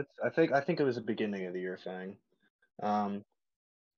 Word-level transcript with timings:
it's, 0.00 0.18
I 0.24 0.30
think 0.30 0.52
I 0.52 0.60
think 0.60 0.80
it 0.80 0.84
was 0.84 0.96
a 0.96 1.02
beginning 1.02 1.46
of 1.46 1.52
the 1.54 1.60
year 1.60 1.78
thing. 1.82 2.16
Um, 2.82 3.24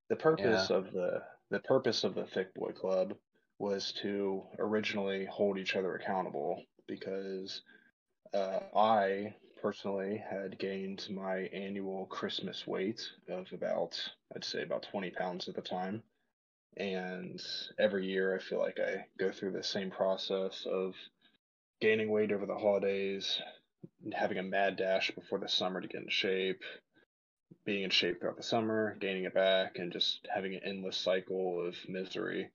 the 0.08 0.16
purpose 0.16 0.70
Yeah. 0.70 0.76
of 0.76 0.92
the 0.92 1.22
the 1.50 1.60
purpose 1.60 2.04
of 2.04 2.14
the 2.14 2.26
Thick 2.26 2.54
Boy 2.54 2.72
Club 2.72 3.14
was 3.58 3.92
to 4.02 4.42
originally 4.58 5.24
hold 5.26 5.58
each 5.58 5.76
other 5.76 5.94
accountable 5.94 6.64
because 6.86 7.62
uh, 8.34 8.60
I 8.74 9.34
personally 9.62 10.16
had 10.18 10.58
gained 10.58 11.06
my 11.10 11.40
annual 11.52 12.06
Christmas 12.06 12.66
weight 12.66 13.00
of 13.28 13.52
about 13.52 13.98
I'd 14.34 14.44
say 14.44 14.62
about 14.62 14.82
20 14.90 15.10
pounds 15.10 15.48
at 15.48 15.54
the 15.54 15.62
time. 15.62 16.02
And 16.76 17.40
every 17.78 18.06
year 18.06 18.34
I 18.34 18.38
feel 18.38 18.58
like 18.58 18.80
I 18.80 19.06
go 19.18 19.30
through 19.30 19.52
the 19.52 19.62
same 19.62 19.90
process 19.90 20.66
of 20.66 20.94
gaining 21.80 22.10
weight 22.10 22.32
over 22.32 22.46
the 22.46 22.56
holidays, 22.56 23.40
having 24.12 24.38
a 24.38 24.42
mad 24.42 24.76
dash 24.76 25.10
before 25.12 25.38
the 25.38 25.48
summer 25.48 25.80
to 25.80 25.88
get 25.88 26.02
in 26.02 26.08
shape, 26.08 26.62
being 27.64 27.84
in 27.84 27.90
shape 27.90 28.20
throughout 28.20 28.36
the 28.36 28.42
summer, 28.42 28.96
gaining 29.00 29.24
it 29.24 29.34
back, 29.34 29.78
and 29.78 29.92
just 29.92 30.26
having 30.32 30.54
an 30.54 30.60
endless 30.64 30.96
cycle 30.96 31.66
of 31.66 31.76
misery. 31.88 32.50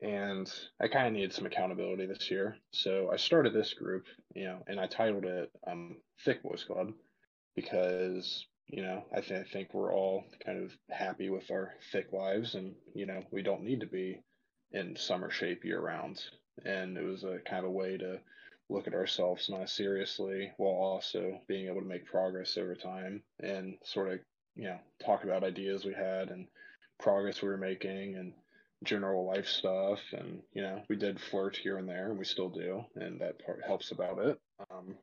And 0.00 0.50
I 0.80 0.88
kind 0.88 1.06
of 1.06 1.12
needed 1.14 1.32
some 1.32 1.46
accountability 1.46 2.06
this 2.06 2.30
year. 2.30 2.56
So 2.70 3.10
I 3.12 3.16
started 3.16 3.54
this 3.54 3.74
group, 3.74 4.04
you 4.34 4.44
know, 4.44 4.58
and 4.66 4.78
I 4.78 4.86
titled 4.86 5.24
it 5.24 5.50
um, 5.66 5.96
Thick 6.24 6.42
Boys 6.42 6.64
Club 6.64 6.92
because, 7.54 8.46
you 8.66 8.82
know, 8.82 9.04
I, 9.14 9.20
th- 9.20 9.40
I 9.40 9.50
think 9.50 9.72
we're 9.72 9.94
all 9.94 10.24
kind 10.44 10.62
of 10.62 10.76
happy 10.90 11.30
with 11.30 11.50
our 11.50 11.72
thick 11.92 12.12
lives 12.12 12.54
and, 12.54 12.74
you 12.94 13.06
know, 13.06 13.22
we 13.30 13.42
don't 13.42 13.64
need 13.64 13.80
to 13.80 13.86
be 13.86 14.20
in 14.72 14.96
summer 14.96 15.30
shape 15.30 15.64
year 15.64 15.80
round. 15.80 16.22
And 16.64 16.98
it 16.98 17.04
was 17.04 17.24
a 17.24 17.38
kind 17.48 17.64
of 17.64 17.70
a 17.70 17.70
way 17.70 17.96
to 17.96 18.20
look 18.68 18.86
at 18.86 18.94
ourselves 18.94 19.48
not 19.48 19.70
seriously 19.70 20.52
while 20.56 20.74
also 20.74 21.40
being 21.46 21.66
able 21.66 21.80
to 21.80 21.86
make 21.86 22.04
progress 22.04 22.56
over 22.56 22.74
time 22.74 23.22
and 23.40 23.76
sort 23.84 24.12
of, 24.12 24.18
you 24.56 24.64
know, 24.64 24.78
talk 25.04 25.24
about 25.24 25.44
ideas 25.44 25.84
we 25.84 25.94
had 25.94 26.30
and 26.30 26.46
progress 26.98 27.42
we 27.42 27.48
were 27.48 27.56
making 27.56 28.16
and 28.16 28.32
general 28.84 29.26
life 29.26 29.46
stuff. 29.46 30.00
And, 30.12 30.42
you 30.52 30.62
know, 30.62 30.82
we 30.88 30.96
did 30.96 31.20
flirt 31.20 31.56
here 31.56 31.78
and 31.78 31.88
there 31.88 32.10
and 32.10 32.18
we 32.18 32.24
still 32.24 32.48
do. 32.48 32.84
And 32.96 33.20
that 33.20 33.44
part 33.44 33.62
helps 33.64 33.92
about 33.92 34.18
it. 34.18 34.40
Um, 34.70 34.96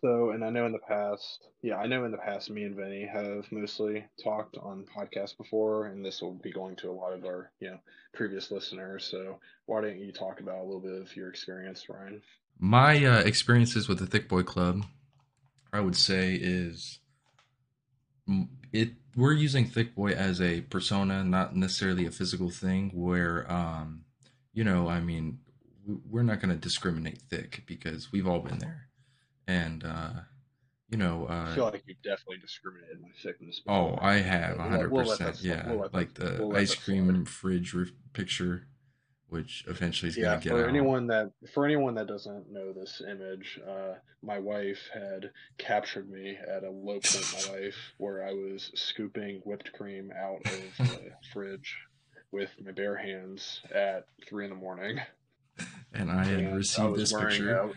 so, 0.00 0.30
and 0.30 0.44
I 0.44 0.50
know 0.50 0.66
in 0.66 0.72
the 0.72 0.78
past, 0.78 1.48
yeah, 1.62 1.76
I 1.76 1.86
know 1.86 2.04
in 2.04 2.10
the 2.10 2.18
past, 2.18 2.50
me 2.50 2.64
and 2.64 2.76
Vinny 2.76 3.06
have 3.06 3.50
mostly 3.50 4.04
talked 4.22 4.56
on 4.56 4.84
podcasts 4.84 5.36
before, 5.36 5.86
and 5.86 6.04
this 6.04 6.20
will 6.22 6.34
be 6.34 6.52
going 6.52 6.76
to 6.76 6.90
a 6.90 6.92
lot 6.92 7.12
of 7.12 7.24
our, 7.24 7.50
you 7.60 7.70
know, 7.70 7.78
previous 8.14 8.50
listeners. 8.50 9.04
So, 9.04 9.38
why 9.66 9.80
don't 9.80 9.98
you 9.98 10.12
talk 10.12 10.40
about 10.40 10.58
a 10.58 10.64
little 10.64 10.80
bit 10.80 11.00
of 11.00 11.14
your 11.16 11.28
experience, 11.28 11.88
Ryan? 11.88 12.22
My 12.58 13.04
uh, 13.04 13.20
experiences 13.20 13.88
with 13.88 13.98
the 13.98 14.06
Thick 14.06 14.28
Boy 14.28 14.42
Club, 14.42 14.84
I 15.72 15.80
would 15.80 15.96
say, 15.96 16.34
is 16.34 16.98
it. 18.72 18.90
We're 19.14 19.32
using 19.32 19.64
Thick 19.66 19.94
Boy 19.94 20.10
as 20.10 20.42
a 20.42 20.60
persona, 20.60 21.24
not 21.24 21.56
necessarily 21.56 22.04
a 22.04 22.10
physical 22.10 22.50
thing. 22.50 22.90
Where, 22.94 23.50
um, 23.50 24.04
you 24.52 24.64
know, 24.64 24.88
I 24.88 25.00
mean, 25.00 25.38
we're 25.86 26.22
not 26.22 26.40
going 26.40 26.54
to 26.54 26.60
discriminate 26.60 27.22
thick 27.30 27.62
because 27.66 28.10
we've 28.12 28.26
all 28.26 28.40
been 28.40 28.58
there, 28.58 28.85
and 29.46 29.84
uh, 29.84 30.10
you 30.88 30.98
know, 30.98 31.26
I 31.28 31.34
uh, 31.50 31.54
feel 31.54 31.64
like 31.64 31.82
you 31.86 31.94
definitely 32.02 32.38
discriminated 32.38 33.00
my 33.00 33.08
thickness 33.22 33.60
Oh. 33.66 33.98
I 34.00 34.14
have 34.18 34.56
hundred 34.58 34.90
we'll 34.92 35.04
percent. 35.06 35.42
Yeah, 35.42 35.68
We'll 35.70 35.90
like 35.92 36.14
the 36.14 36.36
we'll 36.40 36.56
ice 36.56 36.70
that 36.70 36.76
slide. 36.80 36.84
cream 36.84 37.24
fridge 37.24 37.72
roof 37.74 37.92
picture, 38.12 38.66
which 39.28 39.64
eventually 39.66 40.10
is 40.10 40.16
Yeah, 40.16 40.24
gonna 40.34 40.40
get 40.40 40.50
for 40.50 40.62
out. 40.62 40.68
anyone 40.68 41.06
that 41.08 41.32
for 41.52 41.64
anyone 41.64 41.94
that 41.96 42.06
doesn't 42.06 42.50
know 42.52 42.72
this 42.72 43.02
image, 43.08 43.60
uh, 43.68 43.94
my 44.22 44.38
wife 44.38 44.88
had 44.94 45.30
captured 45.58 46.08
me 46.08 46.36
at 46.36 46.62
a 46.64 46.70
low 46.70 47.00
point 47.00 47.34
in 47.44 47.52
my 47.52 47.58
life 47.60 47.76
where 47.98 48.24
I 48.24 48.32
was 48.32 48.70
scooping 48.74 49.40
whipped 49.44 49.72
cream 49.72 50.12
out 50.16 50.40
of 50.46 50.52
the 50.78 51.10
fridge 51.32 51.76
with 52.32 52.50
my 52.64 52.70
bare 52.72 52.96
hands 52.96 53.60
at 53.74 54.06
three 54.28 54.44
in 54.44 54.50
the 54.50 54.56
morning, 54.56 55.00
And 55.92 56.10
I 56.10 56.24
had 56.24 56.38
and 56.40 56.56
received 56.56 56.90
was 56.90 57.10
this 57.10 57.20
picture. 57.20 57.70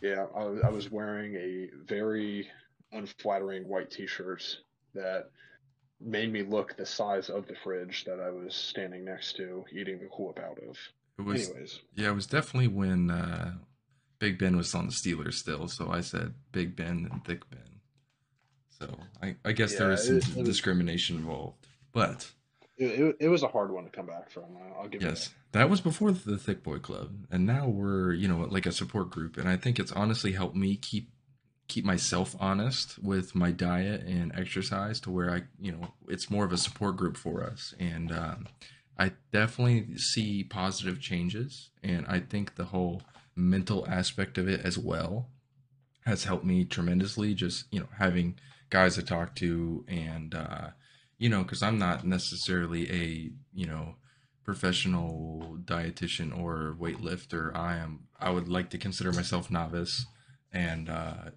Yeah, 0.00 0.26
I 0.34 0.44
was, 0.44 0.60
I 0.64 0.68
was 0.68 0.90
wearing 0.90 1.34
a 1.34 1.68
very 1.84 2.48
unflattering 2.92 3.68
white 3.68 3.90
t-shirt 3.90 4.42
that 4.94 5.30
made 6.00 6.32
me 6.32 6.42
look 6.42 6.76
the 6.76 6.86
size 6.86 7.28
of 7.28 7.46
the 7.46 7.54
fridge 7.54 8.04
that 8.04 8.20
I 8.20 8.30
was 8.30 8.54
standing 8.54 9.04
next 9.04 9.36
to 9.36 9.64
eating 9.72 9.98
the 9.98 10.06
Whip 10.06 10.38
out 10.38 10.58
of. 10.58 10.76
It 11.18 11.22
was 11.22 11.50
Anyways, 11.50 11.80
yeah, 11.94 12.08
it 12.08 12.14
was 12.14 12.26
definitely 12.26 12.68
when 12.68 13.10
uh, 13.10 13.52
Big 14.18 14.38
Ben 14.38 14.56
was 14.56 14.74
on 14.74 14.86
the 14.86 14.92
Steelers 14.92 15.34
still. 15.34 15.68
So 15.68 15.90
I 15.90 16.00
said 16.00 16.34
Big 16.52 16.76
Ben 16.76 17.08
and 17.10 17.24
Thick 17.24 17.48
Ben. 17.50 17.60
So 18.70 18.96
I, 19.22 19.36
I 19.44 19.52
guess 19.52 19.76
there 19.76 19.88
yeah, 19.88 19.92
was 19.92 20.06
some 20.06 20.16
it, 20.16 20.36
it 20.38 20.44
discrimination 20.44 21.16
involved, 21.16 21.66
but 21.92 22.30
it, 22.80 23.16
it, 23.20 23.28
was 23.28 23.42
a 23.42 23.48
hard 23.48 23.70
one 23.70 23.84
to 23.84 23.90
come 23.90 24.06
back 24.06 24.30
from. 24.30 24.44
I'll 24.78 24.88
give 24.88 25.02
you 25.02 25.08
that. 25.08 25.18
Yes, 25.18 25.34
that 25.52 25.68
was 25.68 25.80
before 25.80 26.12
the 26.12 26.38
Thick 26.38 26.62
Boy 26.62 26.78
Club, 26.78 27.26
and 27.30 27.46
now 27.46 27.68
we're 27.68 28.12
you 28.12 28.26
know 28.26 28.46
like 28.48 28.66
a 28.66 28.72
support 28.72 29.10
group, 29.10 29.36
and 29.36 29.48
I 29.48 29.56
think 29.56 29.78
it's 29.78 29.92
honestly 29.92 30.32
helped 30.32 30.56
me 30.56 30.76
keep 30.76 31.10
keep 31.68 31.84
myself 31.84 32.34
honest 32.40 32.98
with 32.98 33.34
my 33.34 33.52
diet 33.52 34.02
and 34.02 34.32
exercise 34.34 34.98
to 35.00 35.10
where 35.10 35.30
I 35.30 35.42
you 35.60 35.72
know 35.72 35.92
it's 36.08 36.30
more 36.30 36.44
of 36.44 36.52
a 36.52 36.56
support 36.56 36.96
group 36.96 37.16
for 37.16 37.44
us, 37.44 37.74
and 37.78 38.10
um, 38.10 38.48
I 38.98 39.12
definitely 39.30 39.98
see 39.98 40.42
positive 40.42 41.00
changes, 41.00 41.68
and 41.82 42.06
I 42.08 42.20
think 42.20 42.54
the 42.54 42.64
whole 42.64 43.02
mental 43.36 43.86
aspect 43.88 44.38
of 44.38 44.48
it 44.48 44.62
as 44.64 44.78
well 44.78 45.28
has 46.06 46.24
helped 46.24 46.44
me 46.44 46.64
tremendously. 46.64 47.34
Just 47.34 47.66
you 47.70 47.80
know 47.80 47.88
having 47.98 48.38
guys 48.70 48.94
to 48.94 49.02
talk 49.02 49.34
to 49.36 49.84
and. 49.86 50.34
Uh, 50.34 50.68
you 51.20 51.28
know, 51.28 51.42
because 51.42 51.62
I'm 51.62 51.78
not 51.78 52.04
necessarily 52.04 52.90
a 52.90 53.30
you 53.52 53.66
know 53.66 53.96
professional 54.42 55.58
dietitian 55.64 56.36
or 56.36 56.74
weightlifter. 56.80 57.54
I 57.54 57.76
am. 57.76 58.08
I 58.18 58.30
would 58.30 58.48
like 58.48 58.70
to 58.70 58.78
consider 58.78 59.12
myself 59.12 59.50
novice, 59.50 60.06
and 60.50 60.88
uh, 60.88 61.30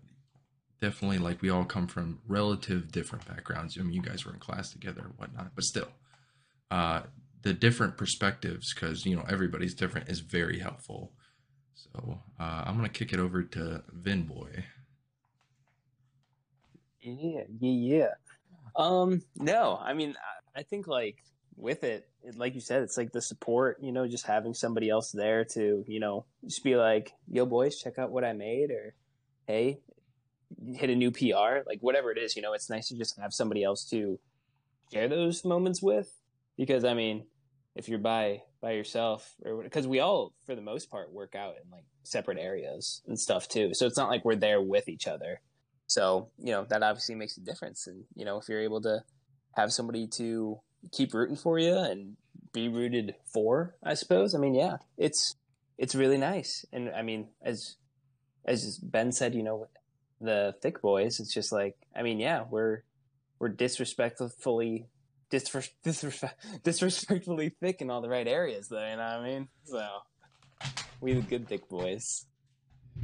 definitely 0.80 1.18
like 1.18 1.42
we 1.42 1.50
all 1.50 1.66
come 1.66 1.88
from 1.88 2.22
relative 2.26 2.94
different 2.94 3.28
backgrounds. 3.28 3.78
I 3.78 3.84
mean, 3.84 3.92
you 3.92 4.02
guys 4.02 4.26
were 4.26 4.34
in 4.34 4.40
class 4.40 4.72
together 4.72 5.02
and 5.02 5.14
whatnot, 5.18 5.52
but 5.54 5.66
still, 5.66 5.90
uh, 6.72 7.02
the 7.42 7.54
different 7.54 7.98
perspectives, 7.98 8.74
because 8.74 9.06
you 9.06 9.18
know 9.18 9.26
everybody's 9.28 9.76
different, 9.76 10.08
is 10.08 10.22
very 10.22 10.60
helpful. 10.60 11.12
So 11.76 12.22
uh, 12.40 12.64
I'm 12.66 12.78
gonna 12.78 12.88
kick 12.88 13.12
it 13.12 13.20
over 13.20 13.44
to 13.44 13.84
Vin 13.92 14.24
Boy. 14.24 14.64
Yeah, 17.02 17.42
yeah, 17.60 17.98
yeah. 17.98 18.08
Um, 18.76 19.22
no, 19.36 19.80
I 19.82 19.94
mean, 19.94 20.16
I, 20.56 20.64
think 20.64 20.88
like 20.88 21.18
with 21.56 21.84
it, 21.84 22.08
it, 22.24 22.38
like 22.38 22.56
you 22.56 22.62
said, 22.62 22.82
it's 22.82 22.98
like 22.98 23.12
the 23.12 23.22
support, 23.22 23.78
you 23.82 23.92
know, 23.92 24.08
just 24.08 24.26
having 24.26 24.54
somebody 24.54 24.90
else 24.90 25.12
there 25.12 25.46
to, 25.54 25.84
you 25.88 26.00
know, 26.00 26.26
just 26.46 26.64
be 26.64 26.76
like, 26.76 27.14
yo, 27.30 27.46
boys, 27.46 27.78
check 27.78 28.00
out 28.00 28.12
what 28.12 28.24
I 28.24 28.34
made, 28.34 28.72
or 28.72 28.96
hey, 29.48 29.80
hit 30.76 30.90
a 30.90 30.96
new 30.96 31.12
PR, 31.12 31.66
like 31.68 31.80
whatever 31.82 32.12
it 32.12 32.18
is, 32.18 32.36
you 32.36 32.42
know, 32.42 32.54
it's 32.54 32.70
nice 32.70 32.88
to 32.88 32.98
just 32.98 33.20
have 33.20 33.34
somebody 33.34 33.64
else 33.64 33.88
to 33.92 34.20
share 34.92 35.08
those 35.08 35.46
moments 35.46 35.82
with. 35.82 36.12
Because, 36.58 36.86
I 36.86 36.94
mean, 36.94 37.26
if 37.76 37.90
you're 37.90 38.00
by 38.00 38.42
by 38.62 38.72
yourself 38.72 39.36
or 39.44 39.64
because 39.64 39.88
we 39.88 40.00
all 40.00 40.34
for 40.46 40.56
the 40.56 40.62
most 40.62 40.90
part 40.90 41.12
work 41.12 41.36
out 41.36 41.56
in 41.64 41.70
like 41.72 41.84
separate 42.04 42.38
areas 42.38 43.02
and 43.08 43.20
stuff 43.20 43.48
too 43.48 43.74
so 43.74 43.86
it's 43.86 43.98
not 43.98 44.10
like 44.10 44.24
we're 44.24 44.36
there 44.36 44.62
with 44.62 44.88
each 44.88 45.08
other 45.08 45.42
so 45.94 46.30
you 46.40 46.52
know 46.52 46.66
that 46.70 46.82
obviously 46.82 47.16
makes 47.16 47.38
a 47.38 47.42
difference. 47.42 47.86
And 47.88 48.04
you 48.16 48.26
know 48.26 48.40
if 48.40 48.50
you're 48.50 48.62
able 48.62 48.82
to 48.82 49.04
have 49.56 49.72
somebody 49.72 50.08
to 50.08 50.60
keep 50.92 51.14
rooting 51.14 51.36
for 51.36 51.60
you 51.60 51.78
and 51.78 52.18
be 52.52 52.68
rooted 52.68 53.16
for 53.26 53.76
i 53.84 53.94
suppose 53.94 54.36
i 54.36 54.38
mean 54.38 54.54
yeah 54.54 54.78
it's 54.98 55.36
it's 55.78 55.96
really 55.96 56.18
nice. 56.18 56.66
And 56.74 56.90
i 56.90 57.02
mean 57.02 57.30
as 57.42 57.78
as 58.46 58.78
ben 58.80 59.12
said 59.12 59.34
you 59.36 59.44
know 59.44 59.68
the 60.20 60.56
thick 60.62 60.82
boys 60.82 61.20
it's 61.20 61.34
just 61.34 61.52
like 61.52 61.76
i 61.96 62.02
mean 62.02 62.20
yeah 62.20 62.44
we're 62.50 62.84
we're 63.40 63.50
disrespectfully 63.50 64.88
disres- 65.32 65.72
disres- 65.86 66.34
disrespectfully 66.64 67.50
thick 67.60 67.82
in 67.82 67.90
all 67.90 68.02
the 68.02 68.10
right 68.10 68.28
areas 68.28 68.68
though 68.68 68.88
you 68.90 68.96
know 68.96 69.04
what 69.04 69.22
i 69.22 69.24
mean? 69.24 69.48
So 69.66 69.86
we 71.02 71.14
the 71.14 71.22
good 71.22 71.48
thick 71.48 71.68
boys. 71.70 72.26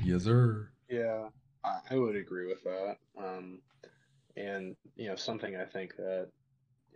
Yes, 0.04 0.24
sir. 0.24 0.70
Yeah, 0.90 1.30
I, 1.64 1.96
would 1.96 2.16
agree 2.16 2.48
with 2.48 2.64
that. 2.64 2.98
Um, 3.18 3.60
and 4.38 4.76
you 4.96 5.08
know, 5.08 5.16
something 5.16 5.56
I 5.56 5.66
think 5.66 5.96
that 5.98 6.30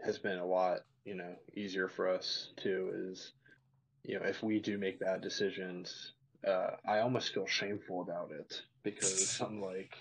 has 0.04 0.18
been 0.18 0.38
a 0.38 0.45
lot, 0.45 0.80
you 1.06 1.15
know, 1.15 1.36
easier 1.56 1.89
for 1.89 2.07
us 2.07 2.51
too 2.57 2.92
is, 3.12 3.33
you 4.04 4.19
know, 4.19 4.25
if 4.25 4.44
we 4.44 4.60
do 4.60 4.77
make 4.77 5.00
bad 5.00 5.21
decisions, 5.21 6.13
uh, 6.48 6.71
I 6.88 7.00
almost 7.00 7.33
feel 7.33 7.48
shameful 7.48 8.01
about 8.01 8.31
it 8.31 8.62
because 8.83 9.39
I'm 9.45 9.62
like, 9.62 9.95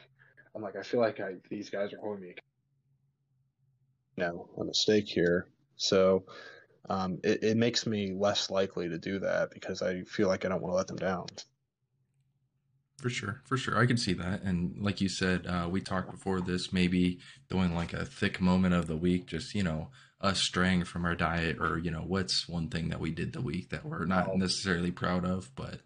I'm 0.54 0.62
like, 0.62 0.76
I 0.76 0.82
feel 0.82 1.00
like 1.00 1.20
I 1.20 1.34
these 1.50 1.70
guys 1.70 1.92
are 1.92 1.98
holding 1.98 2.22
me, 2.22 2.34
you 4.16 4.24
know, 4.24 4.48
a 4.58 4.64
mistake 4.64 5.08
here. 5.08 5.48
So, 5.76 6.24
um, 6.88 7.18
it, 7.24 7.42
it 7.42 7.56
makes 7.56 7.86
me 7.86 8.12
less 8.12 8.50
likely 8.50 8.88
to 8.88 8.98
do 8.98 9.18
that 9.20 9.50
because 9.50 9.82
I 9.82 10.02
feel 10.02 10.28
like 10.28 10.44
I 10.44 10.48
don't 10.48 10.62
want 10.62 10.72
to 10.72 10.76
let 10.76 10.86
them 10.86 10.96
down. 10.96 11.26
For 12.98 13.10
sure, 13.10 13.40
for 13.46 13.56
sure, 13.56 13.76
I 13.78 13.86
can 13.86 13.96
see 13.96 14.12
that. 14.12 14.42
And 14.42 14.76
like 14.80 15.00
you 15.00 15.08
said, 15.08 15.46
uh, 15.46 15.68
we 15.70 15.80
talked 15.80 16.10
before 16.10 16.40
this, 16.40 16.72
maybe 16.72 17.18
doing 17.50 17.74
like 17.74 17.92
a 17.92 18.04
thick 18.04 18.40
moment 18.40 18.74
of 18.74 18.86
the 18.86 18.96
week, 18.96 19.26
just 19.26 19.54
you 19.56 19.64
know, 19.64 19.88
us 20.20 20.38
straying 20.40 20.84
from 20.84 21.04
our 21.04 21.16
diet, 21.16 21.56
or 21.58 21.78
you 21.78 21.90
know, 21.90 22.04
what's 22.06 22.48
one 22.48 22.68
thing 22.68 22.90
that 22.90 23.00
we 23.00 23.10
did 23.10 23.32
the 23.32 23.40
week 23.40 23.70
that 23.70 23.84
we're 23.84 24.04
not 24.04 24.28
Oh. 24.30 24.36
necessarily 24.36 24.92
proud 24.92 25.24
of, 25.24 25.50
but 25.56 25.80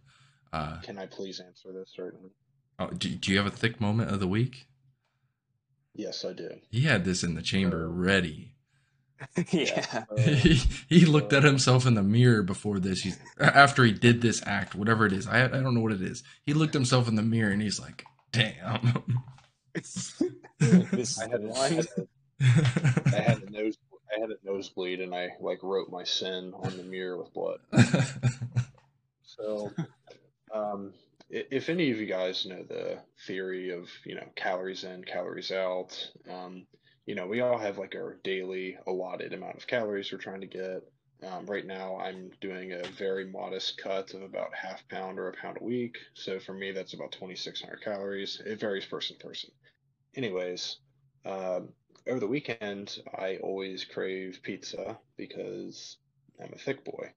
uh, 0.52 0.80
Can 0.82 0.98
I 0.98 1.06
please 1.06 1.40
answer 1.40 1.72
this? 1.72 1.90
Certainly. 1.96 2.30
oh, 2.78 2.88
do, 2.90 3.08
do 3.08 3.30
you 3.32 3.38
have 3.38 3.46
a 3.46 3.50
thick 3.56 3.80
moment 3.80 4.10
of 4.10 4.20
the 4.20 4.28
week? 4.28 4.66
Yes, 5.94 6.22
I 6.22 6.34
do. 6.34 6.50
He 6.70 6.82
had 6.82 7.06
this 7.06 7.22
in 7.22 7.34
the 7.34 7.40
chamber 7.42 7.88
ready. 7.88 8.55
yeah. 9.50 10.04
Uh, 10.10 10.16
he, 10.20 10.60
he 10.88 11.04
looked 11.04 11.32
at 11.32 11.42
himself 11.42 11.86
in 11.86 11.94
the 11.94 12.02
mirror 12.02 12.42
before 12.42 12.78
this. 12.78 13.00
He's 13.00 13.18
after 13.38 13.84
he 13.84 13.92
did 13.92 14.20
this 14.20 14.42
act, 14.46 14.74
whatever 14.74 15.06
it 15.06 15.12
is. 15.12 15.26
I 15.26 15.44
I 15.44 15.48
don't 15.48 15.74
know 15.74 15.80
what 15.80 15.92
it 15.92 16.02
is. 16.02 16.22
He 16.44 16.54
looked 16.54 16.74
himself 16.74 17.08
in 17.08 17.14
the 17.14 17.22
mirror 17.22 17.50
and 17.50 17.62
he's 17.62 17.80
like, 17.80 18.04
"Damn." 18.32 19.22
this 19.74 20.20
I 21.20 21.28
had, 21.28 21.44
a, 21.44 21.52
I, 21.54 21.68
had 21.68 21.86
a, 21.96 22.06
I 23.14 23.20
had 23.20 23.42
a 23.42 23.50
nose. 23.50 23.76
I 24.14 24.20
had 24.20 24.30
a 24.30 24.36
nosebleed, 24.44 25.00
and 25.00 25.14
I 25.14 25.30
like 25.40 25.62
wrote 25.62 25.90
my 25.90 26.04
sin 26.04 26.52
on 26.54 26.76
the 26.76 26.84
mirror 26.84 27.18
with 27.18 27.32
blood. 27.34 27.58
So, 29.38 29.72
um, 30.52 30.92
if 31.28 31.68
any 31.68 31.90
of 31.90 31.98
you 31.98 32.06
guys 32.06 32.46
know 32.46 32.62
the 32.62 32.98
theory 33.26 33.70
of 33.70 33.88
you 34.04 34.14
know 34.14 34.26
calories 34.34 34.84
in, 34.84 35.04
calories 35.04 35.52
out, 35.52 36.10
um, 36.30 36.66
you 37.06 37.14
know 37.14 37.26
we 37.26 37.40
all 37.40 37.58
have 37.58 37.78
like 37.78 37.94
our 37.94 38.18
daily 38.24 38.76
allotted 38.86 39.32
amount 39.32 39.56
of 39.56 39.66
calories 39.66 40.12
we're 40.12 40.18
trying 40.18 40.42
to 40.42 40.46
get. 40.46 40.82
Um, 41.26 41.46
right 41.46 41.64
now, 41.64 41.96
I'm 41.98 42.30
doing 42.42 42.72
a 42.72 42.82
very 42.98 43.24
modest 43.24 43.78
cut 43.78 44.12
of 44.12 44.20
about 44.20 44.54
half 44.54 44.86
pound 44.88 45.18
or 45.18 45.28
a 45.28 45.32
pound 45.32 45.56
a 45.58 45.64
week. 45.64 45.96
So 46.12 46.38
for 46.38 46.52
me, 46.52 46.72
that's 46.72 46.92
about 46.92 47.12
2,600 47.12 47.82
calories. 47.82 48.42
It 48.44 48.60
varies 48.60 48.84
person 48.84 49.16
to 49.16 49.26
person. 49.26 49.50
Anyways, 50.14 50.76
um, 51.24 51.70
over 52.06 52.20
the 52.20 52.26
weekend, 52.26 52.98
I 53.14 53.38
always 53.38 53.84
crave 53.84 54.40
pizza 54.42 54.98
because 55.16 55.96
I'm 56.38 56.52
a 56.52 56.58
thick 56.58 56.84
boy. 56.84 57.12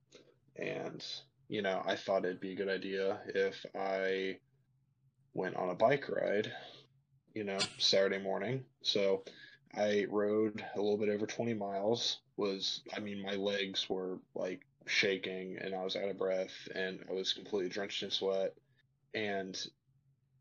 And, 0.56 1.06
you 1.50 1.62
know, 1.62 1.81
I 1.86 1.95
thought 1.95 2.25
it'd 2.25 2.39
be 2.39 2.53
a 2.53 2.57
good 2.57 2.69
idea 2.69 3.19
if 3.27 3.65
I 3.77 4.38
went 5.33 5.57
on 5.57 5.69
a 5.69 5.75
bike 5.75 6.07
ride, 6.09 6.51
you 7.33 7.44
know, 7.44 7.59
Saturday 7.77 8.19
morning. 8.19 8.63
So 8.81 9.24
I 9.75 10.06
rode 10.10 10.63
a 10.75 10.81
little 10.81 10.98
bit 10.98 11.10
over 11.10 11.25
20 11.25 11.54
miles. 11.54 12.19
Was, 12.38 12.81
I 12.95 13.00
mean, 13.00 13.21
my 13.21 13.36
legs 13.36 13.89
were 13.89 14.19
like 14.36 14.62
shaking 14.86 15.57
and 15.60 15.75
I 15.75 15.83
was 15.83 15.95
out 15.95 16.10
of 16.10 16.18
breath 16.18 16.68
and 16.74 17.00
I 17.10 17.13
was 17.13 17.33
completely 17.33 17.69
drenched 17.69 18.04
in 18.04 18.12
sweat. 18.12 18.54
And 19.13 19.60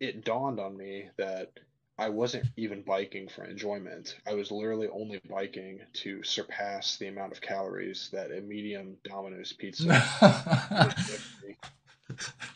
it 0.00 0.24
dawned 0.24 0.60
on 0.60 0.76
me 0.76 1.08
that 1.16 1.52
I 1.98 2.10
wasn't 2.10 2.46
even 2.56 2.82
biking 2.82 3.28
for 3.28 3.44
enjoyment. 3.44 4.16
I 4.26 4.34
was 4.34 4.52
literally 4.52 4.88
only 4.88 5.20
biking 5.28 5.80
to 5.94 6.22
surpass 6.22 6.96
the 6.96 7.08
amount 7.08 7.32
of 7.32 7.40
calories 7.40 8.08
that 8.12 8.30
a 8.30 8.40
medium 8.40 8.96
Domino's 9.02 9.52
pizza 9.52 9.86
would 10.22 10.96
give 10.96 11.34
me. 11.44 11.56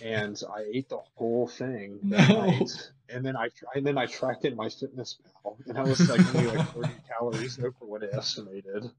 And 0.00 0.40
I 0.54 0.64
ate 0.72 0.88
the 0.88 1.00
whole 1.16 1.46
thing 1.48 2.00
that 2.10 2.28
No. 2.28 2.34
night. 2.34 2.92
And 3.08 3.24
then 3.24 3.36
I 3.36 3.50
and 3.74 3.86
then 3.86 3.98
I 3.98 4.06
tracked 4.06 4.44
in 4.44 4.56
my 4.56 4.68
fitness 4.68 5.18
pal, 5.42 5.58
and 5.66 5.78
I 5.78 5.84
was 5.84 6.08
like 6.08 6.26
only 6.26 6.46
like 6.46 6.64
30 6.74 7.00
calories 7.08 7.58
over 7.58 7.74
what 7.80 8.02
it 8.02 8.10
estimated. 8.16 8.90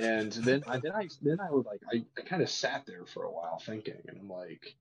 And 0.00 0.32
then 0.32 0.64
I 0.68 0.78
then 0.78 0.92
I 0.92 1.08
then 1.22 1.40
I 1.40 1.50
was 1.50 1.64
like 1.66 1.80
I, 1.92 2.04
I 2.18 2.22
kind 2.22 2.42
of 2.42 2.50
sat 2.50 2.84
there 2.86 3.06
for 3.06 3.24
a 3.24 3.32
while 3.32 3.58
thinking, 3.64 4.00
and 4.08 4.18
I'm 4.20 4.28
like, 4.28 4.76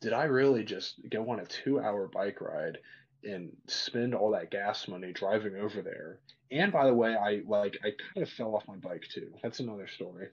did 0.00 0.12
I 0.12 0.24
really 0.24 0.64
just 0.64 1.00
go 1.10 1.30
on 1.30 1.40
a 1.40 1.46
two 1.46 1.80
hour 1.80 2.08
bike 2.08 2.40
ride 2.40 2.78
and 3.24 3.56
spend 3.68 4.14
all 4.14 4.30
that 4.32 4.50
gas 4.50 4.88
money 4.88 5.12
driving 5.12 5.56
over 5.56 5.82
there? 5.82 6.20
And 6.50 6.72
by 6.72 6.86
the 6.86 6.94
way, 6.94 7.16
I 7.16 7.42
like 7.46 7.78
I 7.84 7.90
kind 8.14 8.26
of 8.26 8.30
fell 8.30 8.54
off 8.56 8.68
my 8.68 8.76
bike 8.76 9.04
too. 9.12 9.32
That's 9.42 9.60
another 9.60 9.86
story. 9.88 10.28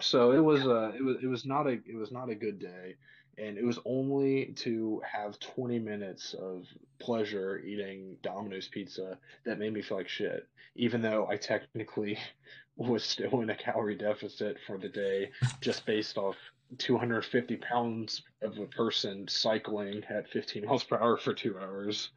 So 0.00 0.32
it 0.32 0.40
was 0.40 0.66
uh 0.66 0.92
it 0.96 1.02
was 1.02 1.16
it 1.22 1.26
was 1.26 1.44
not 1.46 1.66
a 1.66 1.72
it 1.72 1.96
was 1.96 2.12
not 2.12 2.30
a 2.30 2.34
good 2.34 2.58
day, 2.58 2.96
and 3.38 3.58
it 3.58 3.64
was 3.64 3.78
only 3.84 4.46
to 4.56 5.02
have 5.10 5.38
20 5.38 5.78
minutes 5.78 6.34
of 6.34 6.66
pleasure 6.98 7.58
eating 7.58 8.16
Domino's 8.22 8.68
pizza 8.68 9.18
that 9.44 9.58
made 9.58 9.72
me 9.72 9.82
feel 9.82 9.98
like 9.98 10.08
shit, 10.08 10.48
even 10.76 11.02
though 11.02 11.26
I 11.28 11.36
technically 11.36 12.18
was 12.76 13.04
still 13.04 13.40
in 13.40 13.50
a 13.50 13.56
calorie 13.56 13.96
deficit 13.96 14.56
for 14.66 14.78
the 14.78 14.88
day 14.88 15.30
just 15.60 15.86
based 15.86 16.18
off 16.18 16.36
250 16.78 17.56
pounds 17.56 18.22
of 18.42 18.58
a 18.58 18.66
person 18.66 19.28
cycling 19.28 20.02
at 20.08 20.28
15 20.30 20.64
miles 20.64 20.84
per 20.84 20.98
hour 20.98 21.16
for 21.16 21.32
two 21.32 21.56
hours. 21.58 22.10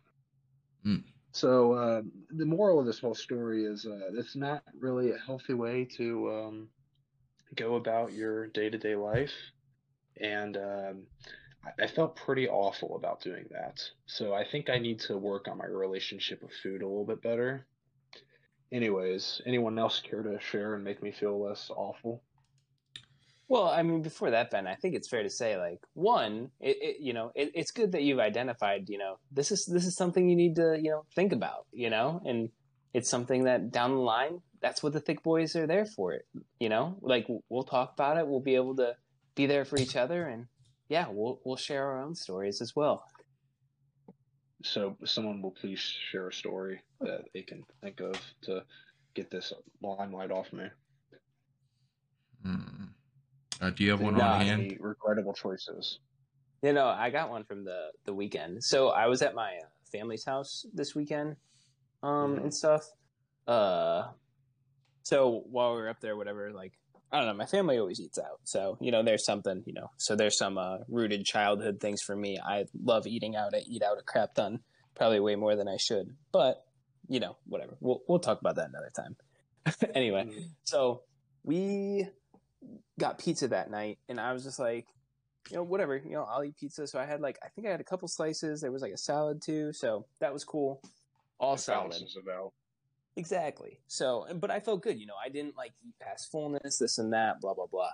Mm. 0.86 1.04
So 1.32 1.74
uh, 1.74 2.02
the 2.32 2.46
moral 2.46 2.80
of 2.80 2.86
this 2.86 3.00
whole 3.00 3.14
story 3.14 3.66
is 3.66 3.86
uh, 3.86 4.10
it's 4.14 4.36
not 4.36 4.64
really 4.80 5.12
a 5.12 5.18
healthy 5.18 5.54
way 5.54 5.86
to 5.98 6.32
um, 6.32 6.68
go 7.56 7.76
about 7.76 8.14
your 8.14 8.48
day-to-day 8.48 8.96
life, 8.96 9.34
and 10.22 10.58
um, 10.58 11.04
I- 11.80 11.88
felt 11.88 12.16
pretty 12.16 12.48
awful 12.48 12.96
about 12.96 13.22
doing 13.22 13.46
that. 13.52 13.82
So 14.06 14.34
I 14.34 14.44
think 14.46 14.70
I 14.70 14.78
need 14.78 15.00
to 15.02 15.18
work 15.18 15.48
on 15.48 15.58
my 15.58 15.66
relationship 15.66 16.42
with 16.42 16.54
food 16.64 16.82
a 16.82 16.88
little 16.88 17.06
bit 17.06 17.22
better. 17.22 17.66
Anyways, 18.72 19.42
anyone 19.46 19.80
else 19.80 20.02
care 20.02 20.24
to 20.24 20.40
share 20.40 20.76
and 20.76 20.84
make 20.84 21.02
me 21.02 21.12
feel 21.12 21.42
less 21.42 21.70
awful? 21.70 22.22
Well, 23.50 23.68
I 23.68 23.82
mean, 23.82 24.02
before 24.02 24.32
that, 24.32 24.52
Ben, 24.52 24.68
I 24.68 24.76
think 24.76 24.94
it's 24.94 25.08
fair 25.08 25.24
to 25.24 25.30
say, 25.30 25.58
like, 25.58 25.80
one, 25.94 26.52
it, 26.60 26.78
it 26.82 26.96
you 27.00 27.14
know, 27.14 27.32
it, 27.34 27.52
it's 27.56 27.72
good 27.72 27.94
that 27.94 28.04
you've 28.04 28.20
identified, 28.20 28.90
you 28.90 28.98
know, 28.98 29.20
this 29.32 29.52
is 29.52 29.66
this 29.72 29.86
is 29.86 29.96
something 29.96 30.28
you 30.28 30.36
need 30.36 30.58
to, 30.58 30.78
you 30.82 30.90
know, 30.92 31.06
think 31.16 31.32
about, 31.32 31.66
you 31.72 31.90
know, 31.90 32.22
and 32.26 32.50
it's 32.94 33.10
something 33.10 33.46
that 33.46 33.72
down 33.72 33.92
the 33.92 34.02
line, 34.02 34.42
that's 34.62 34.84
what 34.84 34.92
the 34.92 35.00
thick 35.00 35.24
boys 35.24 35.56
are 35.56 35.66
there 35.66 35.86
for. 35.86 36.14
It, 36.14 36.26
you 36.60 36.68
know, 36.68 36.98
like 37.02 37.28
we'll 37.48 37.64
talk 37.64 37.94
about 37.94 38.18
it, 38.18 38.28
we'll 38.28 38.42
be 38.42 38.56
able 38.56 38.76
to 38.78 38.96
be 39.38 39.46
there 39.46 39.64
for 39.64 39.78
each 39.80 39.96
other, 39.96 40.28
and 40.28 40.48
yeah, 40.90 41.06
we'll 41.10 41.40
we'll 41.46 41.56
share 41.56 41.86
our 41.86 42.02
own 42.02 42.16
stories 42.16 42.60
as 42.60 42.76
well. 42.76 43.06
So 44.64 44.98
someone 45.06 45.42
will 45.42 45.52
please 45.52 45.80
share 45.80 46.28
a 46.28 46.34
story 46.34 46.82
that 47.00 47.22
they 47.34 47.44
can 47.44 47.64
think 47.82 48.02
of 48.02 48.20
to 48.42 48.64
get 49.14 49.30
this 49.30 49.54
limelight 49.82 50.32
off 50.32 50.52
me. 50.52 50.66
Hmm. 52.44 52.86
Uh, 53.62 53.70
do 53.70 53.84
you 53.84 53.92
have 53.92 54.02
one 54.02 54.16
No, 54.16 54.24
on 54.24 54.42
hand? 54.42 54.62
Any 54.64 54.78
regrettable 54.80 55.34
choices? 55.34 56.00
You 56.64 56.74
know, 56.74 56.88
I 56.88 57.12
got 57.12 57.30
one 57.30 57.44
from 57.44 57.64
the 57.64 57.92
the 58.06 58.14
weekend. 58.14 58.64
So 58.64 58.90
I 58.90 59.06
was 59.06 59.22
at 59.22 59.36
my 59.36 59.58
uh, 59.58 59.68
family's 59.92 60.26
house 60.26 60.66
this 60.74 60.96
weekend, 60.96 61.36
um, 62.02 62.36
Mhm. 62.38 62.44
and 62.44 62.54
stuff. 62.54 62.84
Uh, 63.46 64.12
so 65.04 65.44
while 65.52 65.76
we 65.76 65.82
were 65.82 65.90
up 65.90 66.02
there, 66.02 66.18
whatever, 66.18 66.52
like 66.52 66.74
I 67.12 67.18
don't 67.20 67.28
know, 67.28 67.34
my 67.34 67.46
family 67.46 67.78
always 67.80 68.00
eats 68.00 68.20
out. 68.20 68.40
So 68.44 68.78
you 68.82 68.92
know, 68.92 69.04
there's 69.04 69.26
something, 69.26 69.64
you 69.66 69.74
know, 69.74 69.92
so 69.98 70.16
there's 70.16 70.38
some 70.38 70.58
uh, 70.58 70.80
rooted 70.90 71.24
childhood 71.26 71.80
things 71.80 72.02
for 72.02 72.16
me. 72.16 72.38
I 72.44 72.66
love 72.84 73.08
eating 73.08 73.36
out. 73.36 73.54
I 73.56 73.60
eat 73.68 73.82
out 73.84 73.98
a 73.98 74.04
crap 74.04 74.34
ton, 74.36 74.60
probably 74.96 75.20
way 75.20 75.36
more 75.36 75.56
than 75.56 75.68
I 75.68 75.78
should. 75.78 76.16
But 76.32 76.64
you 77.08 77.20
know, 77.22 77.38
whatever. 77.46 77.78
We'll 77.80 78.02
we'll 78.08 78.20
talk 78.20 78.42
about 78.42 78.56
that 78.58 78.70
another 78.70 78.92
time. 78.96 79.16
anyway, 79.96 80.26
Mhm. 80.26 80.50
so 80.66 81.04
we 81.44 82.08
got 83.00 83.20
pizza 83.20 83.48
that 83.50 83.70
night, 83.72 84.00
and 84.10 84.20
I 84.20 84.34
was 84.34 84.44
just 84.44 84.60
like, 84.60 84.86
you 85.50 85.56
know, 85.58 85.64
whatever, 85.64 85.96
you 85.96 86.12
know, 86.12 86.24
I'll 86.24 86.44
eat 86.44 86.58
pizza. 86.58 86.88
So 86.88 87.00
I 87.00 87.06
had 87.06 87.22
like, 87.22 87.38
I 87.44 87.48
think 87.50 87.68
I 87.68 87.72
had 87.72 87.80
a 87.80 87.86
couple 87.86 88.08
slices. 88.10 88.60
There 88.60 88.72
was 88.72 88.82
like 88.82 88.92
a 88.92 88.98
salad 88.98 89.42
too, 89.42 89.72
so 89.72 90.06
that 90.20 90.34
was 90.34 90.44
cool. 90.44 90.82
All 91.40 91.56
salad, 91.56 91.92
balances 91.92 92.18
it 92.18 92.30
out. 92.30 92.52
Exactly. 93.18 93.80
So, 93.88 94.26
but 94.36 94.50
I 94.52 94.60
felt 94.62 94.82
good, 94.84 94.98
you 95.00 95.06
know. 95.06 95.16
I 95.24 95.30
didn't 95.30 95.58
like 95.58 95.74
eat 95.86 95.96
past 96.00 96.32
fullness, 96.32 96.78
this 96.78 96.98
and 96.98 97.12
that, 97.14 97.42
blah 97.42 97.54
blah 97.54 97.66
blah. 97.68 97.92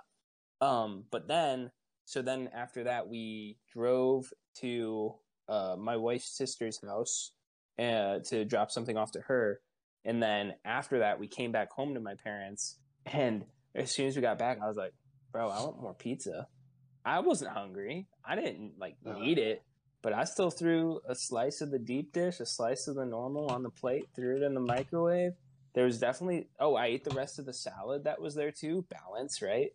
Um, 0.60 1.04
but 1.10 1.26
then, 1.26 1.70
so 2.04 2.22
then 2.22 2.48
after 2.54 2.84
that, 2.84 3.08
we 3.08 3.58
drove 3.72 4.32
to 4.60 5.14
uh, 5.48 5.76
my 5.78 5.96
wife's 5.96 6.36
sister's 6.36 6.80
house 6.86 7.32
uh, 7.78 8.20
to 8.28 8.44
drop 8.44 8.70
something 8.70 8.96
off 8.96 9.10
to 9.12 9.20
her, 9.22 9.60
and 10.04 10.22
then 10.22 10.54
after 10.64 11.00
that, 11.00 11.18
we 11.18 11.26
came 11.26 11.50
back 11.52 11.72
home 11.72 11.94
to 11.94 12.00
my 12.00 12.14
parents. 12.14 12.78
And 13.06 13.44
as 13.74 13.90
soon 13.94 14.06
as 14.06 14.16
we 14.16 14.22
got 14.22 14.38
back, 14.38 14.58
I 14.62 14.68
was 14.68 14.76
like, 14.76 14.94
"Bro, 15.32 15.48
I 15.50 15.60
want 15.62 15.80
more 15.82 15.94
pizza." 15.94 16.46
I 17.06 17.20
wasn't 17.20 17.50
hungry. 17.50 18.08
I 18.24 18.34
didn't 18.36 18.78
like 18.78 18.96
Uh. 19.04 19.12
need 19.18 19.36
it, 19.38 19.62
but 20.04 20.12
I 20.12 20.24
still 20.24 20.50
threw 20.50 21.00
a 21.08 21.14
slice 21.14 21.62
of 21.62 21.70
the 21.70 21.78
deep 21.78 22.12
dish, 22.12 22.38
a 22.38 22.44
slice 22.44 22.88
of 22.88 22.94
the 22.94 23.06
normal 23.06 23.46
on 23.46 23.62
the 23.62 23.70
plate, 23.70 24.06
threw 24.14 24.36
it 24.36 24.42
in 24.42 24.52
the 24.52 24.60
microwave. 24.60 25.32
There 25.72 25.86
was 25.86 25.98
definitely 25.98 26.46
oh, 26.60 26.74
I 26.76 26.86
ate 26.86 27.04
the 27.04 27.16
rest 27.16 27.38
of 27.38 27.46
the 27.46 27.54
salad 27.54 28.04
that 28.04 28.20
was 28.20 28.34
there 28.34 28.52
too. 28.52 28.84
Balance, 28.90 29.40
right? 29.40 29.70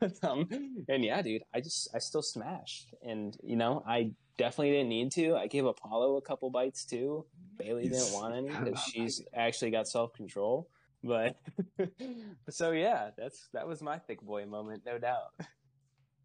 um, 0.22 0.48
and 0.88 1.04
yeah, 1.04 1.20
dude, 1.20 1.42
I 1.54 1.60
just 1.60 1.88
I 1.94 1.98
still 1.98 2.22
smashed, 2.22 2.94
and 3.02 3.36
you 3.42 3.56
know 3.56 3.84
I 3.86 4.12
definitely 4.38 4.70
didn't 4.70 4.88
need 4.88 5.12
to. 5.12 5.36
I 5.36 5.48
gave 5.48 5.66
Apollo 5.66 6.16
a 6.16 6.22
couple 6.22 6.48
bites 6.48 6.86
too. 6.86 7.26
Bailey 7.58 7.90
didn't 7.90 8.14
want 8.14 8.34
any 8.36 8.48
because 8.48 8.80
she's 8.80 9.22
actually 9.34 9.70
got 9.70 9.86
self 9.86 10.14
control. 10.14 10.66
But 11.04 11.36
so 12.48 12.70
yeah, 12.70 13.10
that's 13.18 13.48
that 13.52 13.68
was 13.68 13.82
my 13.82 13.98
thick 13.98 14.22
boy 14.22 14.46
moment, 14.46 14.84
no 14.86 14.98
doubt. 14.98 15.34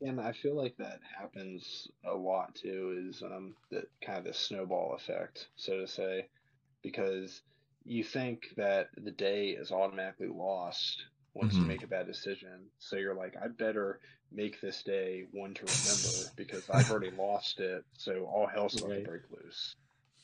And 0.02 0.20
I 0.22 0.34
feel 0.34 0.56
like 0.56 0.76
that 0.78 1.02
happens 1.04 1.88
a 2.04 2.14
lot 2.14 2.54
too, 2.56 3.08
is 3.10 3.24
um, 3.24 3.56
that 3.72 3.86
kind 4.02 4.20
of 4.20 4.26
the 4.26 4.34
snowball 4.34 4.94
effect, 4.94 5.50
so 5.56 5.78
to 5.80 5.88
say, 5.88 6.30
because 6.84 7.44
you 7.86 8.04
think 8.04 8.50
that 8.58 8.90
the 8.96 9.12
day 9.12 9.52
is 9.52 9.72
automatically 9.72 10.28
lost 10.28 11.08
once 11.34 11.60
you 11.60 11.66
hmm 11.66 11.68
make 11.68 11.84
a 11.84 11.88
bad 11.88 12.06
decision. 12.08 12.72
So 12.80 12.98
you're 12.98 13.16
like, 13.16 13.36
I 13.38 13.48
better 13.48 14.02
make 14.32 14.62
this 14.62 14.84
day 14.84 15.28
one 15.32 15.54
to 15.56 15.68
remember 15.68 16.32
because 16.36 16.70
I've 16.70 16.90
already 16.90 17.12
lost 17.12 17.60
it, 17.60 17.86
so 17.94 18.26
all 18.26 18.48
hell's 18.48 18.78
to 18.78 18.88
Right. 18.88 19.04
break 19.04 19.24
loose. 19.32 19.76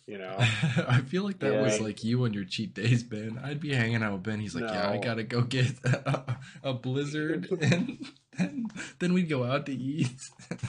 You 0.08 0.18
know? 0.20 0.52
I 0.88 1.02
feel 1.06 1.24
like 1.24 1.40
that 1.40 1.58
was 1.58 1.80
like 1.80 2.04
you 2.04 2.24
on 2.24 2.34
your 2.34 2.46
cheat 2.46 2.74
days, 2.74 3.04
Ben. 3.04 3.38
I'd 3.44 3.60
be 3.60 3.74
hanging 3.74 4.04
out 4.04 4.14
with 4.14 4.24
Ben. 4.24 4.40
He's 4.40 4.56
like, 4.56 4.72
"Yeah, 4.72 4.88
I 4.90 4.98
gotta 4.98 5.24
go 5.24 5.42
get 5.42 5.74
a, 5.86 6.40
a 6.64 6.74
blizzard," 6.74 7.54
and 7.60 7.98
then 9.00 9.14
we'd 9.14 9.30
go 9.30 9.44
out 9.44 9.66
to 9.68 9.74
eat. 9.74 10.10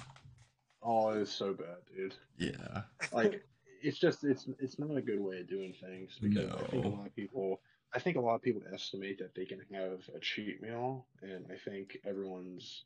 Oh, 0.82 1.10
it's 1.10 1.30
so 1.30 1.52
bad, 1.52 1.76
dude. 1.94 2.14
yeah, 2.38 2.82
like 3.12 3.44
it's 3.82 3.98
just 3.98 4.24
it's 4.24 4.48
it's 4.58 4.78
not 4.78 4.96
a 4.96 5.02
good 5.02 5.20
way 5.20 5.40
of 5.40 5.48
doing 5.48 5.74
things 5.78 6.16
because 6.20 6.50
I 6.50 6.62
think 6.68 6.84
a 6.84 6.88
lot 6.88 7.06
of 7.06 7.14
people 7.14 7.60
I 7.94 7.98
think 7.98 8.16
a 8.16 8.20
lot 8.20 8.36
of 8.36 8.42
people 8.42 8.62
estimate 8.72 9.18
that 9.18 9.34
they 9.34 9.44
can 9.44 9.60
have 9.72 10.00
a 10.14 10.20
cheat 10.20 10.62
meal 10.62 11.04
and 11.22 11.44
I 11.52 11.56
think 11.56 11.98
everyone's 12.06 12.84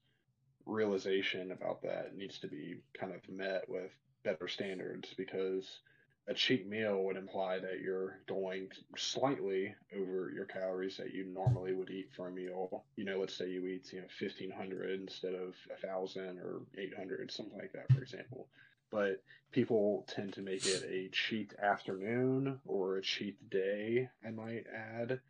realization 0.67 1.53
about 1.53 1.83
that 1.83 2.17
needs 2.17 2.38
to 2.41 2.49
be 2.49 2.79
kind 2.99 3.12
of 3.12 3.21
met 3.29 3.69
with 3.69 3.93
better 4.25 4.49
standards 4.49 5.14
because 5.17 5.81
a 6.26 6.35
cheat 6.35 6.66
meal 6.66 7.02
would 7.04 7.16
imply 7.16 7.59
that 7.59 7.81
you're 7.81 8.19
going 8.26 8.69
slightly 8.97 9.75
over 9.95 10.31
your 10.35 10.47
calories 10.47 10.97
that 10.97 11.12
you 11.12 11.25
normally 11.25 11.75
would 11.75 11.90
eat 11.90 12.09
for 12.16 12.28
a 12.28 12.33
meal. 12.33 12.85
You 12.97 13.04
know, 13.04 13.19
let's 13.21 13.37
say 13.37 13.50
you 13.50 13.66
eat, 13.66 13.93
you 13.93 14.00
know, 14.00 14.07
1500 14.19 15.00
instead 15.00 15.35
of 15.35 15.54
1000 15.69 16.38
or 16.38 16.62
800, 16.78 17.31
something 17.31 17.59
like 17.59 17.73
that, 17.73 17.93
for 17.93 18.02
example. 18.02 18.49
But 18.90 19.23
people 19.52 20.07
tend 20.09 20.33
to 20.35 20.43
make 20.43 20.64
it 20.64 20.85
a 20.88 21.09
cheat 21.11 21.52
afternoon 21.62 22.59
or 22.64 22.97
a 22.97 23.02
cheat 23.02 23.50
day, 23.50 24.09
I 24.26 24.31
might 24.31 24.64
add, 24.75 25.21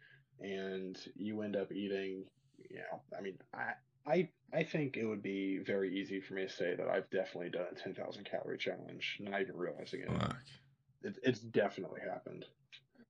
and 0.40 0.96
you 1.16 1.42
end 1.42 1.56
up 1.56 1.72
eating, 1.72 2.24
you 2.70 2.76
know, 2.78 3.00
I 3.16 3.20
mean, 3.20 3.38
I 3.52 3.72
I 4.06 4.28
I 4.52 4.62
think 4.62 4.96
it 4.96 5.06
would 5.06 5.22
be 5.22 5.58
very 5.58 5.98
easy 5.98 6.20
for 6.20 6.34
me 6.34 6.42
to 6.42 6.52
say 6.52 6.76
that 6.76 6.88
I've 6.88 7.10
definitely 7.10 7.50
done 7.50 7.66
a 7.72 7.74
10,000 7.74 8.24
calorie 8.24 8.58
challenge, 8.58 9.16
not 9.20 9.40
even 9.40 9.56
realizing 9.56 10.00
it. 10.02 10.08
fuck. 10.08 10.36
It 11.04 11.18
it's 11.22 11.40
definitely 11.40 12.00
happened, 12.02 12.46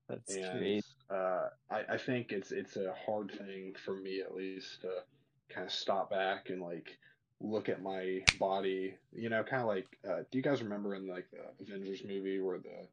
That's 0.07 0.35
and 0.35 0.37
crazy. 0.37 0.85
uh, 1.09 1.49
I 1.69 1.85
I 1.95 1.97
think 1.97 2.31
it's 2.31 2.51
it's 2.51 2.77
a 2.77 2.93
hard 2.93 3.31
thing 3.31 3.75
for 3.75 3.95
me 3.95 4.21
at 4.21 4.35
least 4.35 4.81
to 4.81 5.05
kind 5.49 5.67
of 5.67 5.73
stop 5.73 6.09
back 6.09 6.49
and 6.49 6.61
like 6.61 6.97
look 7.41 7.69
at 7.69 7.81
my 7.81 8.27
body, 8.39 8.97
you 9.11 9.29
know, 9.29 9.43
kind 9.43 9.61
of 9.61 9.67
like, 9.67 9.87
uh, 10.07 10.23
do 10.31 10.37
you 10.37 10.41
guys 10.43 10.63
remember 10.63 10.95
in 10.95 11.07
like 11.07 11.29
the 11.31 11.53
Avengers 11.61 12.03
movie 12.05 12.39
where 12.39 12.59
the, 12.59 12.89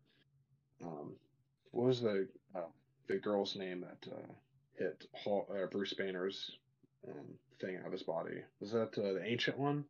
um, 0.84 1.18
what 1.72 1.86
was 1.86 2.00
the, 2.02 2.28
uh, 2.54 2.68
the 3.08 3.18
girl's 3.18 3.56
name 3.56 3.82
that, 3.82 4.06
uh, 4.12 4.34
hit 4.74 5.06
Hulk, 5.16 5.48
uh, 5.50 5.66
Bruce 5.66 5.94
Banner's, 5.94 6.58
um, 7.08 7.38
thing 7.60 7.76
out 7.76 7.86
of 7.86 7.92
his 7.92 8.02
body? 8.04 8.44
Was 8.60 8.72
that, 8.72 8.98
uh, 8.98 9.14
the 9.14 9.24
ancient 9.24 9.58
one? 9.58 9.88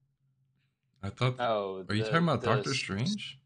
I 1.03 1.11
thought. 1.11 1.39
Oh, 1.39 1.85
are 1.89 1.95
you 1.95 2.03
talking 2.05 2.23
about 2.23 2.41
the 2.41 2.47
Doctor 2.47 2.71
s- 2.71 2.77
Strange? 2.79 3.42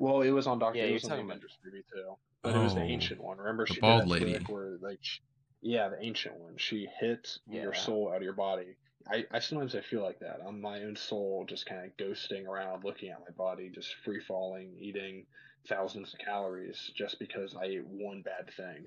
Well, 0.00 0.22
it 0.22 0.30
was 0.30 0.46
on 0.46 0.58
Doctor, 0.58 0.78
Yeah, 0.78 0.86
you're 0.86 0.94
on 0.94 1.00
the 1.02 1.08
talking 1.08 1.24
about- 1.26 1.36
Avengers 1.36 1.58
movie 1.64 1.84
too, 1.92 2.16
but 2.42 2.56
it 2.56 2.58
was 2.58 2.74
the 2.74 2.80
Oh, 2.80 2.84
ancient 2.84 3.20
one. 3.22 3.36
Remember 3.38 3.66
she 3.66 3.80
bald 3.80 4.02
did 4.02 4.08
that 4.08 4.12
lady. 4.12 4.32
trick 4.38 4.48
where 4.48 4.78
like, 4.80 4.98
sh- 5.02 5.20
yeah, 5.60 5.88
the 5.90 6.02
ancient 6.02 6.36
one. 6.36 6.56
She 6.56 6.86
hit 6.86 7.38
your 7.46 7.74
soul 7.74 8.08
out 8.10 8.16
of 8.16 8.22
your 8.22 8.32
body. 8.32 8.76
I, 9.06 9.26
I 9.30 9.38
sometimes 9.40 9.74
I 9.74 9.82
feel 9.82 10.02
like 10.02 10.18
that. 10.20 10.40
I'm 10.46 10.60
my 10.60 10.82
own 10.84 10.96
soul 10.96 11.44
just 11.46 11.66
kind 11.66 11.84
of 11.84 11.94
ghosting 11.98 12.46
around, 12.46 12.82
looking 12.84 13.10
at 13.10 13.20
my 13.20 13.30
body, 13.36 13.68
just 13.68 13.94
free 13.96 14.20
falling, 14.20 14.74
eating 14.78 15.26
thousands 15.68 16.14
of 16.14 16.18
calories 16.20 16.90
just 16.94 17.18
because 17.18 17.54
I 17.54 17.64
ate 17.64 17.86
one 17.86 18.22
bad 18.22 18.50
thing. 18.56 18.86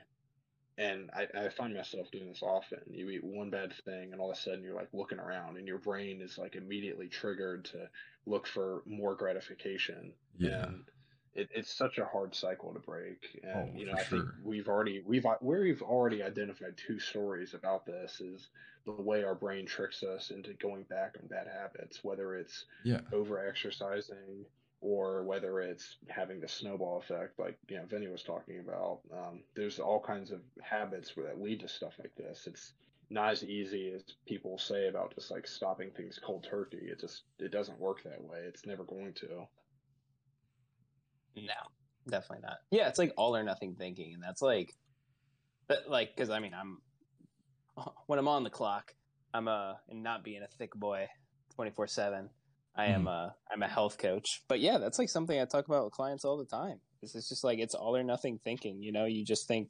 And 0.79 1.12
I, 1.13 1.27
I 1.46 1.50
find 1.50 1.75
myself 1.75 2.10
doing 2.10 2.27
this 2.29 2.41
often. 2.41 2.79
You 2.89 3.10
eat 3.12 3.24
one 3.24 3.51
bad 3.51 3.72
thing, 3.86 4.12
and 4.12 4.20
all 4.20 4.32
of 4.32 4.38
a 4.38 4.39
sudden 4.41 4.63
you're 4.63 4.74
like 4.74 4.89
looking 4.93 5.20
around, 5.20 5.58
and 5.58 5.67
your 5.67 5.77
brain 5.77 6.22
is 6.22 6.39
like 6.39 6.55
immediately 6.55 7.08
triggered 7.08 7.65
to 7.65 7.88
look 8.25 8.48
for 8.48 8.82
more 8.88 9.13
gratification. 9.13 10.13
Yeah. 10.39 10.63
And 10.65 10.86
it, 11.36 11.50
it's 11.54 11.74
such 11.74 11.98
a 11.98 12.06
hard 12.06 12.36
cycle 12.36 12.74
to 12.74 12.80
break. 12.80 13.40
And 13.44 13.72
Oh, 13.72 13.80
you 13.80 13.86
know, 13.86 13.94
I 13.94 14.04
think 14.04 14.30
we've 14.42 14.68
already 14.68 15.02
we've 15.06 15.25
we've 15.42 15.82
already 15.82 16.24
identified 16.24 16.78
two 16.78 17.00
stories 17.00 17.54
about 17.54 17.86
this. 17.86 18.22
Is 18.22 18.50
the 18.86 18.92
way 18.94 19.24
our 19.24 19.36
brain 19.36 19.66
tricks 19.66 20.04
us 20.04 20.30
into 20.32 20.54
going 20.56 20.84
back 20.84 21.16
on 21.20 21.28
bad 21.28 21.48
habits, 21.48 22.04
whether 22.04 22.36
it's 22.36 22.66
Yeah. 22.84 23.02
over 23.12 23.46
exercising 23.48 24.46
or 24.82 25.24
whether 25.24 25.62
it's 25.62 25.98
having 26.10 26.40
the 26.42 26.48
snowball 26.48 26.98
effect, 27.00 27.40
like 27.40 27.58
you 27.70 27.78
know 27.78 27.86
Vinny 27.86 28.08
was 28.08 28.24
talking 28.24 28.60
about. 28.60 29.02
Um, 29.12 29.44
there's 29.56 29.80
all 29.80 30.02
kinds 30.02 30.32
of 30.32 30.44
habits 30.62 31.13
that 31.16 31.40
lead 31.40 31.62
to 31.62 31.68
stuff 31.70 31.96
like 32.00 32.13
this. 32.16 32.48
It's 32.48 32.74
not 33.10 33.32
as 33.32 33.44
easy 33.44 33.92
as 33.94 34.04
people 34.28 34.58
say 34.58 34.88
about 34.88 35.16
just 35.16 35.32
like 35.32 35.48
stopping 35.48 35.92
things 35.92 36.20
cold 36.24 36.44
turkey. 36.44 36.90
It 36.92 37.00
just 37.00 37.24
it 37.40 37.52
doesn't 37.52 37.80
work 37.80 38.04
that 38.04 38.22
way. 38.24 38.40
It's 38.40 38.66
never 38.66 38.84
going 38.84 39.13
to. 39.16 39.48
Mm. 41.38 41.48
No, 41.48 42.12
definitely 42.12 42.44
not. 42.44 42.58
Yeah, 42.72 42.88
it's 42.88 43.00
like 43.00 43.13
all 43.18 43.36
or 43.36 43.44
nothing 43.44 43.75
thinking, 43.75 44.13
and 44.13 44.24
that's 44.24 44.42
like, 44.42 44.74
but 45.68 45.90
like, 45.90 46.16
because 46.16 46.30
I 46.30 46.40
mean, 46.40 46.54
I'm 46.54 46.80
when 48.08 48.20
I'm 48.20 48.28
on 48.28 48.44
the 48.44 48.50
clock, 48.50 48.94
I'm 49.34 49.48
uh, 49.48 49.74
and 49.90 50.04
not 50.04 50.24
being 50.24 50.44
a 50.44 50.48
thick 50.48 50.74
boy, 50.74 51.08
twenty 51.56 51.72
four 51.72 51.88
seven. 51.88 52.30
I 52.75 52.86
am 52.86 53.08
a 53.08 53.36
I'm 53.52 53.62
a 53.62 53.68
health 53.68 54.00
coach, 54.00 54.42
but 54.48 54.60
yeah, 54.60 54.80
that's 54.80 54.98
like 54.98 55.10
something 55.10 55.40
I 55.40 55.46
talk 55.46 55.68
about 55.68 55.86
with 55.86 55.94
clients 55.94 56.25
all 56.25 56.38
the 56.38 56.46
time. 56.46 56.80
Is 57.04 57.13
just 57.13 57.44
like 57.44 57.60
it's 57.60 57.75
all 57.75 57.96
or 57.96 58.04
nothing 58.04 58.40
thinking. 58.44 58.82
You 58.82 58.92
know, 58.92 59.06
you 59.06 59.24
just 59.24 59.48
think 59.48 59.70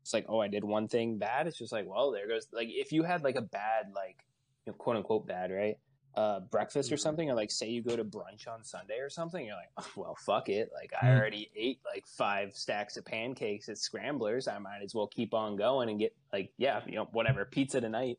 it's 0.00 0.14
like, 0.14 0.24
oh, 0.28 0.40
I 0.40 0.48
did 0.48 0.64
one 0.64 0.88
thing 0.88 1.18
bad. 1.18 1.46
It's 1.46 1.58
just 1.58 1.72
like, 1.72 1.86
well, 1.86 2.12
there 2.12 2.26
goes 2.26 2.46
like 2.52 2.68
if 2.70 2.92
you 2.92 3.02
had 3.02 3.22
like 3.22 3.36
a 3.36 3.42
bad 3.42 3.86
like 3.94 4.24
you 4.64 4.72
know, 4.72 4.76
quote 4.78 4.96
unquote 4.96 5.26
bad 5.26 5.50
right 5.50 5.76
uh, 6.14 6.40
breakfast 6.40 6.90
or 6.90 6.96
Mhm. 6.96 7.00
something, 7.00 7.30
or 7.30 7.34
like 7.34 7.50
say 7.50 7.68
you 7.68 7.82
go 7.82 7.94
to 7.96 8.04
brunch 8.04 8.48
on 8.48 8.64
Sunday 8.64 8.98
or 8.98 9.08
something, 9.10 9.46
you're 9.46 9.54
like, 9.54 9.70
oh, 9.76 9.92
well, 9.96 10.16
fuck 10.16 10.48
it. 10.48 10.70
Like 10.74 10.92
I 11.00 11.06
Mm. 11.06 11.16
already 11.18 11.50
ate 11.54 11.80
like 11.84 12.06
five 12.06 12.54
stacks 12.56 12.96
of 12.96 13.04
pancakes 13.04 13.68
at 13.68 13.78
Scramblers. 13.78 14.48
I 14.48 14.58
might 14.58 14.82
as 14.82 14.94
well 14.94 15.06
keep 15.06 15.32
on 15.34 15.56
going 15.56 15.88
and 15.90 15.98
get 15.98 16.16
like, 16.32 16.52
yeah, 16.56 16.82
you 16.86 16.94
know, 16.96 17.04
whatever 17.12 17.44
pizza 17.44 17.80
tonight 17.80 18.18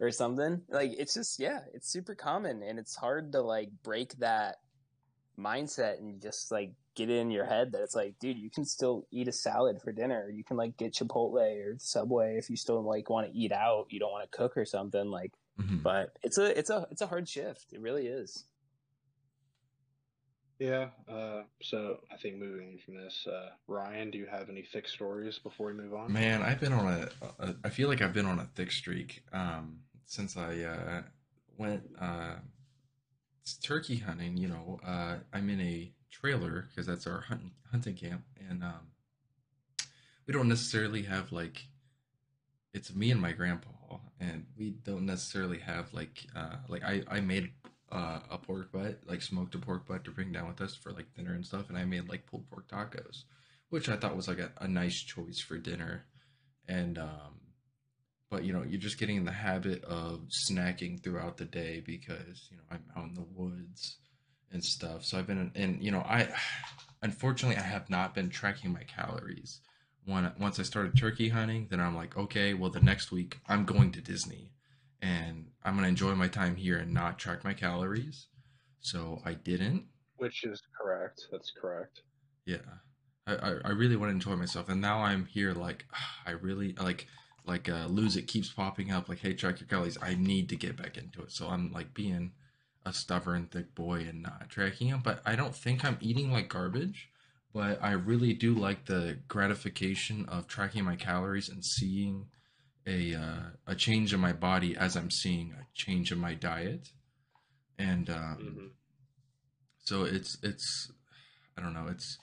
or 0.00 0.10
something. 0.10 0.62
Like 0.68 0.92
it's 0.98 1.14
just, 1.14 1.38
yeah, 1.38 1.60
it's 1.72 1.88
super 1.88 2.14
common 2.14 2.62
and 2.62 2.78
it's 2.78 2.96
hard 2.96 3.32
to 3.32 3.42
like 3.42 3.70
break 3.82 4.14
that 4.18 4.56
mindset 5.38 5.98
and 5.98 6.20
just 6.20 6.50
like 6.50 6.72
get 6.94 7.10
it 7.10 7.18
in 7.18 7.30
your 7.30 7.44
head 7.44 7.72
that 7.72 7.82
it's 7.82 7.94
like, 7.94 8.18
dude, 8.18 8.38
you 8.38 8.50
can 8.50 8.64
still 8.64 9.06
eat 9.10 9.28
a 9.28 9.32
salad 9.32 9.80
for 9.82 9.92
dinner. 9.92 10.30
You 10.30 10.42
can 10.42 10.56
like 10.56 10.76
get 10.76 10.94
Chipotle 10.94 11.34
or 11.64 11.76
Subway 11.78 12.38
if 12.38 12.48
you 12.48 12.56
still 12.56 12.82
like 12.82 13.10
want 13.10 13.30
to 13.30 13.38
eat 13.38 13.52
out. 13.52 13.86
You 13.90 14.00
don't 14.00 14.10
want 14.12 14.30
to 14.30 14.36
cook 14.36 14.56
or 14.56 14.64
something 14.64 15.10
like 15.10 15.32
Mhm. 15.58 15.82
but 15.82 16.16
it's 16.22 16.38
a 16.38 16.58
it's 16.58 16.70
a 16.70 16.86
it's 16.90 17.00
a 17.00 17.06
hard 17.06 17.28
shift. 17.28 17.72
It 17.72 17.80
really 17.80 18.06
is. 18.06 18.44
Yeah. 20.58 20.88
Uh, 21.08 21.42
so 21.62 21.98
I 22.10 22.16
think 22.16 22.36
moving 22.36 22.78
from 22.84 22.96
this, 22.96 23.26
uh, 23.26 23.50
Ryan, 23.66 24.10
do 24.10 24.18
you 24.18 24.26
have 24.26 24.48
any 24.48 24.62
thick 24.62 24.88
stories 24.88 25.38
before 25.38 25.66
we 25.66 25.74
move 25.74 25.92
on? 25.92 26.12
Man, 26.12 26.42
I've 26.42 26.60
been 26.60 26.72
on 26.72 26.86
a, 26.86 27.08
a. 27.38 27.54
I 27.64 27.68
feel 27.68 27.88
like 27.88 28.00
I've 28.00 28.14
been 28.14 28.26
on 28.26 28.38
a 28.38 28.48
thick 28.54 28.72
streak 28.72 29.22
um, 29.32 29.80
since 30.06 30.36
I 30.36 30.62
uh, 30.62 31.02
went 31.58 31.82
uh, 32.00 32.36
turkey 33.62 33.98
hunting. 33.98 34.36
You 34.38 34.48
know, 34.48 34.80
uh, 34.86 35.16
I'm 35.32 35.50
in 35.50 35.60
a 35.60 35.92
trailer 36.10 36.68
because 36.70 36.86
that's 36.86 37.06
our 37.06 37.20
hunt, 37.20 37.42
hunting 37.70 37.94
camp, 37.94 38.22
and 38.48 38.62
um, 38.64 38.88
we 40.26 40.32
don't 40.32 40.48
necessarily 40.48 41.02
have 41.02 41.32
like. 41.32 41.66
It's 42.72 42.94
me 42.94 43.10
and 43.10 43.20
my 43.20 43.32
grandpa, 43.32 43.70
and 44.20 44.46
we 44.56 44.70
don't 44.70 45.06
necessarily 45.06 45.58
have 45.58 45.92
like 45.92 46.26
uh, 46.34 46.56
like 46.68 46.84
I 46.84 47.02
I 47.08 47.20
made 47.20 47.50
uh, 47.90 48.20
a 48.30 48.38
pork 48.38 48.72
butt, 48.72 49.00
like 49.06 49.22
smoked 49.22 49.54
a 49.54 49.58
pork 49.58 49.86
butt 49.86 50.04
to 50.04 50.10
bring 50.10 50.32
down 50.32 50.48
with 50.48 50.60
us 50.60 50.74
for 50.74 50.92
like 50.92 51.14
dinner 51.14 51.34
and 51.34 51.46
stuff, 51.46 51.68
and 51.68 51.78
I 51.78 51.84
made 51.84 52.08
like 52.08 52.26
pulled 52.26 52.48
pork 52.50 52.68
tacos 52.68 53.24
which 53.70 53.88
I 53.88 53.96
thought 53.96 54.16
was 54.16 54.28
like 54.28 54.38
a, 54.38 54.50
a 54.60 54.68
nice 54.68 55.00
choice 55.02 55.40
for 55.40 55.58
dinner. 55.58 56.04
And 56.68 56.98
um 56.98 57.40
but 58.28 58.44
you 58.44 58.52
know, 58.52 58.62
you're 58.62 58.80
just 58.80 58.98
getting 58.98 59.16
in 59.16 59.24
the 59.24 59.32
habit 59.32 59.84
of 59.84 60.26
snacking 60.50 61.00
throughout 61.00 61.36
the 61.36 61.44
day 61.44 61.80
because, 61.84 62.48
you 62.50 62.56
know, 62.56 62.64
I'm 62.70 62.82
out 62.96 63.08
in 63.08 63.14
the 63.14 63.26
woods 63.34 63.98
and 64.50 64.64
stuff. 64.64 65.04
So 65.04 65.18
I've 65.18 65.26
been 65.26 65.52
and 65.54 65.82
you 65.82 65.90
know, 65.90 66.00
I 66.00 66.28
unfortunately 67.02 67.56
I 67.56 67.66
have 67.66 67.90
not 67.90 68.14
been 68.14 68.30
tracking 68.30 68.72
my 68.72 68.82
calories. 68.84 69.60
When 70.06 70.32
once 70.40 70.58
I 70.58 70.62
started 70.62 70.96
turkey 70.96 71.28
hunting, 71.28 71.66
then 71.70 71.80
I'm 71.80 71.94
like, 71.96 72.16
okay, 72.16 72.54
well 72.54 72.70
the 72.70 72.80
next 72.80 73.12
week 73.12 73.40
I'm 73.48 73.66
going 73.66 73.92
to 73.92 74.00
Disney 74.00 74.52
and 75.02 75.48
I'm 75.64 75.74
going 75.74 75.84
to 75.84 75.88
enjoy 75.88 76.14
my 76.14 76.28
time 76.28 76.56
here 76.56 76.78
and 76.78 76.94
not 76.94 77.18
track 77.18 77.44
my 77.44 77.52
calories. 77.54 78.28
So 78.80 79.20
I 79.24 79.34
didn't 79.34 79.86
Which 80.16 80.44
is 80.44 80.62
correct. 80.80 81.26
That's 81.30 81.50
correct. 81.60 82.02
yeah. 82.46 82.58
I, 83.26 83.34
I, 83.34 83.50
I 83.66 83.70
really 83.70 83.96
want 83.96 84.10
to 84.10 84.14
enjoy 84.14 84.36
myself. 84.36 84.68
And 84.68 84.80
now 84.80 85.00
I'm 85.02 85.26
here 85.26 85.52
like 85.52 85.86
I 86.26 86.30
really 86.32 86.74
like 86.80 87.06
like 87.44 87.68
uh 87.68 87.86
lose 87.88 88.16
it 88.16 88.22
keeps 88.28 88.50
popping 88.52 88.90
up 88.92 89.08
like 89.08 89.18
hey 89.18 89.34
track 89.34 89.60
your 89.60 89.68
calories. 89.68 89.98
I 90.02 90.14
need 90.14 90.48
to 90.50 90.56
get 90.56 90.76
back 90.76 90.96
into 90.96 91.22
it. 91.22 91.32
So 91.32 91.48
I'm 91.48 91.72
like 91.72 91.94
being 91.94 92.32
a 92.84 92.92
stubborn 92.92 93.46
thick 93.46 93.74
boy 93.74 94.00
and 94.08 94.22
not 94.22 94.48
tracking 94.48 94.88
him. 94.88 95.00
But 95.02 95.20
I 95.26 95.36
don't 95.36 95.54
think 95.54 95.84
I'm 95.84 95.98
eating 96.00 96.30
like 96.32 96.48
garbage. 96.48 97.10
But 97.52 97.82
I 97.82 97.92
really 97.92 98.34
do 98.34 98.54
like 98.54 98.84
the 98.84 99.18
gratification 99.28 100.26
of 100.28 100.46
tracking 100.46 100.84
my 100.84 100.96
calories 100.96 101.48
and 101.48 101.64
seeing 101.64 102.26
a 102.86 103.14
uh, 103.14 103.42
a 103.66 103.74
change 103.74 104.14
in 104.14 104.20
my 104.20 104.32
body 104.32 104.76
as 104.76 104.96
I'm 104.96 105.10
seeing 105.10 105.52
a 105.52 105.66
change 105.74 106.12
in 106.12 106.18
my 106.18 106.34
diet, 106.34 106.90
and 107.78 108.08
um, 108.08 108.38
mm-hmm. 108.40 108.66
so 109.84 110.04
it's 110.04 110.38
it's 110.42 110.92
I 111.56 111.62
don't 111.62 111.74
know 111.74 111.86
it's 111.88 112.18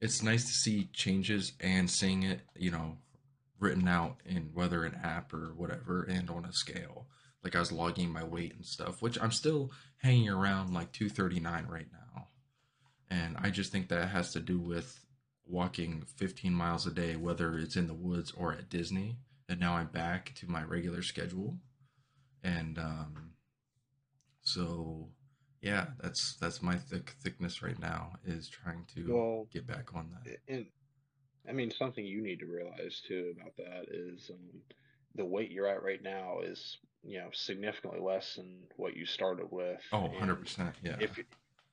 it's 0.00 0.22
nice 0.22 0.44
to 0.46 0.52
see 0.52 0.90
changes 0.92 1.52
and 1.60 1.88
seeing 1.88 2.24
it 2.24 2.40
you 2.56 2.70
know 2.70 2.98
written 3.60 3.86
out 3.86 4.16
in 4.26 4.50
whether 4.52 4.84
an 4.84 4.98
app 5.04 5.32
or 5.32 5.52
whatever 5.56 6.02
and 6.02 6.28
on 6.30 6.44
a 6.44 6.52
scale. 6.52 7.06
Like 7.44 7.56
I 7.56 7.60
was 7.60 7.72
logging 7.72 8.12
my 8.12 8.24
weight 8.24 8.54
and 8.54 8.64
stuff 8.64 9.02
which 9.02 9.20
I'm 9.20 9.32
still 9.32 9.70
hanging 9.98 10.28
around 10.28 10.72
like 10.72 10.92
239 10.92 11.66
right 11.68 11.86
now 11.92 12.01
and 13.12 13.36
I 13.40 13.50
just 13.50 13.70
think 13.72 13.88
that 13.88 14.08
has 14.08 14.32
to 14.32 14.40
do 14.40 14.58
with 14.58 15.04
walking 15.44 16.04
15 16.16 16.52
miles 16.52 16.86
a 16.86 16.90
day 16.90 17.16
whether 17.16 17.58
it's 17.58 17.76
in 17.76 17.86
the 17.86 17.94
woods 17.94 18.32
or 18.36 18.52
at 18.52 18.70
Disney 18.70 19.16
and 19.52 19.60
now 19.60 19.74
I'm 19.74 19.88
back 19.88 20.32
to 20.36 20.50
my 20.50 20.62
regular 20.62 21.02
schedule, 21.02 21.58
and 22.42 22.78
um, 22.78 23.32
so 24.40 25.08
yeah, 25.60 25.86
that's 26.00 26.36
that's 26.40 26.62
my 26.62 26.76
thick 26.76 27.14
thickness 27.22 27.62
right 27.62 27.78
now 27.78 28.14
is 28.24 28.48
trying 28.48 28.86
to 28.94 29.12
well, 29.12 29.46
get 29.52 29.66
back 29.66 29.94
on 29.94 30.10
that. 30.24 30.38
And 30.48 30.66
I 31.48 31.52
mean, 31.52 31.70
something 31.70 32.04
you 32.04 32.22
need 32.22 32.40
to 32.40 32.46
realize 32.46 33.02
too 33.06 33.34
about 33.36 33.56
that 33.58 33.86
is 33.90 34.30
um, 34.30 34.60
the 35.14 35.24
weight 35.24 35.50
you're 35.50 35.68
at 35.68 35.82
right 35.82 36.02
now 36.02 36.40
is 36.42 36.78
you 37.02 37.18
know 37.18 37.28
significantly 37.32 38.00
less 38.00 38.36
than 38.36 38.48
what 38.76 38.96
you 38.96 39.04
started 39.04 39.48
with. 39.50 39.80
Oh, 39.92 40.02
100 40.02 40.36
percent, 40.36 40.74
yeah. 40.82 40.96
If 40.98 41.18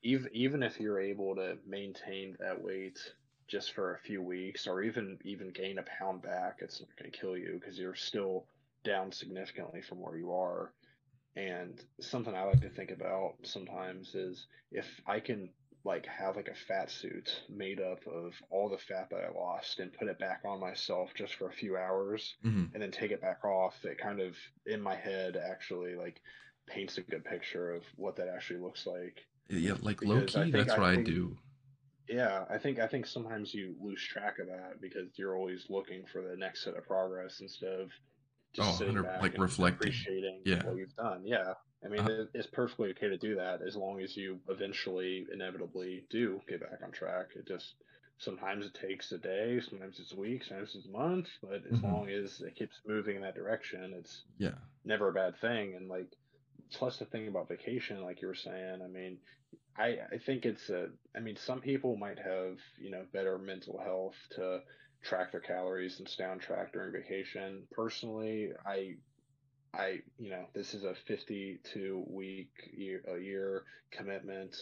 even 0.03 0.29
even 0.33 0.63
if 0.63 0.79
you're 0.79 0.99
able 0.99 1.35
to 1.35 1.57
maintain 1.67 2.35
that 2.39 2.63
weight 2.63 2.99
just 3.47 3.73
for 3.73 3.95
a 3.95 3.99
few 3.99 4.21
weeks 4.21 4.67
or 4.67 4.81
even 4.81 5.17
even 5.23 5.49
gain 5.49 5.79
a 5.79 5.83
pound 5.83 6.21
back, 6.21 6.59
it's 6.61 6.79
not 6.79 6.89
going 6.97 7.11
to 7.11 7.17
kill 7.17 7.37
you 7.37 7.59
because 7.59 7.77
you're 7.77 7.95
still 7.95 8.45
down 8.83 9.11
significantly 9.11 9.81
from 9.81 9.99
where 10.01 10.15
you 10.15 10.31
are. 10.31 10.71
And 11.35 11.79
something 11.99 12.35
I 12.35 12.43
like 12.43 12.61
to 12.61 12.69
think 12.69 12.91
about 12.91 13.35
sometimes 13.43 14.15
is 14.15 14.47
if 14.71 14.85
I 15.07 15.19
can 15.19 15.49
like 15.85 16.05
have 16.07 16.35
like 16.35 16.49
a 16.49 16.65
fat 16.67 16.91
suit 16.91 17.41
made 17.49 17.79
up 17.79 18.05
of 18.07 18.33
all 18.49 18.69
the 18.69 18.77
fat 18.77 19.09
that 19.09 19.23
I 19.23 19.31
lost 19.31 19.79
and 19.79 19.93
put 19.93 20.09
it 20.09 20.19
back 20.19 20.41
on 20.45 20.59
myself 20.59 21.11
just 21.15 21.35
for 21.35 21.47
a 21.47 21.53
few 21.53 21.77
hours 21.77 22.35
mm-hmm. 22.45 22.65
and 22.73 22.83
then 22.83 22.91
take 22.91 23.11
it 23.11 23.21
back 23.21 23.45
off, 23.45 23.75
it 23.85 23.97
kind 23.97 24.19
of 24.19 24.35
in 24.65 24.81
my 24.81 24.95
head 24.95 25.37
actually 25.37 25.95
like 25.95 26.21
paints 26.67 26.97
a 26.97 27.01
good 27.01 27.23
picture 27.23 27.71
of 27.71 27.83
what 27.95 28.17
that 28.17 28.27
actually 28.27 28.59
looks 28.59 28.85
like. 28.85 29.25
Yeah, 29.49 29.73
like 29.81 30.03
low 30.03 30.21
key, 30.21 30.51
that's 30.51 30.69
what 30.69 30.81
I, 30.81 30.95
think, 30.95 31.07
I 31.07 31.11
do. 31.11 31.37
Yeah, 32.07 32.45
I 32.49 32.57
think 32.57 32.79
I 32.79 32.87
think 32.87 33.07
sometimes 33.07 33.53
you 33.53 33.75
lose 33.81 34.01
track 34.01 34.39
of 34.39 34.47
that 34.47 34.81
because 34.81 35.09
you're 35.15 35.35
always 35.35 35.65
looking 35.69 36.03
for 36.11 36.21
the 36.21 36.35
next 36.35 36.63
set 36.63 36.75
of 36.75 36.85
progress 36.85 37.39
instead 37.41 37.79
of 37.79 37.89
just 38.53 38.69
oh, 38.69 38.73
sitting 38.73 39.01
back 39.01 39.21
like 39.21 39.37
reflecting, 39.37 39.89
appreciating 39.89 40.41
yeah. 40.45 40.63
what 40.65 40.77
you've 40.77 40.95
done. 40.95 41.21
Yeah, 41.25 41.53
I 41.83 41.87
mean 41.87 42.01
uh, 42.01 42.25
it's 42.33 42.47
perfectly 42.47 42.89
okay 42.91 43.09
to 43.09 43.17
do 43.17 43.35
that 43.35 43.61
as 43.65 43.75
long 43.75 44.01
as 44.01 44.15
you 44.15 44.39
eventually 44.49 45.25
inevitably 45.33 46.03
do 46.09 46.41
get 46.47 46.61
back 46.61 46.79
on 46.83 46.91
track. 46.91 47.29
It 47.35 47.47
just 47.47 47.73
sometimes 48.19 48.65
it 48.65 48.73
takes 48.73 49.11
a 49.11 49.17
day, 49.17 49.59
sometimes 49.67 49.99
it's 49.99 50.13
a 50.13 50.19
week, 50.19 50.43
sometimes 50.43 50.75
it's 50.75 50.87
a 50.87 50.91
month, 50.91 51.27
but 51.41 51.61
as 51.71 51.79
mm-hmm. 51.79 51.91
long 51.91 52.09
as 52.09 52.41
it 52.41 52.55
keeps 52.55 52.81
moving 52.85 53.15
in 53.15 53.21
that 53.23 53.35
direction, 53.35 53.93
it's 53.97 54.23
yeah 54.37 54.55
never 54.85 55.09
a 55.09 55.13
bad 55.13 55.39
thing. 55.41 55.75
And 55.75 55.89
like 55.89 56.15
plus 56.73 56.97
the 56.97 57.05
thing 57.05 57.27
about 57.27 57.47
vacation, 57.47 58.03
like 58.03 58.21
you 58.21 58.27
were 58.27 58.35
saying, 58.35 58.81
I 58.83 58.87
mean, 58.87 59.17
I, 59.77 59.97
I 60.11 60.17
think 60.25 60.45
it's 60.45 60.69
a, 60.69 60.89
I 61.15 61.19
mean, 61.19 61.37
some 61.37 61.61
people 61.61 61.95
might 61.95 62.19
have, 62.19 62.57
you 62.77 62.91
know, 62.91 63.05
better 63.13 63.37
mental 63.37 63.79
health 63.79 64.15
to 64.35 64.61
track 65.01 65.31
their 65.31 65.41
calories 65.41 65.99
and 65.99 66.07
stay 66.07 66.25
on 66.25 66.39
track 66.39 66.73
during 66.73 66.91
vacation. 66.91 67.63
Personally, 67.71 68.51
I, 68.65 68.95
I, 69.73 70.01
you 70.17 70.31
know, 70.31 70.45
this 70.53 70.73
is 70.73 70.83
a 70.83 70.95
52 71.07 72.05
week 72.09 72.51
year, 72.73 73.01
a 73.07 73.19
year 73.19 73.63
commitment. 73.91 74.55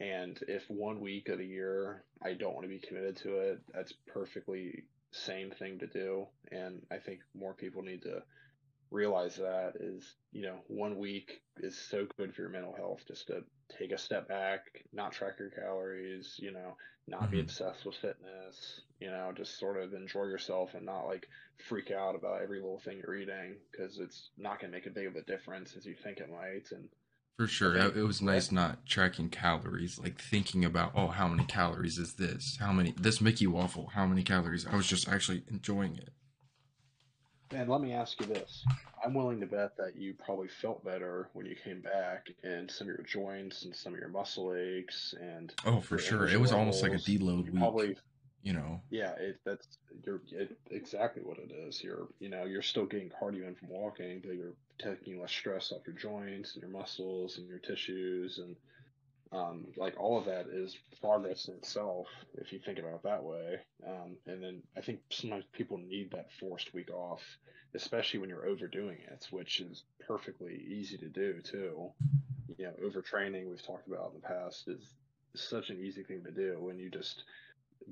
And 0.00 0.38
if 0.48 0.64
one 0.68 1.00
week 1.00 1.28
of 1.28 1.38
the 1.38 1.46
year 1.46 2.02
I 2.22 2.32
don't 2.32 2.54
want 2.54 2.64
to 2.64 2.68
be 2.68 2.78
committed 2.78 3.16
to 3.18 3.38
it, 3.38 3.60
that's 3.72 3.92
perfectly 4.12 4.84
sane 5.12 5.52
thing 5.58 5.78
to 5.78 5.86
do. 5.86 6.26
And 6.50 6.82
I 6.90 6.96
think 6.96 7.20
more 7.38 7.54
people 7.54 7.82
need 7.82 8.02
to 8.02 8.22
realize 8.90 9.36
that 9.36 9.74
is, 9.78 10.14
you 10.32 10.42
know, 10.42 10.56
one 10.66 10.98
week 10.98 11.42
is 11.58 11.78
so 11.78 12.06
good 12.16 12.34
for 12.34 12.42
your 12.42 12.50
mental 12.50 12.74
health 12.74 13.02
just 13.06 13.28
to 13.28 13.44
take 13.78 13.92
a 13.92 13.98
step 13.98 14.28
back, 14.28 14.84
not 14.92 15.12
track 15.12 15.34
your 15.38 15.50
calories, 15.50 16.36
you 16.38 16.52
know, 16.52 16.76
not 17.06 17.22
mm-hmm. 17.22 17.32
be 17.32 17.40
obsessed 17.40 17.84
with 17.84 17.94
fitness, 17.96 18.80
you 19.00 19.10
know, 19.10 19.32
just 19.36 19.58
sort 19.58 19.80
of 19.80 19.94
enjoy 19.94 20.24
yourself 20.24 20.74
and 20.74 20.84
not 20.84 21.06
like 21.06 21.28
freak 21.68 21.90
out 21.90 22.14
about 22.14 22.42
every 22.42 22.60
little 22.60 22.80
thing 22.80 23.00
you're 23.02 23.16
eating 23.16 23.56
because 23.70 23.98
it's 23.98 24.30
not 24.38 24.60
going 24.60 24.72
to 24.72 24.76
make 24.76 24.86
a 24.86 24.90
big 24.90 25.06
of 25.06 25.16
a 25.16 25.22
difference 25.22 25.74
as 25.76 25.86
you 25.86 25.94
think 26.02 26.18
it 26.18 26.30
might. 26.30 26.70
And 26.72 26.88
for 27.36 27.46
sure, 27.46 27.76
it 27.76 27.94
was 27.96 28.20
nice 28.20 28.52
not 28.52 28.84
tracking 28.86 29.30
calories, 29.30 29.98
like 29.98 30.20
thinking 30.20 30.64
about, 30.64 30.92
oh, 30.94 31.08
how 31.08 31.26
many 31.26 31.44
calories 31.44 31.96
is 31.96 32.14
this? 32.14 32.58
How 32.60 32.72
many, 32.72 32.92
this 32.98 33.20
Mickey 33.20 33.46
waffle, 33.46 33.90
how 33.94 34.04
many 34.06 34.22
calories? 34.22 34.66
I 34.66 34.76
was 34.76 34.86
just 34.86 35.08
actually 35.08 35.42
enjoying 35.48 35.96
it. 35.96 36.10
And 37.52 37.68
let 37.68 37.80
me 37.80 37.92
ask 37.92 38.20
you 38.20 38.26
this. 38.26 38.64
I'm 39.04 39.14
willing 39.14 39.40
to 39.40 39.46
bet 39.46 39.76
that 39.76 39.96
you 39.96 40.14
probably 40.14 40.48
felt 40.48 40.84
better 40.84 41.28
when 41.32 41.46
you 41.46 41.56
came 41.56 41.80
back 41.80 42.28
and 42.44 42.70
some 42.70 42.88
of 42.88 42.94
your 42.94 43.06
joints 43.06 43.64
and 43.64 43.74
some 43.74 43.94
of 43.94 43.98
your 43.98 44.08
muscle 44.08 44.54
aches 44.54 45.14
and 45.20 45.52
Oh, 45.64 45.80
for 45.80 45.98
sure. 45.98 46.28
It 46.28 46.40
was 46.40 46.52
almost 46.52 46.82
like 46.82 46.92
a 46.92 46.96
deload 46.96 47.44
week. 47.44 47.58
Probably 47.58 47.96
you 48.42 48.52
know. 48.52 48.80
Yeah, 48.90 49.12
it, 49.18 49.38
that's 49.44 49.66
you're 50.04 50.22
it, 50.30 50.56
exactly 50.70 51.22
what 51.22 51.38
it 51.38 51.50
is. 51.52 51.82
You're 51.82 52.08
you 52.20 52.28
know, 52.28 52.44
you're 52.44 52.62
still 52.62 52.86
getting 52.86 53.10
cardio 53.10 53.48
in 53.48 53.54
from 53.54 53.68
walking, 53.68 54.20
but 54.24 54.34
you're 54.34 54.54
taking 54.78 55.20
less 55.20 55.32
stress 55.32 55.72
off 55.72 55.86
your 55.86 55.96
joints 55.96 56.54
and 56.54 56.62
your 56.62 56.70
muscles 56.70 57.38
and 57.38 57.48
your 57.48 57.58
tissues 57.58 58.38
and 58.38 58.56
um, 59.32 59.66
like 59.76 59.98
all 59.98 60.18
of 60.18 60.24
that 60.24 60.46
is 60.52 60.76
progress 61.00 61.46
in 61.48 61.54
itself 61.54 62.08
if 62.34 62.52
you 62.52 62.58
think 62.58 62.78
about 62.78 62.94
it 62.94 63.02
that 63.04 63.22
way. 63.22 63.58
Um, 63.86 64.16
and 64.26 64.42
then 64.42 64.62
I 64.76 64.80
think 64.80 65.00
sometimes 65.10 65.44
people 65.52 65.78
need 65.78 66.10
that 66.12 66.32
forced 66.40 66.74
week 66.74 66.90
off, 66.90 67.22
especially 67.74 68.20
when 68.20 68.28
you're 68.28 68.46
overdoing 68.46 68.98
it, 69.10 69.28
which 69.30 69.60
is 69.60 69.84
perfectly 70.06 70.64
easy 70.68 70.98
to 70.98 71.08
do 71.08 71.40
too. 71.42 71.90
You 72.58 72.66
know, 72.66 72.72
overtraining 72.84 73.48
we've 73.48 73.64
talked 73.64 73.86
about 73.86 74.12
in 74.14 74.20
the 74.20 74.26
past 74.26 74.66
is 74.66 74.94
such 75.36 75.70
an 75.70 75.80
easy 75.80 76.02
thing 76.02 76.24
to 76.24 76.32
do 76.32 76.56
when 76.58 76.78
you 76.78 76.90
just 76.90 77.22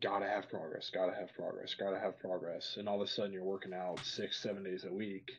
gotta 0.00 0.26
have 0.26 0.50
progress, 0.50 0.90
gotta 0.92 1.14
have 1.14 1.32
progress, 1.34 1.74
gotta 1.74 1.98
have 1.98 2.18
progress, 2.18 2.76
and 2.78 2.88
all 2.88 3.00
of 3.00 3.08
a 3.08 3.10
sudden 3.10 3.32
you're 3.32 3.44
working 3.44 3.72
out 3.72 4.04
six, 4.04 4.42
seven 4.42 4.64
days 4.64 4.84
a 4.84 4.92
week, 4.92 5.30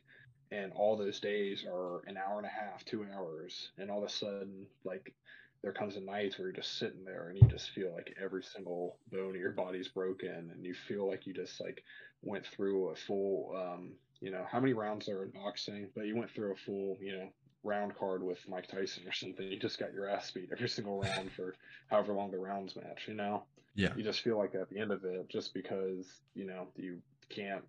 and 0.50 0.72
all 0.72 0.96
those 0.96 1.20
days 1.20 1.64
are 1.70 2.00
an 2.06 2.16
hour 2.16 2.38
and 2.38 2.46
a 2.46 2.48
half, 2.48 2.84
two 2.86 3.06
hours, 3.14 3.70
and 3.76 3.90
all 3.90 3.98
of 3.98 4.04
a 4.04 4.08
sudden 4.08 4.66
like 4.84 5.12
there 5.62 5.72
comes 5.72 5.96
a 5.96 6.00
night 6.00 6.34
where 6.38 6.48
you're 6.48 6.56
just 6.56 6.78
sitting 6.78 7.04
there 7.04 7.28
and 7.28 7.38
you 7.38 7.46
just 7.48 7.70
feel 7.70 7.92
like 7.92 8.14
every 8.22 8.42
single 8.42 8.96
bone 9.12 9.34
of 9.34 9.40
your 9.40 9.52
body's 9.52 9.88
broken 9.88 10.50
and 10.54 10.64
you 10.64 10.74
feel 10.74 11.06
like 11.06 11.26
you 11.26 11.34
just 11.34 11.60
like 11.60 11.82
went 12.22 12.46
through 12.46 12.88
a 12.88 12.94
full 12.94 13.54
um 13.56 13.92
you 14.20 14.30
know 14.30 14.44
how 14.50 14.60
many 14.60 14.72
rounds 14.72 15.08
are 15.08 15.24
in 15.24 15.30
boxing? 15.30 15.88
But 15.94 16.06
you 16.06 16.16
went 16.16 16.30
through 16.30 16.52
a 16.52 16.56
full 16.56 16.98
you 17.00 17.12
know 17.12 17.28
round 17.62 17.94
card 17.96 18.22
with 18.22 18.38
Mike 18.48 18.68
Tyson 18.68 19.06
or 19.06 19.12
something. 19.12 19.46
You 19.46 19.58
just 19.58 19.78
got 19.78 19.92
your 19.92 20.08
ass 20.08 20.30
beat 20.30 20.50
every 20.52 20.68
single 20.68 21.00
round 21.00 21.30
for 21.32 21.54
however 21.88 22.12
long 22.14 22.30
the 22.30 22.38
rounds 22.38 22.76
match 22.76 23.06
you 23.08 23.14
know? 23.14 23.44
Yeah. 23.74 23.92
You 23.96 24.02
just 24.02 24.20
feel 24.22 24.38
like 24.38 24.54
at 24.54 24.68
the 24.70 24.78
end 24.78 24.92
of 24.92 25.04
it 25.04 25.28
just 25.28 25.54
because 25.54 26.06
you 26.34 26.46
know 26.46 26.68
you 26.76 26.98
can't 27.28 27.64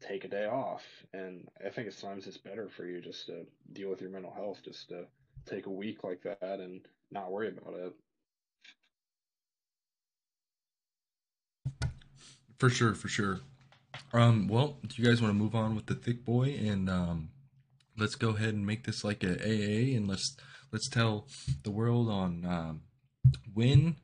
take 0.00 0.24
a 0.24 0.28
day 0.28 0.46
off. 0.46 0.82
And 1.12 1.48
I 1.64 1.70
think 1.70 1.88
at 1.88 1.98
times 1.98 2.26
it's 2.26 2.38
better 2.38 2.68
for 2.68 2.86
you 2.86 3.00
just 3.00 3.26
to 3.26 3.46
deal 3.72 3.90
with 3.90 4.00
your 4.00 4.10
mental 4.10 4.32
health 4.32 4.60
just 4.64 4.88
to 4.88 5.04
take 5.46 5.66
a 5.66 5.70
week 5.70 6.04
like 6.04 6.22
that 6.22 6.60
and 6.60 6.80
not 7.10 7.30
worry 7.30 7.48
about 7.48 7.74
it. 7.74 7.94
For 12.58 12.68
sure, 12.68 12.94
for 12.94 13.08
sure. 13.08 13.40
Um, 14.12 14.48
well, 14.48 14.78
do 14.86 15.02
you 15.02 15.08
guys 15.08 15.22
want 15.22 15.32
to 15.32 15.38
move 15.38 15.54
on 15.54 15.74
with 15.74 15.86
the 15.86 15.94
thick 15.94 16.24
boy 16.24 16.58
and 16.60 16.90
um, 16.90 17.30
let's 17.96 18.14
go 18.14 18.30
ahead 18.30 18.54
and 18.54 18.66
make 18.66 18.84
this 18.84 19.02
like 19.02 19.24
a 19.24 19.32
AA 19.32 19.96
and 19.96 20.06
let's 20.06 20.36
let's 20.72 20.88
tell 20.88 21.26
the 21.62 21.70
world 21.70 22.08
on 22.08 22.44
um, 22.44 22.80
when 23.54 23.96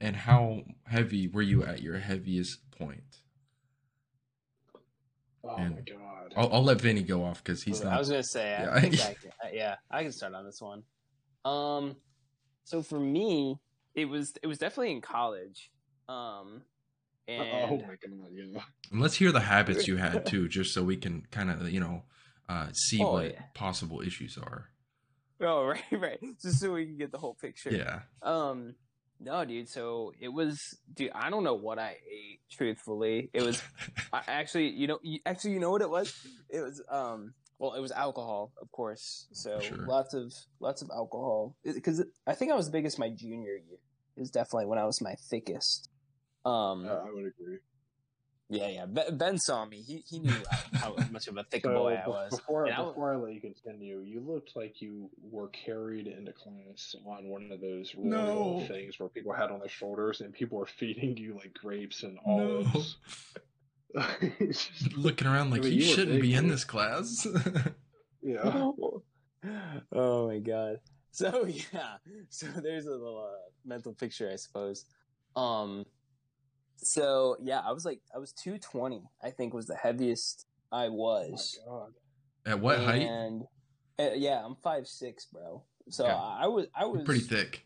and 0.00 0.16
how 0.16 0.62
heavy 0.84 1.28
were 1.28 1.42
you 1.42 1.64
at 1.64 1.82
your 1.82 1.98
heaviest 1.98 2.70
point? 2.70 3.18
Oh 5.44 5.56
and 5.56 5.76
my 5.76 5.80
god! 5.80 6.34
I'll, 6.36 6.52
I'll 6.52 6.64
let 6.64 6.80
Vinny 6.80 7.02
go 7.02 7.24
off 7.24 7.42
because 7.42 7.62
he's 7.62 7.82
not. 7.82 7.94
I 7.94 7.98
was 7.98 8.08
gonna 8.08 8.22
say, 8.22 8.50
yeah. 8.50 8.70
I 8.72 8.80
think 8.80 9.00
I 9.00 9.14
can, 9.14 9.54
yeah, 9.54 9.76
I 9.90 10.02
can 10.02 10.12
start 10.12 10.34
on 10.34 10.44
this 10.44 10.60
one. 10.60 10.82
Um, 11.44 11.96
so 12.68 12.82
for 12.82 13.00
me, 13.00 13.58
it 13.94 14.04
was 14.10 14.34
it 14.42 14.46
was 14.46 14.58
definitely 14.58 14.92
in 14.92 15.00
college. 15.00 15.70
Um, 16.06 16.62
oh 17.26 17.32
and 17.32 17.70
oh 17.70 17.76
my 17.78 17.94
god, 17.94 18.28
yeah. 18.30 18.60
And 18.92 19.00
let's 19.00 19.14
hear 19.14 19.32
the 19.32 19.40
habits 19.40 19.88
you 19.88 19.96
had 19.96 20.26
too, 20.26 20.48
just 20.48 20.74
so 20.74 20.82
we 20.82 20.98
can 20.98 21.26
kind 21.30 21.50
of 21.50 21.70
you 21.70 21.80
know 21.80 22.02
uh, 22.46 22.68
see 22.74 23.02
oh, 23.02 23.12
what 23.14 23.32
yeah. 23.32 23.40
possible 23.54 24.02
issues 24.02 24.36
are. 24.36 24.66
oh, 25.40 25.64
right, 25.68 25.82
right. 25.92 26.20
Just 26.42 26.60
so 26.60 26.74
we 26.74 26.84
can 26.84 26.98
get 26.98 27.10
the 27.10 27.16
whole 27.16 27.34
picture. 27.34 27.70
Yeah. 27.70 28.00
Um, 28.22 28.74
no, 29.18 29.46
dude. 29.46 29.70
So 29.70 30.12
it 30.20 30.28
was, 30.28 30.60
dude. 30.92 31.12
I 31.14 31.30
don't 31.30 31.44
know 31.44 31.54
what 31.54 31.78
I 31.78 31.96
ate. 32.06 32.40
Truthfully, 32.50 33.30
it 33.32 33.42
was 33.42 33.62
I, 34.12 34.20
actually, 34.28 34.68
you 34.68 34.88
know, 34.88 34.98
you, 35.02 35.20
actually, 35.24 35.52
you 35.52 35.60
know 35.60 35.70
what 35.70 35.80
it 35.80 35.88
was? 35.88 36.14
It 36.50 36.60
was, 36.60 36.82
um, 36.90 37.32
well, 37.58 37.74
it 37.74 37.80
was 37.80 37.92
alcohol, 37.92 38.52
of 38.60 38.70
course. 38.72 39.26
So 39.32 39.58
Sure. 39.60 39.86
lots 39.86 40.14
of 40.14 40.32
lots 40.60 40.82
of 40.82 40.90
alcohol. 40.90 41.56
Because 41.64 42.04
I 42.26 42.34
think 42.34 42.52
I 42.52 42.54
was 42.54 42.66
the 42.66 42.72
biggest 42.72 42.98
my 42.98 43.10
junior 43.10 43.56
year. 43.56 43.78
Is 44.16 44.30
definitely 44.30 44.66
when 44.66 44.78
I 44.78 44.84
was 44.84 45.00
my 45.00 45.14
thickest. 45.30 45.88
Um, 46.44 46.86
Uh, 46.86 46.94
I 47.06 47.10
would 47.12 47.26
agree. 47.26 47.58
yeah, 48.48 48.68
yeah. 48.68 48.86
Ben, 48.86 49.16
ben 49.16 49.38
saw 49.38 49.64
me. 49.64 49.80
He 49.82 50.02
he 50.08 50.18
knew 50.18 50.32
how, 50.50 50.96
how 50.96 50.96
much 51.12 51.28
of 51.28 51.36
a 51.36 51.44
thick 51.44 51.62
So 51.64 51.72
boy 51.72 51.94
I 51.94 52.08
was. 52.08 52.30
before 52.30 52.64
And 52.64 52.74
I 52.74 52.80
was- 52.80 52.88
before 52.90 53.12
I 53.12 53.16
let 53.16 53.32
you 53.34 53.40
continue, 53.40 54.00
you 54.00 54.20
looked 54.20 54.56
like 54.56 54.80
you 54.82 55.10
were 55.22 55.48
carried 55.48 56.06
into 56.08 56.32
class 56.32 56.96
on 57.06 57.28
one 57.28 57.52
of 57.52 57.60
those 57.60 57.94
No. 57.96 58.64
things 58.66 58.98
where 58.98 59.08
people 59.08 59.32
had 59.32 59.50
on 59.52 59.60
their 59.60 59.68
shoulders 59.68 60.20
and 60.20 60.32
people 60.32 60.58
were 60.58 60.66
feeding 60.80 61.16
you 61.16 61.34
like 61.34 61.54
grapes 61.54 62.02
and 62.02 62.18
No. 62.26 62.32
olives. 62.32 62.96
It's 63.36 63.47
just- 64.40 64.92
Looking 64.96 65.26
around 65.26 65.50
like 65.50 65.60
I 65.60 65.64
mean, 65.64 65.72
he 65.72 65.78
you 65.88 65.94
shouldn't 65.94 66.20
be 66.20 66.34
in 66.34 66.48
this 66.48 66.64
class. 66.64 67.26
yeah. 68.22 68.42
oh 69.92 70.28
my 70.28 70.38
god. 70.38 70.80
So 71.10 71.46
yeah, 71.46 71.96
so 72.28 72.46
there's 72.62 72.86
a 72.86 72.90
little 72.90 73.18
uh, 73.32 73.50
mental 73.64 73.92
picture, 73.92 74.30
I 74.32 74.36
suppose. 74.36 74.84
Um, 75.36 75.84
so 76.76 77.36
yeah, 77.42 77.60
I 77.64 77.72
was 77.72 77.84
like, 77.84 78.00
I 78.14 78.18
was 78.18 78.32
220. 78.32 79.02
I 79.22 79.30
think 79.30 79.52
was 79.54 79.66
the 79.66 79.74
heaviest 79.76 80.46
I 80.70 80.86
Oh 80.86 80.92
was. 80.92 81.58
my 81.66 81.72
god. 81.72 81.92
At 82.46 82.60
what 82.60 82.78
height? 82.78 83.02
And 83.02 83.42
uh, 83.98 84.10
yeah, 84.14 84.42
I'm 84.44 84.54
five 84.62 84.86
six, 84.86 85.26
bro. 85.26 85.64
So 85.90 86.04
Okay. 86.04 86.12
I, 86.12 86.40
I 86.42 86.46
was, 86.46 86.66
I 86.74 86.84
was 86.84 87.02
Pretty 87.04 87.20
thick. 87.22 87.64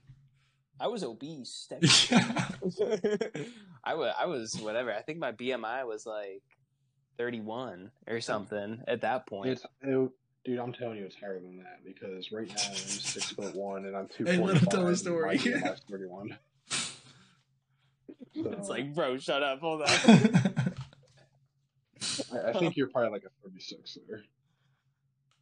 I 0.80 0.86
was 0.86 1.04
obese. 1.04 1.68
yeah. 2.10 2.48
I 3.84 3.94
was, 3.94 4.12
I 4.18 4.26
was 4.26 4.54
whatever. 4.60 4.92
I 4.92 5.02
think 5.02 5.18
my 5.18 5.32
BMI 5.32 5.86
was 5.86 6.06
like 6.06 6.42
31 7.18 7.90
or 8.08 8.20
something 8.20 8.80
at 8.86 9.00
that 9.02 9.26
point. 9.26 9.50
It's 9.50 9.66
it, 9.82 10.10
dude, 10.44 10.58
I'm 10.58 10.72
telling 10.72 10.98
you, 10.98 11.04
it's 11.04 11.16
higher 11.16 11.40
than 11.40 11.58
that 11.58 11.84
because 11.84 12.30
right 12.32 12.48
now 12.48 12.54
I'm 12.68 12.74
six 12.76 13.30
foot 13.32 13.54
one 13.54 13.84
and 13.86 13.96
I'm 13.96 14.08
two 14.08 14.24
Hey, 14.24 14.38
forty 14.38 14.52
let 14.54 14.62
him 14.62 14.66
five. 14.66 14.70
tell 14.70 14.86
the 14.86 14.96
story. 14.96 15.38
thirty 15.38 16.06
one. 16.06 16.38
it's 18.34 18.68
like, 18.68 18.94
bro, 18.94 19.18
shut 19.18 19.42
up, 19.42 19.60
hold 19.60 19.82
on. 19.82 19.88
I, 22.32 22.48
I 22.48 22.52
think 22.54 22.76
you're 22.76 22.88
probably 22.88 23.10
like 23.10 23.24
a 23.24 23.30
thirty 23.42 23.60
six 23.60 23.98
there. 24.08 24.22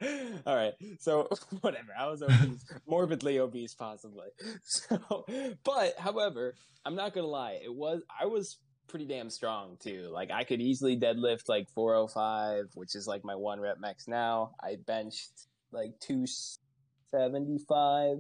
All 0.47 0.57
right, 0.57 0.75
so 0.99 1.29
whatever. 1.61 1.93
I 1.99 2.07
was 2.07 2.23
obese, 2.23 2.65
morbidly 2.87 3.39
obese, 3.39 3.75
possibly. 3.75 4.29
So, 4.65 5.27
but 5.65 5.99
however, 5.99 6.55
I'm 6.85 6.95
not 6.95 7.15
gonna 7.15 7.27
lie. 7.27 7.59
It 7.63 7.75
was 7.75 8.03
I 8.19 8.27
was 8.27 8.59
pretty 8.89 9.07
damn 9.07 9.31
strong 9.31 9.77
too. 9.79 10.09
Like 10.11 10.31
I 10.31 10.45
could 10.45 10.61
easily 10.61 10.99
deadlift 10.99 11.49
like 11.49 11.69
405, 11.75 12.71
which 12.75 12.95
is 12.95 13.07
like 13.07 13.25
my 13.25 13.35
one 13.35 13.61
rep 13.61 13.79
max 13.79 14.09
now. 14.09 14.53
I 14.63 14.77
benched 14.87 15.47
like 15.73 15.93
275 16.01 18.19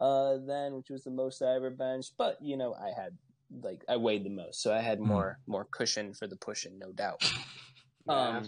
uh 0.00 0.36
then, 0.46 0.74
which 0.74 0.90
was 0.90 1.04
the 1.04 1.10
most 1.10 1.42
I 1.42 1.54
ever 1.54 1.70
benched. 1.70 2.14
But 2.18 2.38
you 2.42 2.56
know, 2.56 2.74
I 2.74 2.90
had 3.00 3.16
like 3.62 3.84
I 3.88 3.96
weighed 3.96 4.24
the 4.24 4.30
most, 4.30 4.62
so 4.62 4.74
I 4.74 4.80
had 4.80 5.00
more 5.00 5.38
more 5.46 5.66
cushion 5.70 6.12
for 6.12 6.26
the 6.26 6.36
pushing, 6.36 6.78
no 6.78 6.92
doubt. 6.92 7.22
Um. 8.08 8.44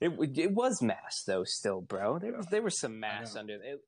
It 0.00 0.12
it 0.38 0.52
was 0.52 0.80
mass 0.80 1.24
though, 1.26 1.44
still, 1.44 1.80
bro. 1.80 2.18
There 2.18 2.32
was 2.36 2.46
there 2.46 2.62
was 2.62 2.78
some 2.78 2.98
mass 3.00 3.36
under 3.36 3.54
it, 3.54 3.84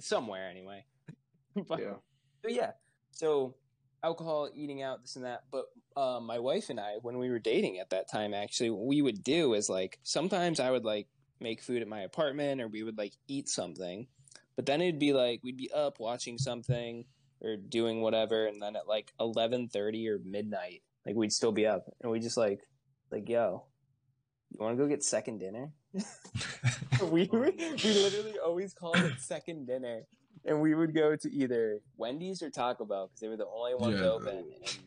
somewhere 0.00 0.48
anyway. 0.48 0.84
but, 1.68 1.80
Yeah. 1.80 1.94
but 2.42 2.52
yeah, 2.52 2.72
so 3.12 3.54
alcohol, 4.02 4.48
eating 4.54 4.82
out, 4.82 5.02
this 5.02 5.16
and 5.16 5.24
that. 5.24 5.44
But 5.50 5.66
uh, 5.96 6.20
my 6.20 6.38
wife 6.38 6.70
and 6.70 6.80
I, 6.80 6.94
when 7.02 7.18
we 7.18 7.30
were 7.30 7.38
dating 7.38 7.78
at 7.78 7.90
that 7.90 8.10
time, 8.10 8.34
actually, 8.34 8.70
what 8.70 8.86
we 8.86 9.02
would 9.02 9.22
do 9.22 9.54
is 9.54 9.68
like 9.68 9.98
sometimes 10.02 10.60
I 10.60 10.70
would 10.70 10.84
like 10.84 11.06
make 11.40 11.62
food 11.62 11.82
at 11.82 11.88
my 11.88 12.00
apartment, 12.00 12.60
or 12.60 12.68
we 12.68 12.82
would 12.82 12.98
like 12.98 13.14
eat 13.28 13.48
something. 13.48 14.08
But 14.56 14.66
then 14.66 14.80
it'd 14.80 14.98
be 14.98 15.12
like 15.12 15.40
we'd 15.44 15.56
be 15.56 15.70
up 15.72 16.00
watching 16.00 16.36
something 16.36 17.04
or 17.40 17.56
doing 17.56 18.00
whatever, 18.00 18.46
and 18.46 18.60
then 18.60 18.74
at 18.74 18.88
like 18.88 19.12
eleven 19.20 19.68
thirty 19.68 20.08
or 20.08 20.18
midnight, 20.24 20.82
like 21.06 21.14
we'd 21.14 21.32
still 21.32 21.52
be 21.52 21.64
up, 21.66 21.84
and 22.00 22.10
we 22.10 22.18
just 22.18 22.36
like 22.36 22.60
like 23.12 23.28
yo, 23.28 23.64
you 24.50 24.64
want 24.64 24.76
to 24.76 24.82
go 24.82 24.88
get 24.88 25.02
second 25.02 25.38
dinner? 25.38 25.70
we, 25.92 26.00
we 27.32 27.38
we 27.50 27.50
literally 27.82 28.38
always 28.44 28.72
called 28.74 28.98
it 28.98 29.20
second 29.20 29.66
dinner, 29.66 30.02
and 30.44 30.60
we 30.60 30.74
would 30.74 30.94
go 30.94 31.16
to 31.16 31.32
either 31.32 31.80
Wendy's 31.96 32.42
or 32.42 32.50
Taco 32.50 32.84
Bell 32.84 33.08
because 33.08 33.20
they 33.20 33.28
were 33.28 33.36
the 33.36 33.46
only 33.46 33.74
ones 33.74 34.00
Yeah. 34.00 34.06
open. 34.06 34.28
And, 34.38 34.78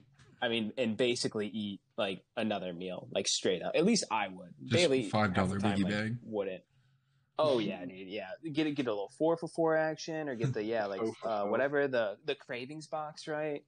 I 0.41 0.47
mean, 0.49 0.73
and 0.77 0.97
basically 0.97 1.47
eat 1.47 1.81
like 1.97 2.23
another 2.35 2.73
meal, 2.73 3.07
like 3.11 3.27
straight 3.27 3.61
up. 3.61 3.73
At 3.75 3.85
least 3.85 4.05
I 4.09 4.27
would. 4.27 4.49
Just 4.63 4.73
Bailey, 4.73 5.09
$5 5.09 5.35
half 5.35 5.49
the 5.49 5.55
biggie 5.57 5.83
like, 5.83 5.93
bag? 5.93 6.17
wouldn't. 6.23 6.63
Oh 7.37 7.59
yeah, 7.59 7.83
dude. 7.85 8.07
Yeah, 8.07 8.27
get 8.51 8.67
a, 8.67 8.71
get 8.71 8.87
a 8.87 8.91
little 8.91 9.11
four 9.17 9.37
for 9.37 9.47
four 9.47 9.75
action, 9.75 10.29
or 10.29 10.35
get 10.35 10.53
the 10.53 10.63
yeah, 10.63 10.85
like 10.85 11.01
Oh, 11.23 11.27
uh, 11.27 11.45
whatever 11.45 11.87
the 11.87 12.17
the 12.25 12.35
cravings 12.35 12.87
box, 12.87 13.27
right? 13.27 13.63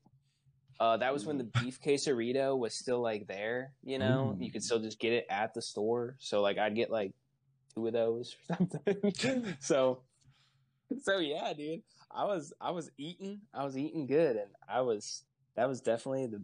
Uh, 0.80 0.98
that 0.98 1.14
was 1.14 1.26
when 1.26 1.38
the 1.38 1.44
beef 1.44 1.80
quesarito 1.82 2.58
was 2.58 2.74
still 2.74 3.00
like 3.02 3.28
there. 3.28 3.74
You 3.84 4.00
know, 4.00 4.36
you 4.40 4.52
could 4.52 4.64
still 4.64 4.80
just 4.80 5.00
get 5.00 5.14
it 5.14 5.26
at 5.30 5.54
the 5.54 5.62
store. 5.62 6.16
So 6.20 6.42
like, 6.42 6.58
I'd 6.58 6.76
get 6.76 6.90
like 6.92 7.14
two 7.74 7.88
of 7.88 7.94
those 7.94 8.36
or 8.50 8.56
something. 8.58 9.56
so, 9.60 10.02
so 11.02 11.18
yeah, 11.20 11.54
dude. 11.54 11.82
I 12.16 12.26
was 12.26 12.54
I 12.62 12.72
was 12.72 12.92
eating 12.98 13.42
I 13.54 13.64
was 13.66 13.78
eating 13.78 14.06
good, 14.06 14.36
and 14.36 14.50
I 14.70 14.82
was 14.82 15.24
that 15.56 15.68
was 15.68 15.82
definitely 15.82 16.28
the 16.28 16.42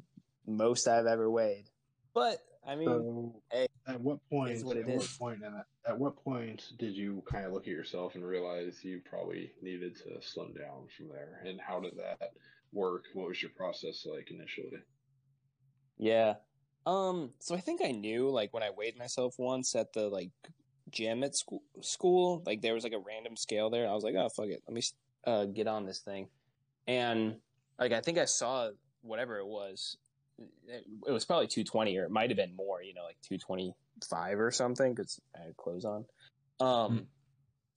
most 0.48 0.88
I've 0.88 1.06
ever 1.06 1.30
weighed. 1.30 1.70
But 2.14 2.40
I 2.68 2.76
mean, 2.76 2.88
So, 2.88 3.42
hey, 3.52 3.68
at 3.88 4.02
what 4.02 4.20
point? 4.30 4.64
what 4.66 4.78
at 4.78 4.88
is. 4.90 5.20
what 5.20 5.32
point? 5.32 5.44
In 5.44 5.62
at 5.88 5.98
what 5.98 6.24
point 6.24 6.64
did 6.78 6.96
you 6.96 7.24
kind 7.32 7.46
of 7.46 7.54
look 7.54 7.64
at 7.64 7.70
yourself 7.74 8.16
and 8.16 8.26
realize 8.26 8.84
you 8.84 9.02
probably 9.08 9.52
needed 9.62 9.96
to 9.98 10.22
slim 10.22 10.54
down 10.54 10.88
from 10.96 11.08
there? 11.10 11.42
And 11.46 11.60
how 11.60 11.80
did 11.80 11.94
that 11.98 12.32
work? 12.72 13.06
What 13.14 13.30
was 13.30 13.42
your 13.42 13.52
process 13.52 14.06
like 14.06 14.32
initially? 14.32 14.80
Yeah. 15.98 16.36
Um. 16.86 17.32
So 17.40 17.56
I 17.56 17.60
think 17.60 17.82
I 17.84 17.92
knew 17.92 18.30
like 18.30 18.54
when 18.54 18.64
I 18.64 18.70
weighed 18.76 18.98
myself 18.98 19.36
once 19.38 19.76
at 19.76 19.94
the 19.94 20.08
like 20.10 20.32
gym 20.90 21.24
at 21.24 21.36
school. 21.36 21.62
School 21.82 22.44
like 22.46 22.62
there 22.62 22.74
was 22.74 22.84
like 22.84 22.94
a 22.94 23.00
random 23.00 23.36
scale 23.36 23.70
there. 23.70 23.88
I 23.88 23.94
was 23.94 24.04
like, 24.04 24.16
oh 24.16 24.30
fuck 24.30 24.48
it, 24.48 24.64
let 24.68 24.74
me 24.74 24.82
uh 25.26 25.46
get 25.46 25.68
on 25.68 25.86
this 25.86 26.00
thing, 26.00 26.28
and 26.88 27.36
like 27.78 27.92
I 27.92 28.02
think 28.02 28.18
I 28.18 28.26
saw 28.26 28.70
whatever 29.02 29.38
it 29.38 29.48
was. 29.48 29.98
It, 30.68 30.86
it 31.06 31.12
was 31.12 31.26
probably 31.26 31.48
two 31.48 31.64
twenty 31.66 31.98
or 31.98 32.06
it 32.06 32.12
might 32.12 32.30
have 32.30 32.38
been 32.38 32.56
more. 32.56 32.82
You 32.82 32.94
know, 32.94 33.04
like 33.04 33.18
two 33.22 33.38
twenty 33.38 33.76
five 34.10 34.40
or 34.40 34.52
something 34.52 34.94
because 34.94 35.20
I 35.36 35.46
had 35.46 35.58
clothes 35.58 35.86
on. 35.86 36.06
Um. 36.60 36.92
Hmm. 36.92 37.04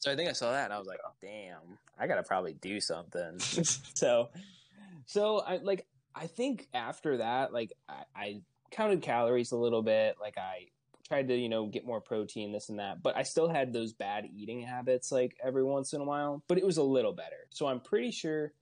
So 0.02 0.10
I 0.10 0.16
think 0.16 0.28
I 0.28 0.32
saw 0.32 0.50
that 0.50 0.64
and 0.64 0.72
I 0.72 0.78
was 0.78 0.88
like, 0.88 0.98
oh, 1.06 1.12
damn, 1.22 1.78
I 1.96 2.08
gotta 2.08 2.24
probably 2.24 2.54
do 2.54 2.80
something. 2.80 3.38
so, 3.38 4.30
so 5.06 5.40
I 5.40 5.58
like 5.58 5.86
I 6.14 6.26
think 6.26 6.68
after 6.74 7.18
that, 7.18 7.52
like 7.52 7.72
I, 7.88 8.02
I 8.14 8.40
counted 8.70 9.02
calories 9.02 9.52
a 9.52 9.56
little 9.56 9.82
bit. 9.82 10.16
Like 10.20 10.38
I 10.38 10.66
tried 11.06 11.28
to, 11.28 11.36
you 11.36 11.48
know, 11.48 11.66
get 11.66 11.86
more 11.86 12.00
protein, 12.00 12.52
this 12.52 12.68
and 12.68 12.78
that. 12.78 13.02
But 13.02 13.16
I 13.16 13.22
still 13.22 13.48
had 13.48 13.72
those 13.72 13.92
bad 13.92 14.26
eating 14.34 14.60
habits, 14.60 15.12
like 15.12 15.36
every 15.42 15.64
once 15.64 15.92
in 15.92 16.00
a 16.00 16.04
while. 16.04 16.42
But 16.48 16.58
it 16.58 16.66
was 16.66 16.78
a 16.78 16.82
little 16.82 17.12
better. 17.12 17.48
So 17.50 17.66
I'm 17.66 17.80
pretty 17.80 18.10
sure 18.10 18.52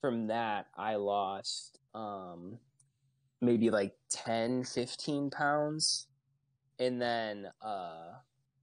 from 0.00 0.26
that 0.28 0.66
I 0.76 0.96
lost 0.96 1.78
um 1.94 2.58
maybe 3.40 3.70
like 3.70 3.94
10, 4.10 4.64
15 4.64 5.30
pounds. 5.30 6.06
And 6.78 7.00
then 7.00 7.48
uh 7.62 8.12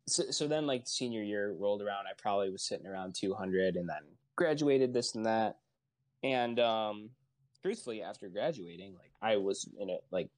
so, 0.06 0.24
so 0.32 0.48
then 0.48 0.68
like 0.68 0.84
senior 0.86 1.24
year 1.24 1.56
rolled 1.58 1.82
around, 1.82 2.06
I 2.08 2.14
probably 2.18 2.50
was 2.50 2.64
sitting 2.64 2.88
around 2.88 3.16
200 3.16 3.76
and 3.76 3.88
then 3.88 4.04
graduated 4.36 4.94
this 4.94 5.16
and 5.16 5.26
that. 5.26 5.58
And 6.24 6.60
um 6.60 7.10
truthfully 7.64 8.04
after 8.04 8.28
graduating 8.28 8.94
like 8.94 9.12
i 9.22 9.38
was 9.38 9.68
in 9.80 9.90
it 9.90 10.04
like 10.12 10.30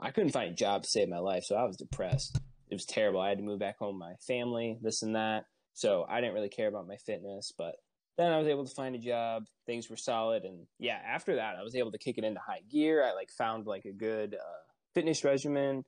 i 0.00 0.10
couldn't 0.10 0.32
find 0.32 0.50
a 0.50 0.54
job 0.54 0.82
to 0.82 0.88
save 0.88 1.08
my 1.08 1.18
life 1.18 1.44
so 1.44 1.56
i 1.56 1.64
was 1.64 1.76
depressed. 1.76 2.38
It 2.68 2.74
was 2.74 2.86
terrible. 2.86 3.20
I 3.20 3.28
had 3.28 3.36
to 3.36 3.44
move 3.44 3.58
back 3.58 3.78
home 3.78 3.98
my 3.98 4.14
family 4.26 4.78
this 4.80 5.02
and 5.02 5.14
that. 5.14 5.44
So 5.74 6.06
i 6.08 6.20
didn't 6.20 6.34
really 6.34 6.48
care 6.48 6.68
about 6.68 6.88
my 6.88 6.96
fitness 6.96 7.52
but 7.56 7.76
then 8.18 8.32
i 8.32 8.38
was 8.38 8.48
able 8.48 8.66
to 8.66 8.74
find 8.74 8.94
a 8.94 8.98
job. 8.98 9.44
Things 9.66 9.88
were 9.88 9.96
solid 9.96 10.44
and 10.44 10.66
yeah 10.78 10.98
after 11.06 11.36
that 11.36 11.56
i 11.56 11.62
was 11.62 11.76
able 11.76 11.92
to 11.92 11.98
kick 11.98 12.18
it 12.18 12.24
into 12.24 12.40
high 12.40 12.62
gear. 12.70 13.04
I 13.04 13.14
like 13.14 13.30
found 13.30 13.66
like 13.66 13.84
a 13.84 13.92
good 13.92 14.34
uh, 14.34 14.62
fitness 14.94 15.24
regimen 15.24 15.84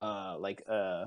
uh 0.00 0.36
like 0.38 0.62
uh 0.70 1.06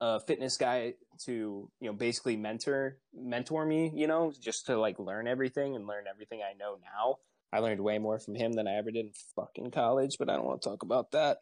a 0.00 0.20
fitness 0.20 0.56
guy 0.56 0.94
to 1.24 1.68
you 1.80 1.90
know 1.90 1.92
basically 1.92 2.36
mentor 2.36 2.98
mentor 3.12 3.66
me 3.66 3.90
you 3.94 4.06
know 4.06 4.32
just 4.40 4.66
to 4.66 4.78
like 4.78 4.98
learn 4.98 5.26
everything 5.26 5.74
and 5.74 5.86
learn 5.86 6.04
everything 6.08 6.40
i 6.40 6.56
know 6.56 6.76
now 6.94 7.16
I 7.52 7.60
learned 7.60 7.80
way 7.80 7.98
more 7.98 8.18
from 8.18 8.34
him 8.34 8.52
than 8.52 8.68
I 8.68 8.76
ever 8.76 8.90
did 8.90 9.06
in 9.06 9.12
fucking 9.34 9.70
college, 9.70 10.16
but 10.18 10.28
I 10.28 10.36
don't 10.36 10.44
want 10.46 10.62
to 10.62 10.68
talk 10.68 10.82
about 10.82 11.10
that. 11.12 11.38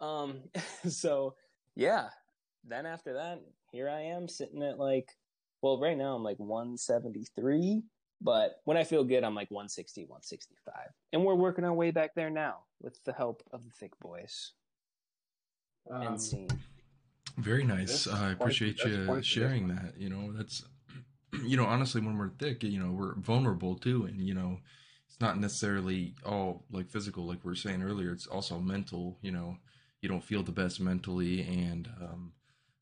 Um, 0.00 0.42
so 0.88 1.34
yeah, 1.76 2.08
then 2.66 2.86
after 2.86 3.14
that, 3.14 3.40
here 3.72 3.88
I 3.88 4.00
am 4.00 4.28
sitting 4.28 4.62
at 4.62 4.78
like 4.78 5.10
well, 5.64 5.80
right 5.80 5.96
now 5.96 6.14
I'm 6.14 6.22
like 6.22 6.38
173, 6.38 7.82
but 8.20 8.56
when 8.64 8.76
I 8.76 8.84
feel 8.84 9.02
good, 9.02 9.24
I'm 9.24 9.34
like 9.34 9.50
160, 9.50 10.02
165. 10.02 10.74
And 11.14 11.24
we're 11.24 11.34
working 11.34 11.64
our 11.64 11.72
way 11.72 11.90
back 11.90 12.14
there 12.14 12.28
now 12.28 12.64
with 12.82 13.02
the 13.04 13.14
help 13.14 13.42
of 13.50 13.64
the 13.64 13.70
thick 13.70 13.98
boys. 13.98 14.52
Um, 15.90 16.02
and 16.02 16.20
scene. 16.20 16.48
Very 17.38 17.64
nice. 17.64 18.04
That's 18.04 18.20
I 18.20 18.32
appreciate 18.32 18.76
that's 18.76 18.90
you 18.90 19.22
sharing 19.22 19.68
that. 19.68 19.94
You 19.96 20.10
know, 20.10 20.34
that's 20.34 20.64
you 21.42 21.56
know, 21.56 21.64
honestly, 21.64 22.02
when 22.02 22.18
we're 22.18 22.32
thick, 22.38 22.62
you 22.62 22.78
know, 22.78 22.90
we're 22.90 23.14
vulnerable 23.14 23.76
too, 23.76 24.04
and 24.04 24.20
you 24.20 24.34
know, 24.34 24.58
it's 25.14 25.20
not 25.20 25.38
necessarily 25.38 26.16
all 26.26 26.64
like 26.72 26.90
physical, 26.90 27.24
like 27.24 27.44
we 27.44 27.50
were 27.50 27.54
saying 27.54 27.84
earlier. 27.84 28.10
It's 28.10 28.26
also 28.26 28.58
mental. 28.58 29.16
You 29.22 29.30
know, 29.30 29.58
you 30.00 30.08
don't 30.08 30.24
feel 30.24 30.42
the 30.42 30.50
best 30.52 30.80
mentally, 30.80 31.42
and 31.42 31.88
um, 32.00 32.32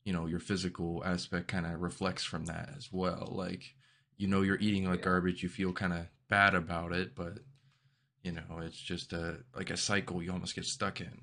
you 0.03 0.13
know, 0.13 0.25
your 0.25 0.39
physical 0.39 1.03
aspect 1.05 1.47
kind 1.47 1.67
of 1.67 1.79
reflects 1.81 2.23
from 2.23 2.45
that 2.47 2.69
as 2.75 2.89
well. 2.91 3.29
Like, 3.31 3.75
you 4.17 4.27
know, 4.27 4.41
you're 4.41 4.57
eating 4.59 4.85
like 4.89 5.01
Yeah. 5.01 5.03
garbage, 5.03 5.43
you 5.43 5.49
feel 5.49 5.73
kind 5.73 5.93
of 5.93 6.07
bad 6.27 6.55
about 6.55 6.91
it, 6.91 7.13
but 7.15 7.39
you 8.23 8.31
know, 8.33 8.59
it's 8.61 8.79
just 8.79 9.13
a 9.13 9.39
like 9.55 9.69
a 9.69 9.77
cycle 9.77 10.23
you 10.23 10.31
almost 10.31 10.55
get 10.55 10.65
stuck 10.65 11.01
in. 11.01 11.21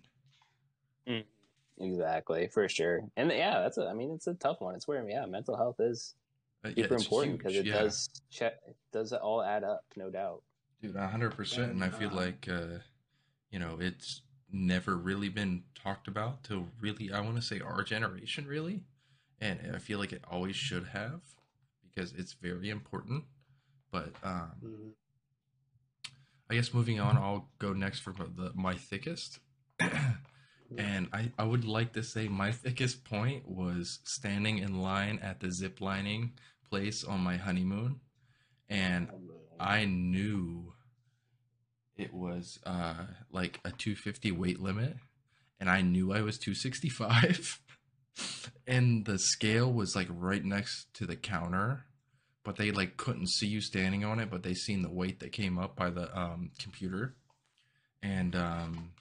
Exactly, 1.78 2.46
for 2.48 2.68
sure. 2.68 3.00
And 3.16 3.30
yeah, 3.30 3.60
that's 3.60 3.78
a, 3.78 3.88
I 3.88 3.94
mean, 3.94 4.10
it's 4.12 4.26
a 4.26 4.34
tough 4.34 4.60
one. 4.60 4.74
It's 4.74 4.86
where, 4.86 5.06
yeah, 5.08 5.24
mental 5.26 5.56
health 5.56 5.80
is 5.80 6.14
Uh, 6.64 6.70
yeah, 6.76 6.86
super 6.86 6.96
important 6.96 7.38
because 7.38 7.56
it 7.56 7.66
yeah. 7.66 7.72
does 7.72 8.08
check, 8.30 8.54
it 8.66 8.76
does 8.92 9.12
all 9.12 9.42
add 9.42 9.64
up, 9.64 9.84
no 9.96 10.10
doubt. 10.10 10.42
Dude, 10.80 10.96
a 10.96 11.08
hundred 11.08 11.36
percent. 11.36 11.72
And 11.72 11.84
I 11.84 11.90
feel 11.90 12.10
uh, 12.10 12.14
like, 12.14 12.48
uh, 12.50 12.78
you 13.50 13.58
know, 13.58 13.78
it's 13.80 14.22
never 14.52 14.96
really 14.96 15.28
been 15.28 15.62
talked 15.74 16.08
about 16.08 16.42
till 16.44 16.68
really, 16.80 17.12
I 17.12 17.20
want 17.20 17.36
to 17.36 17.42
say 17.42 17.60
our 17.60 17.82
generation, 17.82 18.46
really. 18.46 18.82
And 19.40 19.60
I 19.74 19.78
feel 19.78 19.98
like 19.98 20.12
it 20.12 20.22
always 20.30 20.56
should 20.56 20.88
have 20.88 21.20
because 21.82 22.12
it's 22.12 22.32
very 22.34 22.70
important. 22.70 23.24
But 23.90 24.12
um, 24.22 24.52
Mhm. 24.62 24.92
I 26.50 26.54
guess 26.54 26.74
moving 26.74 26.98
on, 27.00 27.16
I'll 27.16 27.48
go 27.58 27.72
next 27.72 28.00
for 28.00 28.12
the 28.12 28.52
my 28.54 28.74
thickest. 28.74 29.38
and 30.76 31.08
I, 31.12 31.30
I 31.38 31.44
would 31.44 31.64
like 31.64 31.92
to 31.94 32.02
say 32.02 32.28
my 32.28 32.52
thickest 32.52 33.04
point 33.04 33.48
was 33.48 34.00
standing 34.04 34.58
in 34.58 34.80
line 34.82 35.18
at 35.22 35.40
the 35.40 35.50
zip 35.50 35.80
lining 35.80 36.32
place 36.68 37.04
on 37.04 37.20
my 37.20 37.36
honeymoon. 37.36 38.00
And 38.68 39.08
I 39.60 39.84
knew 39.84 40.72
it 41.96 42.14
was 42.14 42.58
uh 42.64 42.94
like 43.30 43.60
a 43.64 43.70
250 43.70 44.32
weight 44.32 44.60
limit 44.60 44.96
and 45.60 45.68
I 45.68 45.82
knew 45.82 46.12
I 46.12 46.22
was 46.22 46.38
265 46.38 47.60
and 48.66 49.04
the 49.04 49.18
scale 49.18 49.70
was 49.70 49.94
like 49.94 50.08
right 50.10 50.44
next 50.44 50.86
to 50.94 51.06
the 51.06 51.16
counter 51.16 51.84
but 52.42 52.56
they 52.56 52.70
like 52.70 52.96
couldn't 52.96 53.28
see 53.28 53.46
you 53.46 53.60
standing 53.60 54.04
on 54.04 54.18
it 54.18 54.30
but 54.30 54.42
they 54.42 54.54
seen 54.54 54.82
the 54.82 54.90
weight 54.90 55.20
that 55.20 55.32
came 55.32 55.58
up 55.58 55.76
by 55.76 55.90
the 55.90 56.16
um 56.18 56.50
computer. 56.58 57.14
And 58.02 58.34
um 58.34 58.92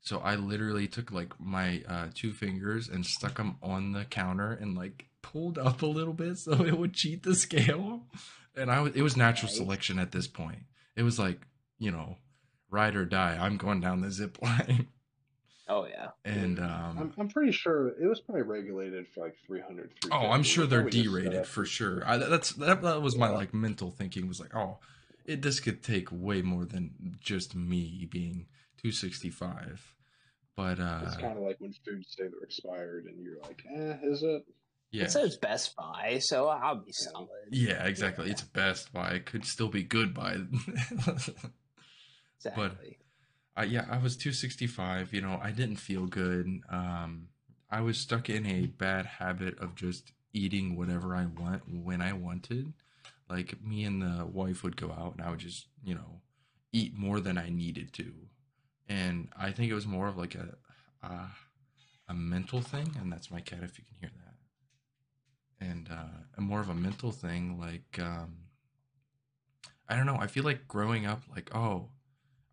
so 0.00 0.18
I 0.18 0.34
literally 0.34 0.88
took 0.88 1.12
like 1.12 1.38
my 1.38 1.82
uh 1.88 2.08
two 2.14 2.32
fingers 2.32 2.88
and 2.88 3.06
stuck 3.06 3.36
them 3.36 3.56
on 3.62 3.92
the 3.92 4.04
counter 4.04 4.52
and 4.52 4.76
like 4.76 5.04
pulled 5.22 5.58
up 5.58 5.82
a 5.82 5.86
little 5.86 6.12
bit 6.12 6.38
so 6.38 6.64
it 6.64 6.78
would 6.78 6.94
cheat 6.94 7.22
the 7.22 7.34
scale 7.34 8.02
and 8.56 8.70
I 8.70 8.80
was 8.80 8.94
it 8.94 9.02
was 9.02 9.16
natural 9.16 9.48
Nice. 9.48 9.56
selection 9.56 9.98
at 9.98 10.12
this 10.12 10.26
point. 10.26 10.60
It 10.96 11.02
was 11.02 11.18
like, 11.18 11.40
you 11.78 11.90
know, 11.90 12.16
ride 12.70 12.96
or 12.96 13.04
die. 13.04 13.36
I'm 13.40 13.56
going 13.56 13.80
down 13.80 14.00
the 14.00 14.10
zip 14.10 14.38
line. 14.42 14.88
Oh 15.70 15.86
yeah, 15.86 16.08
And 16.24 16.58
I'm, 16.58 16.96
um 16.98 17.12
I'm 17.18 17.28
pretty 17.28 17.52
sure 17.52 17.88
it 17.88 18.06
was 18.06 18.20
probably 18.20 18.40
regulated 18.42 19.06
for 19.08 19.24
like 19.24 19.36
300. 19.46 19.92
oh, 20.10 20.30
I'm 20.30 20.42
sure 20.42 20.66
they're 20.66 20.80
probably 20.80 21.02
just 21.02 21.14
set 21.14 21.22
derated 21.24 21.46
for 21.46 21.64
sure. 21.66 22.02
I, 22.06 22.16
that's 22.16 22.52
that, 22.54 22.80
that 22.82 23.02
was 23.02 23.16
my 23.16 23.28
like 23.28 23.52
mental 23.52 23.90
thinking 23.90 24.26
was 24.28 24.40
like, 24.40 24.54
oh, 24.56 24.78
it 25.26 25.42
this 25.42 25.60
could 25.60 25.82
take 25.82 26.08
way 26.10 26.40
more 26.40 26.64
than 26.64 27.16
just 27.20 27.54
me 27.54 28.08
being 28.10 28.46
265. 28.78 29.94
But 30.56 30.80
uh 30.80 31.00
It's 31.04 31.16
kind 31.16 31.36
of 31.36 31.44
like 31.44 31.56
when 31.60 31.74
foods 31.84 32.14
say 32.16 32.24
they're 32.28 32.42
expired, 32.42 33.04
and 33.04 33.22
you're 33.22 33.38
like, 33.42 33.62
eh, 33.70 33.96
is 34.04 34.22
it? 34.22 34.44
Yeah. 34.90 35.04
it 35.04 35.10
says 35.10 35.36
Best 35.36 35.76
Buy, 35.76 36.18
so 36.22 36.48
I'll 36.48 36.76
be 36.76 36.92
solid. 36.92 37.28
Yeah, 37.50 37.84
exactly. 37.84 38.30
It's 38.30 38.42
Best 38.42 38.92
Buy. 38.92 39.10
It 39.10 39.26
could 39.26 39.44
still 39.44 39.68
be 39.68 39.82
good 39.82 40.14
buy. 40.14 40.36
Exactly. 42.38 42.98
Uh, 43.56 43.62
yeah, 43.62 43.84
I 43.90 43.98
was 43.98 44.16
265. 44.16 45.12
You 45.12 45.22
know, 45.22 45.40
I 45.42 45.50
didn't 45.50 45.76
feel 45.76 46.06
good. 46.06 46.46
Um, 46.70 47.28
I 47.70 47.80
was 47.80 47.98
stuck 47.98 48.30
in 48.30 48.46
a 48.46 48.66
bad 48.66 49.06
habit 49.06 49.58
of 49.58 49.74
just 49.74 50.12
eating 50.32 50.76
whatever 50.76 51.16
I 51.16 51.26
want 51.26 51.62
when 51.66 52.00
I 52.00 52.12
wanted. 52.12 52.72
Like 53.28 53.60
me 53.62 53.84
and 53.84 54.00
the 54.00 54.24
wife 54.24 54.62
would 54.62 54.76
go 54.76 54.90
out, 54.92 55.16
and 55.16 55.26
I 55.26 55.30
would 55.30 55.40
just, 55.40 55.66
you 55.84 55.94
know, 55.94 56.20
eat 56.72 56.96
more 56.96 57.20
than 57.20 57.36
I 57.36 57.50
needed 57.50 57.92
to. 57.94 58.12
And 58.88 59.28
I 59.36 59.50
think 59.50 59.70
it 59.70 59.74
was 59.74 59.86
more 59.86 60.08
of 60.08 60.16
like 60.16 60.34
a 60.34 60.56
uh, 61.02 61.26
a 62.08 62.14
mental 62.14 62.62
thing, 62.62 62.96
and 63.00 63.12
that's 63.12 63.30
my 63.30 63.40
cat 63.40 63.60
if 63.62 63.78
you 63.78 63.84
can 63.84 63.96
hear 64.00 64.10
that. 64.24 64.27
And 65.60 65.88
uh, 65.90 66.40
more 66.40 66.60
of 66.60 66.68
a 66.68 66.74
mental 66.74 67.10
thing, 67.10 67.58
like 67.58 67.98
um, 68.00 68.36
I 69.88 69.96
don't 69.96 70.06
know. 70.06 70.18
I 70.20 70.26
feel 70.26 70.44
like 70.44 70.68
growing 70.68 71.06
up, 71.06 71.22
like 71.34 71.54
oh, 71.54 71.88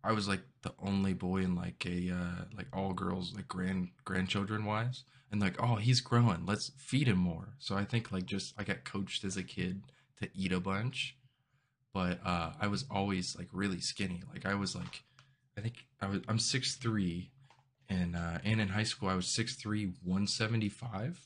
I 0.02 0.12
was 0.12 0.28
like 0.28 0.42
the 0.62 0.72
only 0.82 1.12
boy 1.12 1.38
in 1.38 1.54
like 1.54 1.84
a 1.86 2.10
uh, 2.10 2.44
like 2.56 2.68
all 2.72 2.92
girls 2.92 3.34
like 3.34 3.48
grand 3.48 3.90
grandchildren 4.04 4.64
wise, 4.64 5.04
and 5.30 5.40
like 5.40 5.60
oh 5.62 5.76
he's 5.76 6.00
growing, 6.00 6.46
let's 6.46 6.72
feed 6.78 7.08
him 7.08 7.18
more. 7.18 7.54
So 7.58 7.76
I 7.76 7.84
think 7.84 8.10
like 8.10 8.26
just 8.26 8.54
I 8.58 8.64
got 8.64 8.84
coached 8.84 9.24
as 9.24 9.36
a 9.36 9.42
kid 9.42 9.82
to 10.20 10.28
eat 10.34 10.52
a 10.52 10.60
bunch, 10.60 11.16
but 11.92 12.20
uh, 12.24 12.52
I 12.60 12.68
was 12.68 12.84
always 12.90 13.36
like 13.36 13.48
really 13.52 13.80
skinny. 13.80 14.22
Like 14.32 14.46
I 14.46 14.54
was 14.54 14.74
like 14.74 15.02
I 15.58 15.60
think 15.60 15.86
I 16.00 16.06
was 16.06 16.20
I'm 16.28 16.38
six 16.38 16.76
three, 16.76 17.30
and 17.88 18.16
uh, 18.16 18.38
and 18.44 18.60
in 18.60 18.68
high 18.68 18.84
school 18.84 19.08
I 19.08 19.14
was 19.14 19.26
six 19.26 19.56
three 19.56 19.92
one 20.02 20.26
seventy 20.26 20.68
five, 20.68 21.20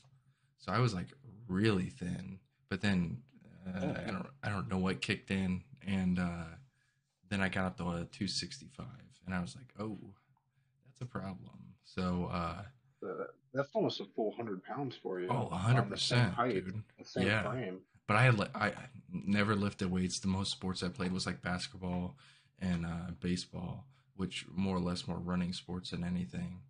so 0.57 0.71
I 0.71 0.79
was 0.79 0.93
like 0.93 1.07
really 1.51 1.89
thin. 1.89 2.39
But 2.69 2.81
then 2.81 3.21
uh, 3.67 3.79
Oh, 3.83 3.95
I 4.07 4.11
don't 4.11 4.27
I 4.43 4.49
don't 4.49 4.69
know 4.69 4.77
what 4.79 5.01
kicked 5.01 5.29
in, 5.31 5.63
and 5.85 6.17
uh, 6.19 6.45
then 7.29 7.41
I 7.41 7.49
got 7.49 7.65
up 7.65 7.77
to 7.77 7.83
uh, 7.83 8.05
265, 8.11 8.85
and 9.25 9.35
I 9.35 9.39
was 9.41 9.55
like, 9.55 9.67
oh, 9.79 9.97
that's 10.87 11.01
a 11.01 11.05
problem. 11.05 11.75
So 11.83 12.29
uh, 12.31 12.63
that's 13.53 13.69
almost 13.73 13.99
a 13.99 14.05
full 14.15 14.33
hundred 14.35 14.63
pounds 14.63 14.95
for 15.01 15.19
you. 15.19 15.27
oh, 15.29 15.47
100 15.49 15.83
percent, 15.89 16.33
dude. 16.37 16.81
the 16.97 17.05
same 17.05 17.27
Yeah. 17.27 17.43
frame. 17.51 17.79
But 18.07 18.17
I 18.17 18.23
had 18.23 18.39
I 18.55 18.73
never 19.11 19.55
lifted 19.55 19.89
weights. 19.91 20.19
The 20.19 20.27
most 20.27 20.51
sports 20.51 20.83
I 20.83 20.89
played 20.89 21.11
was 21.13 21.25
like 21.25 21.41
basketball 21.41 22.17
and 22.59 22.85
uh, 22.85 23.11
baseball, 23.19 23.85
which 24.15 24.45
more 24.53 24.75
or 24.75 24.79
less 24.81 25.07
more 25.07 25.17
running 25.19 25.53
sports 25.53 25.91
than 25.91 26.03
anything, 26.03 26.61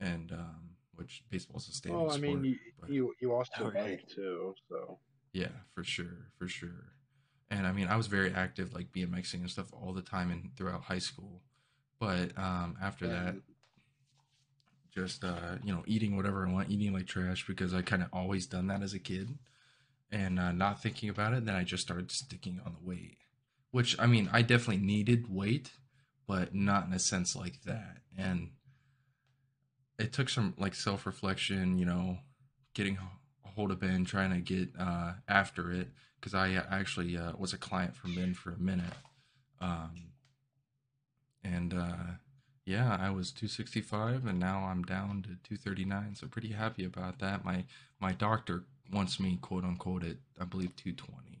and 0.00 0.32
um, 0.32 0.70
which 0.96 1.24
baseball's 1.30 1.68
a 1.68 1.72
standing 1.72 2.00
Well, 2.02 2.12
I 2.14 2.18
mean, 2.18 2.32
sport. 2.38 2.44
you, 2.46 2.58
but- 2.80 2.90
you 2.90 3.14
you 3.20 3.32
also 3.34 3.64
Right. 3.70 3.74
bike 3.98 4.08
too, 4.08 4.54
so 4.68 4.98
Yeah, 5.32 5.48
for 5.74 5.82
sure, 5.82 6.30
for 6.38 6.46
sure. 6.48 6.92
And 7.50 7.66
I 7.66 7.72
mean, 7.72 7.88
I 7.88 7.96
was 7.96 8.06
very 8.06 8.32
active, 8.32 8.72
like 8.72 8.92
BMXing 8.92 9.40
and 9.40 9.50
stuff, 9.50 9.72
all 9.72 9.92
the 9.92 10.02
time 10.02 10.30
and 10.30 10.54
throughout 10.56 10.82
high 10.84 10.98
school. 11.00 11.42
But 11.98 12.36
um, 12.38 12.76
after 12.80 13.06
that, 13.08 13.36
just 14.94 15.24
uh, 15.24 15.56
you 15.64 15.72
know, 15.72 15.82
eating 15.86 16.16
whatever 16.16 16.46
I 16.46 16.52
want, 16.52 16.70
eating 16.70 16.92
like 16.92 17.06
trash 17.06 17.46
because 17.46 17.74
I 17.74 17.82
kind 17.82 18.02
of 18.02 18.08
always 18.12 18.46
done 18.46 18.68
that 18.68 18.82
as 18.82 18.94
a 18.94 18.98
kid, 18.98 19.38
and 20.10 20.38
uh, 20.38 20.52
not 20.52 20.82
thinking 20.82 21.08
about 21.08 21.34
it. 21.34 21.44
Then 21.44 21.54
I 21.56 21.64
just 21.64 21.82
started 21.82 22.10
sticking 22.12 22.60
on 22.64 22.74
the 22.74 22.86
weight, 22.86 23.18
which 23.72 23.98
I 23.98 24.06
mean, 24.06 24.28
I 24.32 24.42
definitely 24.42 24.84
needed 24.84 25.28
weight, 25.28 25.72
but 26.26 26.54
not 26.54 26.86
in 26.86 26.92
a 26.92 26.98
sense 26.98 27.34
like 27.34 27.62
that. 27.62 27.98
And 28.16 28.50
it 29.98 30.12
took 30.12 30.28
some 30.28 30.54
like 30.58 30.74
self 30.74 31.06
reflection, 31.06 31.78
you 31.78 31.86
know, 31.86 32.18
getting 32.74 32.98
a 33.44 33.48
hold 33.48 33.70
of 33.70 33.80
Ben, 33.80 34.04
trying 34.04 34.30
to 34.30 34.40
get 34.40 34.68
uh, 34.78 35.12
after 35.28 35.72
it 35.72 35.88
because 36.20 36.34
I 36.34 36.54
uh, 36.54 36.64
actually 36.70 37.16
uh, 37.16 37.32
was 37.38 37.52
a 37.52 37.58
client 37.58 37.94
for 37.96 38.08
Ben 38.08 38.34
for 38.34 38.50
a 38.50 38.58
minute, 38.58 38.94
um, 39.60 40.10
and 41.42 41.74
uh, 41.74 42.14
yeah, 42.64 42.96
I 42.98 43.10
was 43.10 43.30
265 43.30 44.26
and 44.26 44.38
now 44.38 44.64
I'm 44.64 44.82
down 44.82 45.22
to 45.22 45.28
239. 45.48 46.14
So 46.14 46.26
pretty 46.26 46.52
happy 46.52 46.84
about 46.84 47.18
that. 47.18 47.44
My 47.44 47.64
my 48.00 48.12
doctor 48.12 48.64
wants 48.92 49.20
me 49.20 49.38
quote 49.40 49.64
unquote 49.64 50.04
at 50.04 50.16
I 50.40 50.44
believe 50.44 50.74
220, 50.76 51.40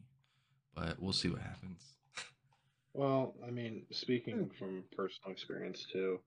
but 0.74 1.00
we'll 1.00 1.12
see 1.12 1.28
what 1.28 1.40
happens. 1.40 1.82
Well, 2.92 3.34
I 3.44 3.50
mean, 3.50 3.86
speaking 3.90 4.50
from 4.56 4.84
personal 4.96 5.32
experience 5.32 5.84
too, 5.90 6.20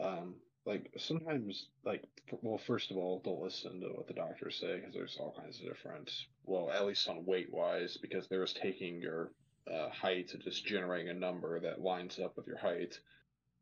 um, 0.00 0.34
like 0.66 0.90
sometimes, 0.98 1.66
like, 1.84 2.04
well, 2.42 2.58
first 2.58 2.90
of 2.90 2.96
all, 2.96 3.20
don't 3.24 3.42
listen 3.42 3.80
to 3.80 3.88
what 3.88 4.06
the 4.06 4.14
doctors 4.14 4.56
say 4.60 4.76
because 4.76 4.94
there's 4.94 5.16
all 5.18 5.34
kinds 5.38 5.58
of 5.60 5.66
different, 5.66 6.10
well, 6.44 6.70
at 6.70 6.86
least 6.86 7.08
on 7.08 7.24
weight 7.24 7.52
wise, 7.52 7.96
because 7.96 8.28
they're 8.28 8.44
just 8.44 8.56
taking 8.56 9.00
your 9.00 9.32
uh, 9.72 9.88
height 9.88 10.32
and 10.32 10.42
just 10.42 10.66
generating 10.66 11.08
a 11.08 11.14
number 11.14 11.58
that 11.60 11.80
lines 11.80 12.18
up 12.18 12.36
with 12.36 12.46
your 12.46 12.58
height. 12.58 12.98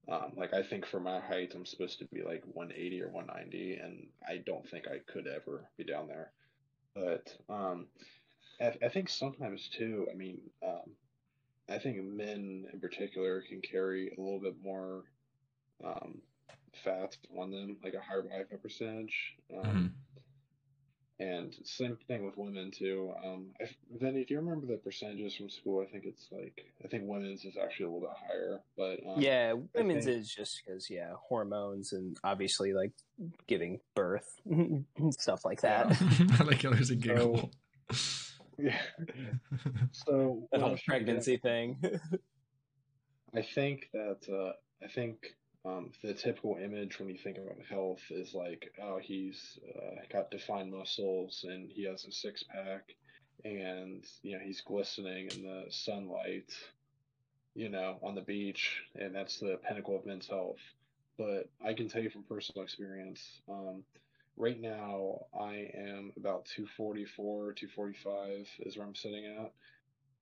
Um, 0.09 0.33
like, 0.37 0.55
I 0.55 0.63
think 0.63 0.87
for 0.87 1.01
my 1.01 1.21
height, 1.21 1.53
I'm 1.55 1.67
supposed 1.67 1.99
to 2.01 2.07
be 2.07 2.23
like 2.23 2.43
180 2.53 3.03
or 3.03 3.11
190, 3.11 3.75
and 3.75 4.07
I 4.27 4.39
don't 4.39 4.69
think 4.69 4.87
I 4.89 4.99
could 5.11 5.27
ever 5.27 5.69
be 5.77 5.85
down 5.85 6.09
there. 6.09 6.33
But, 6.95 7.37
um, 7.49 7.87
I, 8.61 8.75
I 8.83 8.89
think 8.89 9.09
sometimes 9.09 9.69
too. 9.69 10.09
I 10.11 10.17
mean, 10.17 10.39
um, 10.67 10.93
I 11.69 11.79
think 11.79 12.03
men 12.03 12.67
in 12.73 12.81
particular 12.81 13.43
can 13.43 13.61
carry 13.61 14.09
a 14.09 14.21
little 14.21 14.41
bit 14.41 14.57
more 14.63 15.05
um, 15.85 16.23
fat 16.85 17.17
on 17.39 17.51
them, 17.51 17.77
like 17.83 17.95
a 17.95 18.01
higher 18.01 18.23
body 18.23 18.45
fat 18.51 18.63
percentage. 18.63 19.35
Um, 19.53 19.65
hmm 19.65 19.87
And 21.21 21.53
same 21.65 21.99
thing 22.07 22.25
with 22.25 22.37
women 22.37 22.71
too. 22.71 23.13
Um, 23.25 23.49
if, 23.59 23.75
Vinny, 23.91 24.25
do 24.25 24.35
you 24.35 24.41
remember 24.41 24.67
the 24.67 24.77
percentages 24.79 25.35
from 25.35 25.51
school? 25.51 25.83
I 25.83 25.91
think 25.91 26.05
it's 26.05 26.29
like 26.31 26.73
I 26.85 26.89
think 26.89 27.05
women's 27.07 27.45
is 27.45 27.57
actually 27.57 27.87
a 27.87 27.91
little 27.91 28.09
bit 28.09 28.17
higher, 28.29 28.61
but 28.77 29.01
um, 29.05 29.21
yeah, 29.21 29.55
women's 29.75 30.05
think 30.05 30.17
is 30.17 30.33
just 30.33 30.63
because 30.65 30.89
yeah, 30.89 31.11
hormones 31.29 31.93
and 31.93 32.17
obviously 32.23 32.73
like 32.73 32.93
giving 33.49 33.81
birth 33.97 34.41
and 34.49 34.85
stuff 35.11 35.45
like 35.45 35.61
that. 35.63 35.89
yeah. 36.01 36.27
I 36.39 36.45
like 36.45 36.63
how 36.63 36.71
there's 36.71 36.91
a 36.91 36.97
giggle. 36.97 37.51
Yeah. 38.59 38.81
So 39.93 40.49
the 40.53 40.59
whole 40.59 40.71
was 40.73 40.83
trying 40.83 41.05
to 41.05 41.13
get 41.13 41.17
at 41.17 41.25
pregnancy 41.25 41.37
thing. 41.37 41.79
I 43.35 43.43
think 43.43 43.89
that 43.93 44.19
uh, 44.33 44.53
I 44.85 44.89
think 44.89 45.35
um, 45.69 45.91
the 46.03 46.15
typical 46.15 46.57
image 46.63 46.99
when 46.99 47.09
you 47.09 47.19
think 47.19 47.39
about 47.39 47.59
health 47.69 48.01
is 48.11 48.35
like, 48.35 48.73
oh, 48.83 48.99
he's 48.99 49.59
uh, 49.77 50.01
got 50.13 50.31
defined 50.31 50.73
muscles 50.73 51.45
and 51.49 51.71
he 51.71 51.85
has 51.85 52.05
a 52.05 52.13
six 52.13 52.43
pack, 52.45 52.95
and 53.45 54.05
you 54.23 54.33
know 54.33 54.45
he's 54.45 54.61
glistening 54.61 55.29
in 55.37 55.43
the 55.43 55.65
sunlight, 55.71 56.53
you 57.55 57.69
know, 57.69 57.99
on 58.03 58.15
the 58.15 58.23
beach, 58.23 58.83
and 58.95 59.15
that's 59.15 59.39
the 59.39 59.59
pinnacle 59.67 59.97
of 59.97 60.07
men's 60.07 60.29
health. 60.29 60.61
But 61.19 61.49
I 61.65 61.75
can 61.75 61.89
tell 61.89 62.03
you 62.03 62.11
from 62.11 62.23
personal 62.23 62.63
experience, 62.63 63.41
um, 63.49 63.83
right 64.37 64.61
now 64.61 65.27
I 65.39 65.71
am 65.77 66.13
about 66.17 66.47
244, 66.47 67.53
245 67.55 68.47
is 68.61 68.77
where 68.77 68.87
I'm 68.87 68.95
sitting 68.95 69.27
at, 69.27 69.53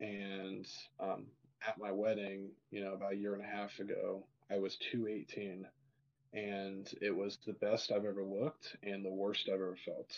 and 0.00 0.66
um, 0.98 1.26
at 1.66 1.78
my 1.78 1.92
wedding, 1.92 2.48
you 2.70 2.82
know, 2.82 2.94
about 2.94 3.12
a 3.12 3.16
year 3.16 3.34
and 3.34 3.42
a 3.42 3.46
half 3.46 3.78
ago, 3.78 4.24
I 4.50 4.58
was 4.58 4.76
218, 4.76 5.66
and 6.32 6.88
it 7.00 7.14
was 7.14 7.38
the 7.46 7.54
best 7.54 7.90
I've 7.90 8.04
ever 8.04 8.22
looked 8.22 8.76
and 8.82 9.04
the 9.04 9.12
worst 9.12 9.48
I've 9.48 9.54
ever 9.54 9.76
felt. 9.84 10.12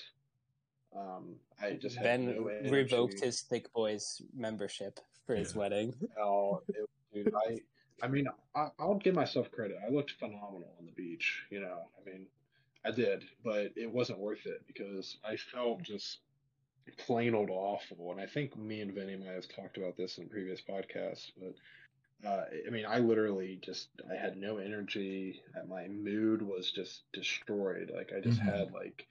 Um, 0.97 1.37
I 1.61 1.73
just 1.73 1.97
had 1.97 2.05
ben 2.05 2.27
no 2.27 2.71
revoked 2.71 3.21
his 3.21 3.43
Thick 3.43 3.73
Boys 3.73 4.23
membership 4.35 5.01
for 5.27 5.35
his 5.35 5.55
wedding. 5.55 5.95
No, 6.17 6.63
it, 6.69 6.89
dude, 7.13 7.35
I, 7.35 7.59
I 8.03 8.09
mean, 8.09 8.27
I, 8.55 8.69
I'll 8.79 8.95
give 8.95 9.15
myself 9.15 9.51
credit. 9.51 9.77
I 9.87 9.91
looked 9.91 10.13
phenomenal 10.13 10.75
on 10.79 10.87
the 10.87 10.93
beach. 10.93 11.45
You 11.51 11.61
know, 11.61 11.89
I 12.01 12.11
mean, 12.11 12.27
I 12.85 12.91
did, 12.91 13.25
but 13.45 13.73
it 13.77 13.91
wasn't 13.91 14.19
worth 14.19 14.47
it 14.47 14.63
because 14.67 15.19
I 15.25 15.37
felt 15.37 15.83
just 15.83 16.19
plain 16.97 17.35
old 17.35 17.51
awful. 17.51 18.13
And 18.13 18.21
I 18.21 18.27
think 18.27 18.57
me 18.57 18.81
and 18.81 18.95
Vinny 18.95 19.17
might 19.17 19.35
have 19.35 19.49
talked 19.49 19.77
about 19.77 19.97
this 19.97 20.19
in 20.19 20.29
previous 20.29 20.61
podcasts, 20.61 21.33
but 21.39 21.55
uh, 22.25 22.45
I 22.67 22.71
mean, 22.71 22.85
I 22.87 22.99
literally 22.99 23.57
just 23.63 23.91
I 24.11 24.15
had 24.15 24.37
no 24.37 24.59
energy. 24.59 25.41
My 25.67 25.87
mood 25.89 26.43
was 26.43 26.71
just 26.73 27.05
destroyed. 27.13 27.91
Like 27.95 28.13
I 28.17 28.21
just 28.21 28.39
Mhm. 28.39 28.41
had 28.41 28.73
like 28.73 29.07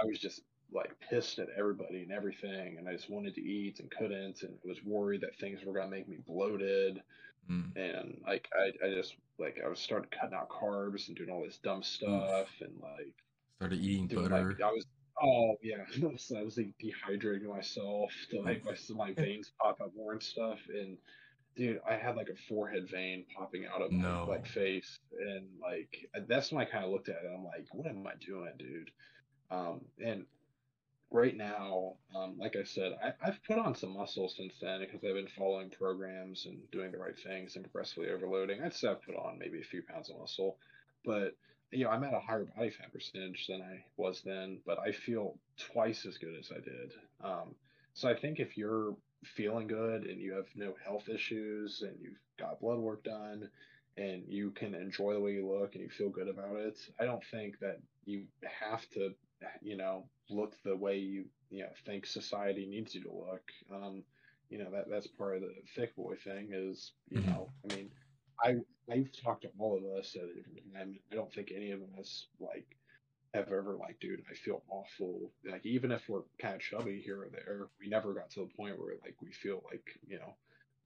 I 0.00 0.04
was 0.06 0.18
just 0.18 0.42
like 0.72 0.98
pissed 1.00 1.38
at 1.38 1.48
everybody 1.56 2.02
and 2.02 2.12
everything, 2.12 2.78
and 2.78 2.88
I 2.88 2.92
just 2.92 3.10
wanted 3.10 3.34
to 3.36 3.42
eat 3.42 3.80
and 3.80 3.90
couldn't, 3.90 4.42
and 4.42 4.58
was 4.64 4.82
worried 4.84 5.20
that 5.22 5.38
things 5.38 5.64
were 5.64 5.72
gonna 5.74 5.90
make 5.90 6.08
me 6.08 6.18
bloated, 6.18 7.02
Mm. 7.48 7.76
and 7.76 8.20
like 8.26 8.48
I 8.58 8.72
I 8.86 8.90
just 8.94 9.16
like 9.38 9.58
I 9.64 9.68
was 9.68 9.80
starting 9.80 10.10
cutting 10.10 10.36
out 10.36 10.50
carbs 10.50 11.08
and 11.08 11.16
doing 11.16 11.30
all 11.30 11.44
this 11.44 11.58
dumb 11.58 11.82
stuff, 11.82 12.50
and 12.60 12.80
like 12.80 13.14
Started 13.58 13.80
eating 13.80 14.08
doing 14.08 14.30
butter. 14.30 14.30
like 14.30 14.60
I 14.64 14.70
was 14.70 14.84
oh 15.22 15.56
yeah, 15.62 15.84
so 16.18 16.36
I 16.38 16.42
was 16.42 16.56
like 16.56 16.74
dehydrating 16.82 17.44
myself 17.48 18.12
to 18.30 18.40
like 18.40 18.64
my 18.64 18.76
my 18.90 19.12
veins 19.14 19.52
pop 19.60 19.80
up 19.80 19.94
more 19.94 20.12
and 20.12 20.22
stuff, 20.22 20.60
and 20.68 20.98
dude, 21.56 21.80
I 21.88 21.94
had 21.96 22.16
like 22.16 22.28
a 22.28 22.36
forehead 22.48 22.88
vein 22.90 23.24
popping 23.36 23.66
out 23.66 23.82
of 23.82 23.90
my 23.92 24.20
like 24.22 24.46
face, 24.46 24.98
and 25.18 25.46
like 25.60 26.08
that's 26.28 26.52
when 26.52 26.66
I 26.66 26.70
kind 26.70 26.84
of 26.84 26.90
looked 26.90 27.08
at 27.08 27.16
it. 27.24 27.30
I'm 27.34 27.44
like, 27.44 27.66
what 27.72 27.86
am 27.86 28.06
I 28.06 28.12
doing, 28.24 28.52
dude? 28.58 28.90
Um, 29.50 29.80
and 30.04 30.26
right 31.10 31.36
now, 31.36 31.94
um, 32.14 32.36
like 32.38 32.56
I 32.56 32.64
said, 32.64 32.92
I, 33.02 33.12
I've 33.26 33.42
put 33.44 33.58
on 33.58 33.74
some 33.74 33.94
muscle 33.96 34.28
since 34.28 34.54
then 34.60 34.80
because 34.80 34.96
I've 35.04 35.14
been 35.14 35.28
following 35.28 35.70
programs 35.70 36.46
and 36.46 36.58
doing 36.70 36.92
the 36.92 36.98
right 36.98 37.18
things 37.18 37.56
and 37.56 37.64
progressively 37.64 38.10
overloading. 38.10 38.62
I'd 38.62 38.74
say 38.74 38.88
I've 38.88 39.02
put 39.02 39.16
on 39.16 39.38
maybe 39.38 39.60
a 39.60 39.64
few 39.64 39.82
pounds 39.82 40.10
of 40.10 40.18
muscle, 40.18 40.58
but 41.04 41.36
you 41.72 41.84
know, 41.84 41.90
I'm 41.90 42.04
at 42.04 42.14
a 42.14 42.20
higher 42.20 42.44
body 42.44 42.70
fat 42.70 42.92
percentage 42.92 43.46
than 43.48 43.60
I 43.60 43.84
was 43.96 44.22
then, 44.24 44.60
but 44.66 44.78
I 44.78 44.92
feel 44.92 45.38
twice 45.58 46.06
as 46.06 46.16
good 46.16 46.36
as 46.38 46.50
I 46.52 46.60
did. 46.60 46.92
Um, 47.22 47.54
so 47.94 48.08
I 48.08 48.14
think 48.14 48.38
if 48.40 48.56
you're 48.56 48.94
feeling 49.26 49.66
good 49.68 50.04
and 50.06 50.20
you 50.20 50.34
have 50.34 50.48
no 50.56 50.74
health 50.74 51.08
issues 51.08 51.82
and 51.82 51.98
you've 52.00 52.20
got 52.38 52.60
blood 52.60 52.78
work 52.78 53.04
done 53.04 53.50
and 53.96 54.24
you 54.28 54.50
can 54.52 54.74
enjoy 54.74 55.14
the 55.14 55.20
way 55.20 55.32
you 55.32 55.46
look 55.48 55.74
and 55.74 55.82
you 55.82 55.90
feel 55.90 56.10
good 56.10 56.28
about 56.28 56.56
it, 56.56 56.78
I 56.98 57.04
don't 57.06 57.24
think 57.24 57.58
that 57.60 57.78
you 58.04 58.28
have 58.44 58.88
to, 58.90 59.14
you 59.62 59.76
know, 59.76 60.10
look 60.30 60.56
the 60.62 60.76
way 60.76 60.98
you, 60.98 61.30
you 61.50 61.62
know, 61.64 61.72
think 61.84 62.06
society 62.06 62.66
needs 62.66 62.94
you 62.94 63.02
to 63.04 63.12
look. 63.12 63.50
Um, 63.70 64.04
you 64.48 64.58
know, 64.58 64.70
that 64.72 64.88
that's 64.90 65.06
part 65.08 65.36
of 65.36 65.42
the 65.42 65.54
thick 65.74 65.96
boy 65.96 66.16
thing 66.16 66.50
is, 66.52 66.92
you 67.08 67.20
Mhm. 67.20 67.26
know, 67.26 67.54
I 67.64 67.74
mean, 67.74 67.90
I 68.42 68.56
I've 68.90 69.12
talked 69.12 69.42
to 69.42 69.50
all 69.58 69.76
of 69.76 69.98
us 69.98 70.14
at 70.16 70.24
a 70.24 70.34
different 70.34 70.60
time. 70.74 70.98
I 71.10 71.14
don't 71.14 71.32
think 71.32 71.50
any 71.52 71.70
of 71.72 71.82
us 71.98 72.28
like 72.38 72.76
have 73.36 73.52
ever 73.52 73.76
like, 73.76 74.00
dude, 74.00 74.22
I 74.30 74.34
feel 74.34 74.62
awful. 74.70 75.32
Like 75.50 75.66
even 75.66 75.92
if 75.92 76.08
we're 76.08 76.22
kind 76.40 76.56
of 76.56 76.62
chubby 76.62 77.02
here 77.04 77.22
or 77.24 77.30
there, 77.30 77.68
we 77.80 77.88
never 77.88 78.14
got 78.14 78.30
to 78.32 78.40
the 78.40 78.54
point 78.56 78.78
where 78.78 78.96
like 79.02 79.16
we 79.22 79.32
feel 79.32 79.62
like 79.70 79.84
you 80.08 80.18
know 80.18 80.36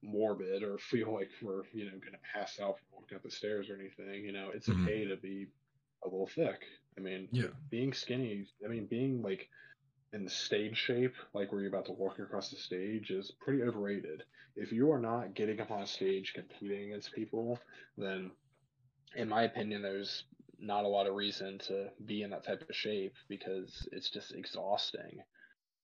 morbid 0.03 0.63
or 0.63 0.77
feel 0.79 1.13
like 1.19 1.31
we're 1.41 1.63
you 1.73 1.85
know 1.85 1.99
gonna 2.03 2.17
pass 2.33 2.59
out 2.61 2.77
from 2.79 2.87
walking 2.93 3.17
up 3.17 3.23
the 3.23 3.31
stairs 3.31 3.69
or 3.69 3.75
anything. 3.75 4.25
You 4.25 4.33
know, 4.33 4.51
it's 4.53 4.69
Mhm. 4.69 4.87
okay 4.87 5.05
to 5.05 5.17
be 5.17 5.47
a 6.05 6.09
little 6.09 6.27
thick. 6.27 6.63
I 6.97 7.01
mean, 7.01 7.29
Yeah. 7.31 7.49
being 7.69 7.93
skinny. 7.93 8.47
I 8.65 8.69
mean, 8.69 8.87
being 8.87 9.21
like 9.21 9.49
in 10.13 10.23
the 10.23 10.29
stage 10.29 10.77
shape, 10.77 11.15
like 11.33 11.51
where 11.51 11.61
you're 11.61 11.69
about 11.69 11.85
to 11.85 11.93
walk 11.93 12.19
across 12.19 12.49
the 12.49 12.57
stage, 12.57 13.11
is 13.11 13.31
pretty 13.41 13.63
overrated. 13.63 14.23
If 14.55 14.71
you 14.71 14.91
are 14.91 14.99
not 14.99 15.35
getting 15.35 15.61
up 15.61 15.71
on 15.71 15.81
a 15.83 15.87
stage 15.87 16.33
competing 16.33 16.87
against 16.89 17.13
people, 17.13 17.59
then, 17.97 18.31
in 19.15 19.29
my 19.29 19.43
opinion, 19.43 19.81
there's 19.81 20.25
not 20.61 20.85
a 20.85 20.87
lot 20.87 21.07
of 21.07 21.15
reason 21.15 21.59
to 21.67 21.89
be 22.05 22.21
in 22.21 22.29
that 22.29 22.45
type 22.45 22.61
of 22.61 22.75
shape 22.75 23.13
because 23.27 23.87
it's 23.91 24.09
just 24.09 24.33
exhausting. 24.33 25.19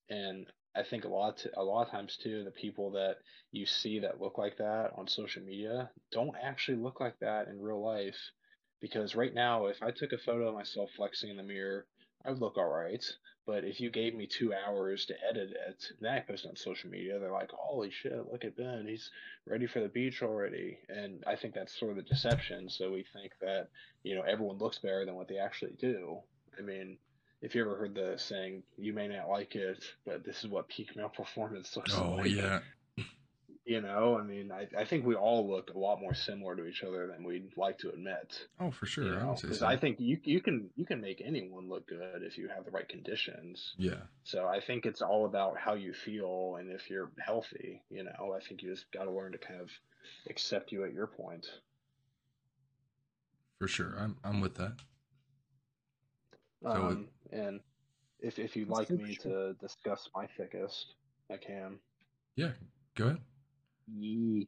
And 0.10 0.46
I 0.76 0.84
think 0.84 1.06
a 1.06 1.10
lot 1.10 1.38
to, 1.38 1.50
a 1.58 1.63
lot 1.63 1.86
of 1.86 1.92
times 1.92 2.18
too, 2.22 2.44
the 2.44 2.52
people 2.52 2.92
that 2.92 3.16
you 3.52 3.66
see 3.66 4.00
that 4.00 4.22
look 4.22 4.38
like 4.38 4.58
that 4.58 4.92
on 4.96 5.08
social 5.08 5.42
media 5.44 5.90
don't 6.12 6.36
actually 6.42 6.78
look 6.78 7.00
like 7.00 7.18
that 7.20 7.48
in 7.48 7.60
real 7.60 7.84
life. 7.84 8.18
Because 8.80 9.16
right 9.16 9.34
now, 9.34 9.66
if 9.66 9.82
I 9.82 9.90
took 9.90 10.13
a 10.13 10.20
photo 10.20 10.50
of 10.50 10.54
myself 10.54 10.92
flexing 10.96 11.32
in 11.32 11.38
the 11.38 11.44
mirror, 11.44 11.88
I 12.28 12.32
would 12.32 12.42
look 12.42 12.58
all 12.58 12.68
right. 12.68 13.04
But 13.46 13.63
if 13.63 13.80
you 13.80 13.90
gave 13.90 14.13
me 14.13 14.28
two 14.28 14.54
hours 14.54 15.06
to 15.06 15.16
edit 15.28 15.52
it, 15.52 15.92
then 16.02 16.13
I 16.13 16.20
post 16.20 16.46
on 16.46 16.58
social 16.58 16.90
media, 16.90 17.18
they're 17.18 17.32
like, 17.32 17.52
"Holy 17.52 17.90
shit, 17.90 18.30
look 18.30 18.44
at 18.44 18.58
Ben, 18.58 18.86
he's 18.86 19.10
ready 19.46 19.66
for 19.66 19.80
the 19.80 19.88
beach 19.88 20.22
already." 20.22 20.80
And 20.90 21.24
I 21.26 21.38
think 21.38 21.54
that's 21.54 21.74
sort 21.80 21.92
of 21.92 21.96
the 21.96 22.04
deception. 22.04 22.70
So 22.70 22.92
we 22.92 23.06
think 23.13 23.32
that 23.40 23.70
you 24.04 24.16
know 24.16 24.24
everyone 24.24 24.58
looks 24.58 24.80
better 24.80 25.06
than 25.06 25.16
what 25.16 25.30
they 25.30 25.38
actually 25.38 25.76
do. 25.80 26.20
I 26.60 26.62
mean, 26.62 26.98
if 27.42 27.56
you 27.56 27.62
ever 27.62 27.78
heard 27.78 27.96
the 27.96 28.18
saying, 28.18 28.63
"You 28.78 28.92
may 28.92 29.08
not 29.08 29.30
like 29.30 29.56
it, 29.56 29.82
but 30.06 30.26
this 30.26 30.44
is 30.44 30.50
what 30.50 30.68
peak 30.68 30.98
male 30.98 31.08
performance 31.16 31.78
looks 31.78 31.96
Oh 31.96 32.16
like," 32.16 32.20
Oh, 32.20 32.26
yeah. 32.26 32.60
You 33.67 33.82
know, 33.82 34.17
I 34.17 34.23
mean, 34.23 34.49
I, 34.51 34.65
I 34.80 34.86
think 34.86 35.06
we 35.06 35.13
all 35.15 35.47
look 35.49 35.71
a 35.75 35.77
lot 35.77 35.99
more 35.99 36.13
similar 36.13 36.56
to 36.56 36.65
each 36.65 36.84
other 36.84 37.06
than 37.08 37.25
we'd 37.25 37.51
like 37.58 37.77
to 37.80 37.89
admit. 37.89 38.47
Oh 38.62 38.71
for 38.71 38.86
sure. 38.86 39.03
You 39.03 39.15
I 39.15 39.19
know, 39.19 39.27
would 39.32 39.39
say 39.39 39.47
because 39.49 39.60
so. 39.60 39.67
I 39.67 39.75
think 39.75 39.99
you 39.99 40.17
you 40.23 40.39
can 40.41 40.69
you 40.77 40.86
can 40.86 41.01
make 41.01 41.21
anyone 41.23 41.67
look 41.67 41.86
good 41.88 42.23
if 42.23 42.38
you 42.38 42.47
have 42.47 42.63
the 42.63 42.71
right 42.71 42.88
conditions. 42.88 43.73
yeah. 43.77 44.01
So 44.23 44.47
I 44.47 44.62
think 44.62 44.86
it's 44.86 45.01
all 45.01 45.25
about 45.25 45.58
how 45.58 45.73
you 45.75 45.93
feel 45.93 46.56
and 46.60 46.71
if 46.71 46.89
you're 46.89 47.12
healthy. 47.19 47.84
You 47.89 48.03
know, 48.06 48.34
I 48.36 48.39
think 48.47 48.62
you 48.63 48.71
just 48.71 48.89
got 48.93 49.03
to 49.03 49.12
learn 49.12 49.34
to 49.34 49.38
kind 49.38 49.60
of 49.60 49.69
accept 50.30 50.71
you 50.71 50.86
at 50.86 50.93
your 50.93 51.07
point. 51.07 51.45
For 53.59 53.68
sure. 53.68 53.95
I'm 53.99 54.15
I'm 54.24 54.39
with 54.39 54.55
that. 54.55 54.74
So 56.63 56.70
it- 56.72 56.76
Um, 56.76 57.07
and 57.32 57.59
if 58.20 58.39
if 58.39 58.55
you'd 58.55 58.70
like 58.70 58.89
me 58.89 59.15
true. 59.15 59.32
to 59.32 59.53
discuss 59.59 60.09
my 60.15 60.26
thickest, 60.38 60.95
I 61.30 61.38
can. 61.38 61.80
Yeah. 62.36 62.51
Go 62.95 63.07
ahead. 63.07 63.22
Yee. 63.88 64.48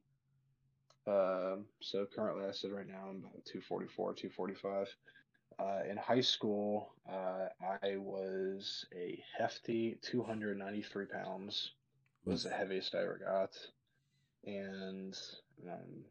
Um, 1.07 1.65
so 1.81 2.05
currently, 2.05 2.45
I 2.45 2.51
said 2.51 2.71
right 2.71 2.87
now 2.87 3.07
I'm 3.09 3.17
about 3.17 3.45
244, 3.45 4.13
245. 4.13 4.95
Uh, 5.59 5.81
in 5.89 5.97
high 5.97 6.21
school, 6.21 6.93
uh, 7.11 7.47
I 7.83 7.97
was 7.97 8.85
a 8.95 9.21
hefty 9.37 9.97
293 10.01 11.05
pounds. 11.07 11.71
Was 12.25 12.43
the 12.43 12.49
heaviest 12.51 12.95
I 12.95 12.99
ever 12.99 13.17
got, 13.17 13.57
and 14.45 15.17
um, 15.67 16.05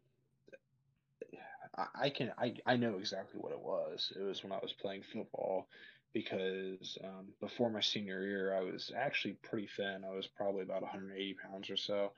I, 1.77 1.87
I 2.07 2.11
can 2.11 2.33
I, 2.39 2.55
I 2.67 2.77
know 2.77 2.97
exactly 2.97 3.41
what 3.41 3.53
it 3.53 3.61
was. 3.61 4.13
It 4.19 4.23
was 4.23 4.43
when 4.43 4.53
I 4.53 4.59
was 4.63 4.73
playing 4.73 5.03
football, 5.03 5.69
because 6.13 6.99
um, 7.05 7.29
before 7.41 7.71
my 7.71 7.81
senior 7.81 8.23
year, 8.23 8.55
I 8.55 8.61
was 8.61 8.91
actually 8.97 9.35
pretty 9.43 9.69
thin. 9.77 10.03
I 10.05 10.15
was 10.15 10.27
probably 10.27 10.63
about 10.63 10.83
180 10.83 11.37
pounds 11.43 11.71
or 11.71 11.77
so. 11.77 12.13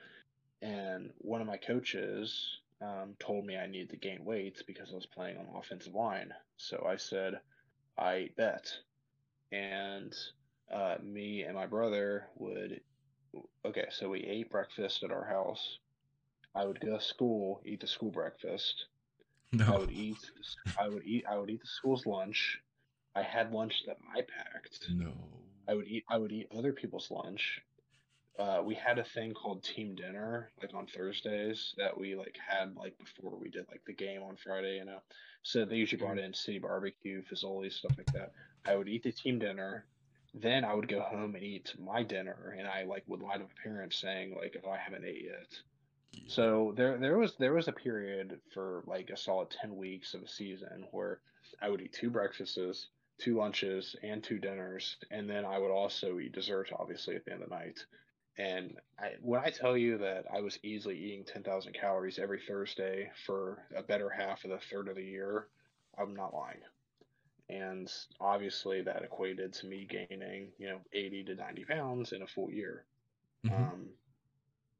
And 0.62 1.10
one 1.18 1.40
of 1.40 1.46
my 1.46 1.56
coaches 1.56 2.58
um, 2.82 3.14
told 3.18 3.44
me 3.46 3.56
I 3.56 3.66
needed 3.66 3.90
to 3.90 3.96
gain 3.96 4.24
weight 4.24 4.62
because 4.66 4.90
I 4.92 4.94
was 4.94 5.06
playing 5.06 5.36
on 5.36 5.46
offensive 5.56 5.94
line. 5.94 6.32
So 6.56 6.86
I 6.88 6.96
said, 6.96 7.40
I 7.98 8.30
bet. 8.36 8.70
And 9.52 10.14
uh, 10.72 10.96
me 11.02 11.42
and 11.42 11.54
my 11.54 11.66
brother 11.66 12.26
would, 12.36 12.80
okay, 13.64 13.86
so 13.90 14.08
we 14.08 14.20
ate 14.20 14.50
breakfast 14.50 15.02
at 15.02 15.10
our 15.10 15.24
house. 15.24 15.78
I 16.54 16.64
would 16.64 16.80
go 16.80 16.98
to 16.98 17.04
school, 17.04 17.60
eat 17.64 17.80
the 17.80 17.86
school 17.86 18.10
breakfast. 18.10 18.86
No. 19.52 19.66
I 19.66 19.78
would 19.78 19.90
eat. 19.90 20.30
I 20.78 20.88
would 20.88 21.04
eat. 21.04 21.24
I 21.28 21.36
would 21.36 21.50
eat 21.50 21.60
the 21.60 21.66
school's 21.66 22.06
lunch. 22.06 22.60
I 23.16 23.22
had 23.22 23.52
lunch 23.52 23.82
that 23.86 23.98
I 24.14 24.20
packed. 24.22 24.88
No. 24.90 25.12
I 25.68 25.74
would 25.74 25.88
eat. 25.88 26.04
I 26.08 26.18
would 26.18 26.32
eat 26.32 26.48
other 26.56 26.72
people's 26.72 27.10
lunch. 27.10 27.60
Uh, 28.40 28.62
we 28.64 28.74
had 28.74 28.98
a 28.98 29.04
thing 29.04 29.34
called 29.34 29.62
team 29.62 29.94
dinner, 29.94 30.50
like 30.62 30.72
on 30.72 30.86
Thursdays, 30.86 31.74
that 31.76 31.98
we 31.98 32.16
like 32.16 32.38
had 32.48 32.74
like 32.74 32.96
before 32.96 33.36
we 33.38 33.50
did 33.50 33.66
like 33.70 33.84
the 33.86 33.92
game 33.92 34.22
on 34.22 34.34
Friday. 34.36 34.76
You 34.76 34.86
know, 34.86 35.00
so 35.42 35.66
they 35.66 35.76
usually 35.76 36.00
brought 36.00 36.16
mm-hmm. 36.16 36.24
in 36.24 36.34
city 36.34 36.58
barbecue, 36.58 37.22
Fazoli, 37.22 37.70
stuff 37.70 37.92
like 37.98 38.10
that. 38.14 38.32
I 38.64 38.76
would 38.76 38.88
eat 38.88 39.02
the 39.02 39.12
team 39.12 39.38
dinner. 39.38 39.84
Then 40.32 40.64
I 40.64 40.72
would 40.72 40.88
go 40.88 41.00
home 41.00 41.34
and 41.34 41.44
eat 41.44 41.74
my 41.78 42.02
dinner, 42.02 42.56
and 42.58 42.66
I 42.66 42.84
like 42.84 43.04
would 43.08 43.20
lie 43.20 43.34
to 43.34 43.40
my 43.40 43.62
parents 43.62 44.00
saying 44.00 44.34
like 44.40 44.56
if 44.56 44.66
I 44.66 44.78
haven't 44.78 45.04
ate 45.04 45.24
yet. 45.24 46.24
So 46.26 46.72
there 46.76 46.96
there 46.96 47.18
was 47.18 47.34
there 47.38 47.52
was 47.52 47.68
a 47.68 47.72
period 47.72 48.40
for 48.54 48.84
like 48.86 49.10
a 49.10 49.18
solid 49.18 49.50
ten 49.50 49.76
weeks 49.76 50.14
of 50.14 50.22
a 50.22 50.28
season 50.28 50.86
where 50.92 51.20
I 51.60 51.68
would 51.68 51.82
eat 51.82 51.92
two 51.92 52.08
breakfasts, 52.08 52.88
two 53.18 53.36
lunches, 53.36 53.96
and 54.02 54.24
two 54.24 54.38
dinners, 54.38 54.96
and 55.10 55.28
then 55.28 55.44
I 55.44 55.58
would 55.58 55.70
also 55.70 56.18
eat 56.20 56.32
dessert 56.32 56.70
obviously 56.78 57.16
at 57.16 57.26
the 57.26 57.32
end 57.32 57.42
of 57.42 57.50
the 57.50 57.54
night. 57.54 57.84
And 58.40 58.76
I, 58.98 59.12
when 59.20 59.40
I 59.40 59.50
tell 59.50 59.76
you 59.76 59.98
that 59.98 60.24
I 60.34 60.40
was 60.40 60.58
easily 60.62 60.98
eating 60.98 61.24
10,000 61.24 61.74
calories 61.74 62.18
every 62.18 62.40
Thursday 62.40 63.10
for 63.26 63.58
a 63.76 63.82
better 63.82 64.08
half 64.08 64.44
of 64.44 64.50
the 64.50 64.58
third 64.70 64.88
of 64.88 64.96
the 64.96 65.04
year, 65.04 65.46
I'm 65.98 66.14
not 66.14 66.32
lying. 66.32 66.60
And 67.50 67.92
obviously 68.18 68.80
that 68.82 69.02
equated 69.02 69.52
to 69.54 69.66
me 69.66 69.86
gaining, 69.86 70.48
you 70.58 70.68
know, 70.68 70.78
80 70.94 71.24
to 71.24 71.34
90 71.34 71.64
pounds 71.66 72.12
in 72.12 72.22
a 72.22 72.26
full 72.26 72.50
year. 72.50 72.84
Mm-hmm. 73.44 73.62
Um, 73.62 73.86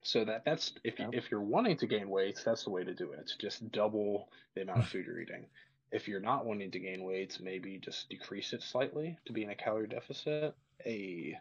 so 0.02 0.24
that 0.24 0.46
that's 0.46 0.72
if 0.82 0.98
you, 0.98 1.10
if 1.12 1.30
you're 1.30 1.42
wanting 1.42 1.76
to 1.78 1.86
gain 1.86 2.08
weight, 2.08 2.40
that's 2.42 2.64
the 2.64 2.70
way 2.70 2.84
to 2.84 2.94
do 2.94 3.12
it. 3.12 3.18
It's 3.20 3.36
Just 3.36 3.70
double 3.72 4.30
the 4.54 4.62
amount 4.62 4.78
of 4.78 4.88
food 4.88 5.04
you're 5.04 5.20
eating. 5.20 5.44
If 5.92 6.08
you're 6.08 6.20
not 6.20 6.46
wanting 6.46 6.70
to 6.70 6.78
gain 6.78 7.04
weight, 7.04 7.36
maybe 7.42 7.76
just 7.76 8.08
decrease 8.08 8.54
it 8.54 8.62
slightly 8.62 9.18
to 9.26 9.34
be 9.34 9.42
in 9.42 9.50
a 9.50 9.54
calorie 9.54 9.88
deficit. 9.88 10.54
A, 10.86 11.36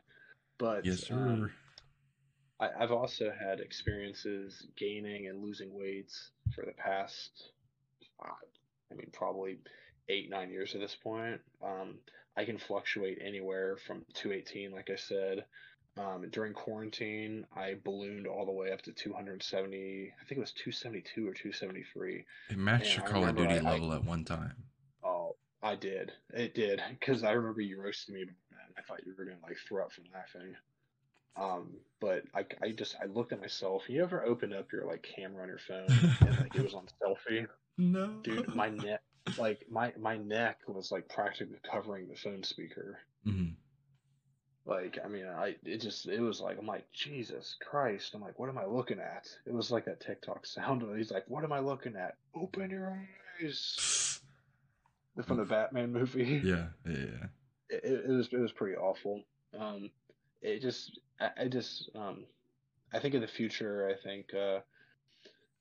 but 0.57 0.85
yes, 0.85 1.07
sir. 1.07 1.15
Um, 1.15 1.51
I, 2.59 2.69
I've 2.79 2.91
also 2.91 3.31
had 3.31 3.59
experiences 3.59 4.67
gaining 4.75 5.27
and 5.27 5.43
losing 5.43 5.73
weight 5.73 6.11
for 6.53 6.65
the 6.65 6.73
past, 6.73 7.51
uh, 8.23 8.29
I 8.91 8.95
mean, 8.95 9.09
probably 9.13 9.59
eight 10.09 10.29
nine 10.29 10.49
years 10.49 10.75
at 10.75 10.81
this 10.81 10.95
point. 10.95 11.39
Um, 11.63 11.95
I 12.35 12.45
can 12.45 12.57
fluctuate 12.57 13.19
anywhere 13.21 13.77
from 13.85 14.05
218, 14.13 14.71
like 14.71 14.89
I 14.89 14.95
said, 14.95 15.45
um, 15.99 16.29
during 16.31 16.53
quarantine, 16.53 17.45
I 17.55 17.75
ballooned 17.83 18.25
all 18.25 18.45
the 18.45 18.51
way 18.51 18.71
up 18.71 18.81
to 18.83 18.93
270. 18.93 20.13
I 20.13 20.25
think 20.25 20.37
it 20.37 20.41
was 20.41 20.53
272 20.53 21.27
or 21.27 21.33
273. 21.33 22.25
It 22.49 22.57
matched 22.57 22.85
and 22.85 22.95
your 22.95 23.05
Call 23.05 23.25
of 23.25 23.35
Duty 23.35 23.55
I, 23.55 23.59
level 23.59 23.91
I, 23.91 23.95
at 23.95 24.05
one 24.05 24.23
time. 24.23 24.53
Oh, 25.03 25.35
I 25.61 25.75
did. 25.75 26.13
It 26.33 26.55
did 26.55 26.81
because 26.99 27.23
I 27.23 27.31
remember 27.31 27.61
you 27.61 27.81
roasted 27.81 28.15
me 28.15 28.21
about 28.23 28.35
that. 28.51 28.79
I 28.79 28.81
thought 28.83 29.05
you 29.05 29.13
were 29.17 29.25
gonna 29.25 29.37
like 29.43 29.57
throw 29.67 29.83
up 29.83 29.91
from 29.91 30.05
laughing. 30.13 30.55
Um, 31.35 31.77
but 31.99 32.23
I, 32.33 32.45
I 32.61 32.71
just 32.71 32.95
I 33.01 33.05
looked 33.05 33.33
at 33.33 33.41
myself. 33.41 33.83
You 33.89 34.03
ever 34.03 34.23
opened 34.23 34.53
up 34.53 34.71
your 34.71 34.85
like 34.85 35.03
camera 35.15 35.43
on 35.43 35.49
your 35.49 35.59
phone 35.59 35.87
and 36.21 36.39
like 36.39 36.55
it 36.55 36.63
was 36.63 36.73
on 36.73 36.87
selfie? 37.01 37.47
No, 37.81 38.07
dude, 38.23 38.53
my 38.53 38.67
neck, 38.67 39.01
like 39.37 39.65
my 39.71 39.93
my 39.97 40.17
neck 40.17 40.57
was 40.67 40.91
like 40.91 41.07
practically 41.07 41.59
covering 41.63 42.09
the 42.09 42.15
phone 42.17 42.43
speaker. 42.43 42.99
Mm-hmm. 43.25 43.53
Like, 44.65 44.99
I 45.03 45.07
mean, 45.07 45.25
I 45.25 45.55
it 45.63 45.79
just 45.79 46.05
it 46.07 46.19
was 46.19 46.41
like 46.41 46.59
I'm 46.59 46.67
like 46.67 46.91
Jesus 46.91 47.55
Christ. 47.59 48.13
I'm 48.13 48.21
like, 48.21 48.37
what 48.37 48.49
am 48.49 48.57
I 48.57 48.65
looking 48.65 48.99
at? 48.99 49.27
It 49.45 49.53
was 49.53 49.71
like 49.71 49.85
that 49.85 49.99
TikTok 50.01 50.45
sound. 50.45 50.83
He's 50.97 51.09
like, 51.09 51.23
what 51.27 51.43
am 51.43 51.53
I 51.53 51.59
looking 51.59 51.95
at? 51.95 52.17
Open 52.35 52.69
your 52.69 52.99
eyes. 53.41 54.19
From 55.25 55.37
the 55.37 55.45
Batman 55.45 55.91
movie. 55.91 56.41
Yeah, 56.43 56.67
yeah. 56.85 56.95
yeah. 56.97 57.25
It, 57.69 57.83
it, 57.83 58.09
was 58.09 58.29
it 58.31 58.37
was 58.37 58.51
pretty 58.51 58.75
awful. 58.77 59.23
Um, 59.57 59.89
it 60.41 60.61
just 60.61 60.99
I, 61.19 61.29
I 61.43 61.47
just 61.47 61.89
um, 61.95 62.25
I 62.93 62.99
think 62.99 63.13
in 63.13 63.21
the 63.21 63.27
future, 63.27 63.89
I 63.89 64.01
think 64.01 64.33
uh, 64.33 64.59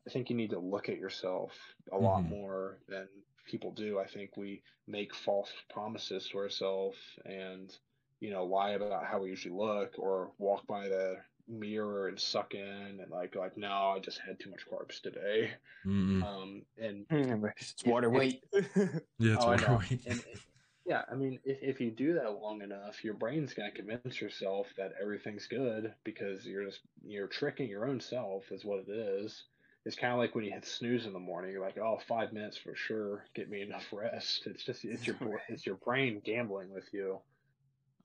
I 0.06 0.10
think 0.10 0.30
you 0.30 0.36
need 0.36 0.50
to 0.50 0.58
look 0.58 0.88
at 0.88 0.98
yourself 0.98 1.52
a 1.90 1.94
mm-hmm. 1.94 2.04
lot 2.04 2.24
more 2.24 2.78
than 2.88 3.08
people 3.46 3.72
do. 3.72 3.98
I 3.98 4.06
think 4.06 4.36
we 4.36 4.62
make 4.86 5.14
false 5.14 5.50
promises 5.70 6.28
to 6.28 6.38
ourselves 6.38 6.98
and 7.24 7.74
you 8.20 8.30
know, 8.30 8.44
lie 8.44 8.70
about 8.70 9.04
how 9.04 9.20
we 9.20 9.30
usually 9.30 9.54
look 9.54 9.94
or 9.98 10.30
walk 10.38 10.66
by 10.66 10.88
the 10.88 11.16
mirror 11.46 12.08
and 12.08 12.20
suck 12.20 12.54
in 12.54 12.98
and 13.00 13.10
like 13.10 13.34
like 13.34 13.56
no, 13.56 13.94
I 13.96 13.98
just 14.00 14.20
had 14.26 14.38
too 14.38 14.50
much 14.50 14.66
carbs 14.70 15.00
today. 15.00 15.50
Mm-hmm. 15.86 16.22
Um, 16.22 16.62
and 16.80 17.06
it's 17.10 17.84
water 17.84 18.10
weight. 18.10 18.44
yeah, 18.52 18.64
it's 19.18 19.44
oh, 19.44 19.48
water 19.48 19.78
weight. 19.78 20.00
And, 20.06 20.22
yeah, 20.88 21.02
I 21.12 21.14
mean, 21.16 21.38
if, 21.44 21.58
if 21.60 21.80
you 21.80 21.90
do 21.90 22.14
that 22.14 22.40
long 22.40 22.62
enough, 22.62 23.04
your 23.04 23.12
brain's 23.12 23.52
gonna 23.52 23.70
convince 23.70 24.22
yourself 24.22 24.68
that 24.78 24.94
everything's 25.00 25.46
good 25.46 25.92
because 26.02 26.46
you're 26.46 26.64
just 26.64 26.80
you're 27.06 27.26
tricking 27.26 27.68
your 27.68 27.86
own 27.86 28.00
self 28.00 28.50
is 28.50 28.64
what 28.64 28.84
it 28.88 28.90
is. 28.90 29.44
It's 29.84 29.96
kind 29.96 30.14
of 30.14 30.18
like 30.18 30.34
when 30.34 30.44
you 30.44 30.50
hit 30.50 30.66
snooze 30.66 31.04
in 31.04 31.12
the 31.12 31.18
morning. 31.18 31.52
You're 31.52 31.64
like, 31.64 31.76
oh, 31.76 32.00
five 32.08 32.32
minutes 32.32 32.56
for 32.56 32.74
sure, 32.74 33.26
get 33.34 33.50
me 33.50 33.60
enough 33.60 33.84
rest. 33.92 34.46
It's 34.46 34.64
just 34.64 34.86
it's 34.86 35.06
your 35.06 35.16
it's 35.50 35.66
your 35.66 35.76
brain 35.76 36.22
gambling 36.24 36.72
with 36.72 36.88
you. 36.92 37.18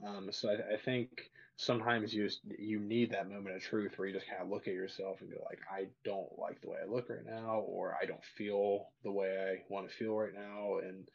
Um, 0.06 0.30
so 0.32 0.50
I, 0.50 0.74
I, 0.74 0.78
think 0.78 1.10
sometimes 1.56 2.14
you 2.14 2.30
you 2.60 2.82
need 2.82 3.12
that 3.12 3.30
moment 3.30 3.56
of 3.56 3.62
truth 3.62 3.94
where 3.96 4.10
you 4.10 4.14
just 4.14 4.28
kind 4.28 4.42
of 4.42 4.50
look 4.50 4.68
at 4.68 4.74
yourself 4.74 5.22
and 5.22 5.32
go 5.32 5.38
like, 5.46 5.60
I 5.72 5.88
don't 6.04 6.38
like 6.38 6.60
the 6.60 6.70
way 6.70 6.78
I 6.84 6.92
look 6.92 7.10
right 7.10 7.26
now, 7.26 7.60
or 7.66 7.96
I 8.02 8.06
don't 8.06 8.24
feel 8.38 8.88
the 9.06 9.12
way 9.12 9.38
I 9.38 9.74
want 9.74 9.90
to 9.90 9.96
feel 9.96 10.18
right 10.18 10.34
now, 10.34 10.80
and 10.80 11.08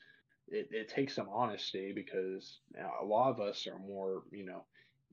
it, 0.51 0.69
it 0.71 0.89
takes 0.89 1.15
some 1.15 1.29
honesty 1.29 1.93
because 1.95 2.59
a 3.01 3.05
lot 3.05 3.31
of 3.31 3.41
us 3.41 3.67
are 3.67 3.79
more 3.79 4.23
you 4.31 4.45
know 4.45 4.65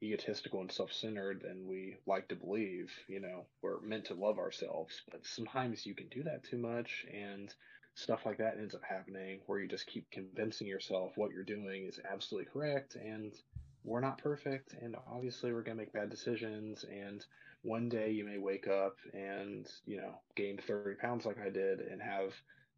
egotistical 0.03 0.59
and 0.59 0.71
self-centered 0.71 1.41
than 1.41 1.67
we 1.67 1.95
like 2.05 2.27
to 2.27 2.35
believe. 2.35 2.91
You 3.07 3.21
know, 3.21 3.45
we're 3.61 3.79
meant 3.81 4.05
to 4.05 4.13
love 4.13 4.37
ourselves, 4.37 5.01
but 5.09 5.25
sometimes 5.25 5.85
you 5.85 5.95
can 5.95 6.09
do 6.09 6.23
that 6.23 6.43
too 6.43 6.57
much 6.57 7.05
and 7.13 7.53
stuff 7.95 8.25
like 8.25 8.37
that 8.37 8.57
ends 8.57 8.75
up 8.75 8.81
happening 8.87 9.39
where 9.45 9.59
you 9.59 9.67
just 9.67 9.87
keep 9.87 10.09
convincing 10.11 10.67
yourself 10.67 11.13
what 11.15 11.31
you're 11.31 11.43
doing 11.43 11.85
is 11.87 11.99
absolutely 12.11 12.49
correct 12.51 12.95
and 12.95 13.33
we're 13.85 14.01
not 14.01 14.17
perfect 14.17 14.73
and 14.81 14.97
obviously 15.09 15.53
we're 15.53 15.61
going 15.61 15.77
to 15.77 15.81
make 15.81 15.93
bad 15.93 16.09
decisions 16.09 16.83
and 16.91 17.25
one 17.61 17.87
day 17.87 18.11
you 18.11 18.25
may 18.25 18.37
wake 18.37 18.67
up 18.67 18.97
and 19.13 19.67
you 19.85 19.95
know 19.95 20.13
gain 20.35 20.59
30 20.67 20.95
pounds 20.95 21.25
like 21.25 21.39
i 21.39 21.49
did 21.49 21.79
and 21.79 22.01
have 22.01 22.33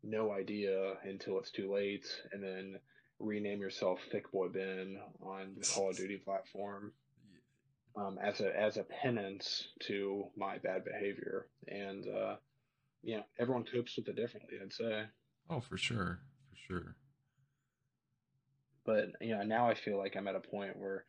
no 0.07 0.31
idea 0.31 0.93
until 1.03 1.37
it's 1.37 1.51
too 1.51 1.71
late 1.71 2.07
and 2.31 2.41
then 2.41 2.79
rename 3.19 3.59
yourself 3.59 3.99
thick 4.11 4.31
boy 4.31 4.47
ben 4.47 4.97
on 5.21 5.55
the 5.59 5.67
call 5.67 5.89
of 5.89 5.97
duty 5.97 6.17
platform 6.17 6.93
um, 7.97 8.17
as 8.21 8.39
a 8.41 8.59
as 8.59 8.77
a 8.77 8.83
penance 8.83 9.67
to 9.81 10.25
my 10.37 10.57
bad 10.59 10.85
behavior. 10.85 11.47
And 11.67 12.05
uh, 12.07 12.35
you 13.03 13.17
know 13.17 13.23
everyone 13.39 13.65
copes 13.65 13.97
with 13.97 14.07
it 14.07 14.15
differently 14.15 14.57
i'd 14.61 14.73
say. 14.73 15.03
Oh 15.49 15.59
for 15.59 15.77
sure. 15.77 16.19
For 16.49 16.55
sure. 16.55 16.95
But 18.85 19.11
you 19.19 19.35
know, 19.35 19.43
now 19.43 19.67
I 19.67 19.73
feel 19.73 19.97
like 19.97 20.15
I'm 20.15 20.27
at 20.27 20.35
a 20.35 20.39
point 20.39 20.77
where 20.77 21.05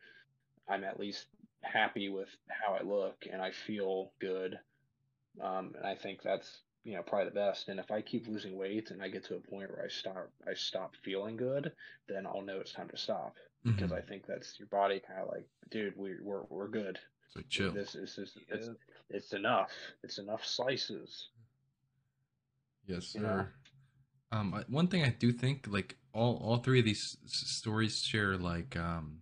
I'm 0.67 0.83
at 0.83 0.99
least 0.99 1.27
happy 1.61 2.09
with 2.09 2.29
how 2.47 2.73
I 2.73 2.83
look 2.83 3.25
and 3.31 3.41
I 3.41 3.51
feel 3.51 4.11
good. 4.19 4.59
Um, 5.41 5.73
and 5.77 5.85
I 5.85 5.95
think 5.95 6.21
that's 6.21 6.61
you 6.83 6.95
know 6.95 7.01
probably 7.01 7.25
the 7.25 7.35
best. 7.35 7.69
And 7.69 7.79
if 7.79 7.91
I 7.91 8.01
keep 8.01 8.27
losing 8.27 8.57
weight 8.57 8.91
and 8.91 9.01
I 9.01 9.09
get 9.09 9.25
to 9.25 9.35
a 9.35 9.39
point 9.39 9.69
where 9.69 9.83
I 9.83 9.89
stop 9.89 10.29
I 10.47 10.53
stop 10.53 10.95
feeling 11.03 11.37
good, 11.37 11.71
then 12.07 12.25
I'll 12.25 12.41
know 12.41 12.59
it's 12.59 12.73
time 12.73 12.89
to 12.89 12.97
stop 12.97 13.35
mm-hmm. 13.65 13.75
because 13.75 13.91
I 13.91 14.01
think 14.01 14.25
that's 14.27 14.57
your 14.59 14.67
body 14.67 15.01
kind 15.05 15.21
of 15.21 15.29
like, 15.29 15.47
dude, 15.71 15.93
we, 15.97 16.11
we're 16.21 16.43
we're 16.49 16.67
good. 16.67 16.99
It's 17.27 17.35
like 17.35 17.49
chill. 17.49 17.71
This 17.71 17.95
is 17.95 18.15
this, 18.15 18.37
it's, 18.49 18.69
it's 19.09 19.33
enough. 19.33 19.71
It's 20.03 20.17
enough 20.17 20.45
slices. 20.45 21.29
Yes, 22.85 23.07
sir. 23.07 23.19
You 23.19 23.25
know? 23.25 23.45
Um, 24.31 24.63
one 24.67 24.87
thing 24.87 25.03
I 25.03 25.09
do 25.09 25.31
think, 25.31 25.67
like 25.67 25.97
all 26.13 26.37
all 26.43 26.57
three 26.57 26.79
of 26.79 26.85
these 26.85 27.17
stories 27.25 28.01
share, 28.01 28.37
like 28.37 28.77
um, 28.77 29.21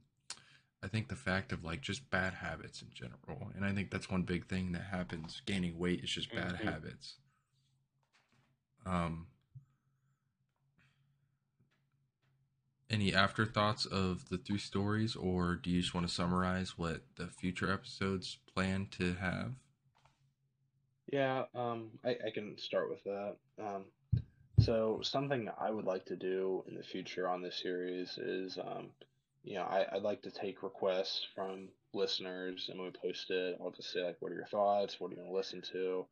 I 0.84 0.88
think 0.88 1.08
the 1.08 1.16
fact 1.16 1.52
of 1.52 1.64
like 1.64 1.82
just 1.82 2.10
bad 2.10 2.34
habits 2.34 2.82
in 2.82 2.90
general, 2.94 3.52
and 3.56 3.66
I 3.66 3.74
think 3.74 3.90
that's 3.90 4.10
one 4.10 4.24
big 4.24 4.48
thing 4.48 4.74
that 4.74 4.84
happens. 4.92 5.42
Gaining 5.46 5.78
weight 5.78 6.04
is 6.04 6.10
just 6.10 6.34
bad 6.34 6.56
mm-hmm. 6.56 6.68
habits. 6.68 7.16
Um, 8.88 9.28
any 12.90 13.14
afterthoughts 13.14 13.86
of 13.86 14.30
the 14.30 14.38
three 14.38 14.58
stories, 14.58 15.16
or 15.16 15.56
do 15.56 15.70
you 15.70 15.82
just 15.82 15.94
want 15.94 16.08
to 16.08 16.14
summarize 16.14 16.78
what 16.78 17.02
the 17.18 17.28
future 17.28 17.72
episodes 17.72 18.38
plan 18.54 18.88
to 18.92 19.16
have? 19.16 19.54
Yeah, 21.12 21.44
um, 21.56 21.92
I, 22.04 22.12
I 22.28 22.32
can 22.34 22.58
start 22.58 22.90
with 22.90 23.04
that. 23.04 23.36
Um, 23.60 23.86
so 24.60 25.00
something 25.04 25.50
I 25.60 25.70
would 25.70 25.86
like 25.86 26.06
to 26.06 26.16
do 26.16 26.64
in 26.68 26.76
the 26.76 26.84
future 26.84 27.28
on 27.28 27.42
this 27.42 27.62
series 27.62 28.18
is, 28.18 28.58
um, 28.58 28.90
you 29.44 29.56
know, 29.56 29.64
I, 29.64 29.86
I'd 29.94 30.02
like 30.02 30.22
to 30.24 30.32
take 30.32 30.64
requests 30.64 31.26
from 31.36 31.70
listeners, 31.94 32.68
and 32.70 32.80
when 32.80 32.92
we 32.92 33.10
post 33.10 33.30
it, 33.30 33.58
I'll 33.62 33.72
just 33.72 33.92
say 33.94 34.04
like, 34.04 34.18
"What 34.20 34.32
are 34.32 34.36
your 34.36 34.48
thoughts? 34.48 35.00
What 35.00 35.10
do 35.10 35.16
you 35.16 35.22
want 35.22 35.34
to 35.34 35.38
listen 35.38 35.62
to?" 35.74 36.06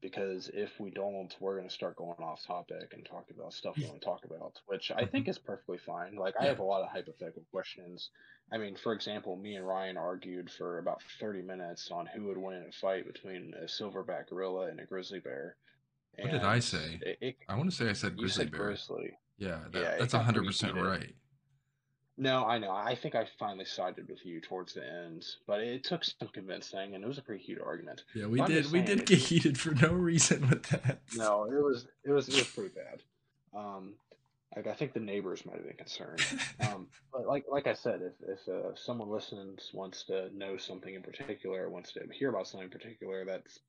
Because 0.00 0.50
if 0.54 0.78
we 0.78 0.90
don't, 0.90 1.34
we're 1.40 1.56
going 1.56 1.68
to 1.68 1.74
start 1.74 1.96
going 1.96 2.22
off 2.22 2.46
topic 2.46 2.92
and 2.92 3.04
talking 3.04 3.36
about 3.38 3.52
stuff 3.52 3.76
we 3.76 3.84
mm. 3.84 3.88
want 3.88 4.00
to 4.00 4.04
talk 4.04 4.24
about, 4.24 4.60
which 4.66 4.90
I 4.90 5.02
mm-hmm. 5.02 5.10
think 5.10 5.28
is 5.28 5.38
perfectly 5.38 5.78
fine. 5.78 6.16
Like, 6.16 6.34
I 6.40 6.44
have 6.44 6.60
a 6.60 6.64
lot 6.64 6.82
of 6.82 6.88
hypothetical 6.88 7.42
questions. 7.50 8.10
I 8.52 8.58
mean, 8.58 8.76
for 8.76 8.92
example, 8.92 9.36
me 9.36 9.56
and 9.56 9.66
Ryan 9.66 9.96
argued 9.96 10.50
for 10.50 10.78
about 10.78 11.02
30 11.20 11.42
minutes 11.42 11.90
on 11.90 12.06
who 12.06 12.24
would 12.24 12.38
win 12.38 12.56
in 12.56 12.68
a 12.68 12.72
fight 12.72 13.06
between 13.06 13.54
a 13.60 13.64
silverback 13.64 14.28
gorilla 14.28 14.68
and 14.68 14.80
a 14.80 14.84
grizzly 14.84 15.20
bear. 15.20 15.56
What 16.18 16.32
did 16.32 16.42
I 16.42 16.58
say? 16.58 16.98
It, 17.02 17.18
it, 17.20 17.36
I 17.48 17.56
want 17.56 17.70
to 17.70 17.76
say 17.76 17.88
I 17.88 17.92
said 17.92 18.16
grizzly 18.16 18.44
said 18.44 18.52
bear. 18.52 18.66
Grizzly. 18.66 19.12
Yeah, 19.38 19.60
that, 19.72 19.82
yeah 19.82 19.96
that's 19.98 20.14
100% 20.14 20.74
right. 20.82 21.14
No, 22.18 22.44
I 22.44 22.58
know. 22.58 22.72
I 22.72 22.96
think 22.96 23.14
I 23.14 23.26
finally 23.38 23.64
sided 23.64 24.08
with 24.08 24.26
you 24.26 24.40
towards 24.40 24.74
the 24.74 24.84
end, 24.84 25.24
but 25.46 25.60
it 25.60 25.84
took 25.84 26.02
some 26.04 26.28
convincing, 26.32 26.94
and 26.94 27.04
it 27.04 27.06
was 27.06 27.18
a 27.18 27.22
pretty 27.22 27.44
heated 27.44 27.62
argument. 27.64 28.02
Yeah, 28.12 28.26
we 28.26 28.38
but 28.38 28.48
did. 28.48 28.72
We 28.72 28.82
did 28.82 29.06
get 29.06 29.18
heated 29.18 29.58
for 29.58 29.70
no 29.70 29.92
reason 29.92 30.48
with 30.48 30.64
that. 30.64 30.98
No, 31.16 31.44
it 31.44 31.62
was 31.62 31.86
it 32.04 32.10
was 32.10 32.28
it 32.28 32.34
was 32.34 32.48
pretty 32.48 32.74
bad. 32.74 33.02
Um, 33.56 33.94
like 34.56 34.66
I 34.66 34.74
think 34.74 34.94
the 34.94 35.00
neighbors 35.00 35.46
might 35.46 35.56
have 35.56 35.66
been 35.66 35.76
concerned. 35.76 36.24
Um, 36.60 36.88
but 37.12 37.26
like 37.26 37.44
like 37.48 37.68
I 37.68 37.74
said, 37.74 38.00
if 38.02 38.14
if 38.28 38.48
uh, 38.48 38.74
someone 38.74 39.08
listens 39.08 39.70
wants 39.72 40.02
to 40.06 40.28
know 40.36 40.56
something 40.56 40.92
in 40.92 41.02
particular, 41.02 41.70
wants 41.70 41.92
to 41.92 42.00
hear 42.12 42.30
about 42.30 42.48
something 42.48 42.64
in 42.64 42.70
particular, 42.70 43.24
that's 43.24 43.60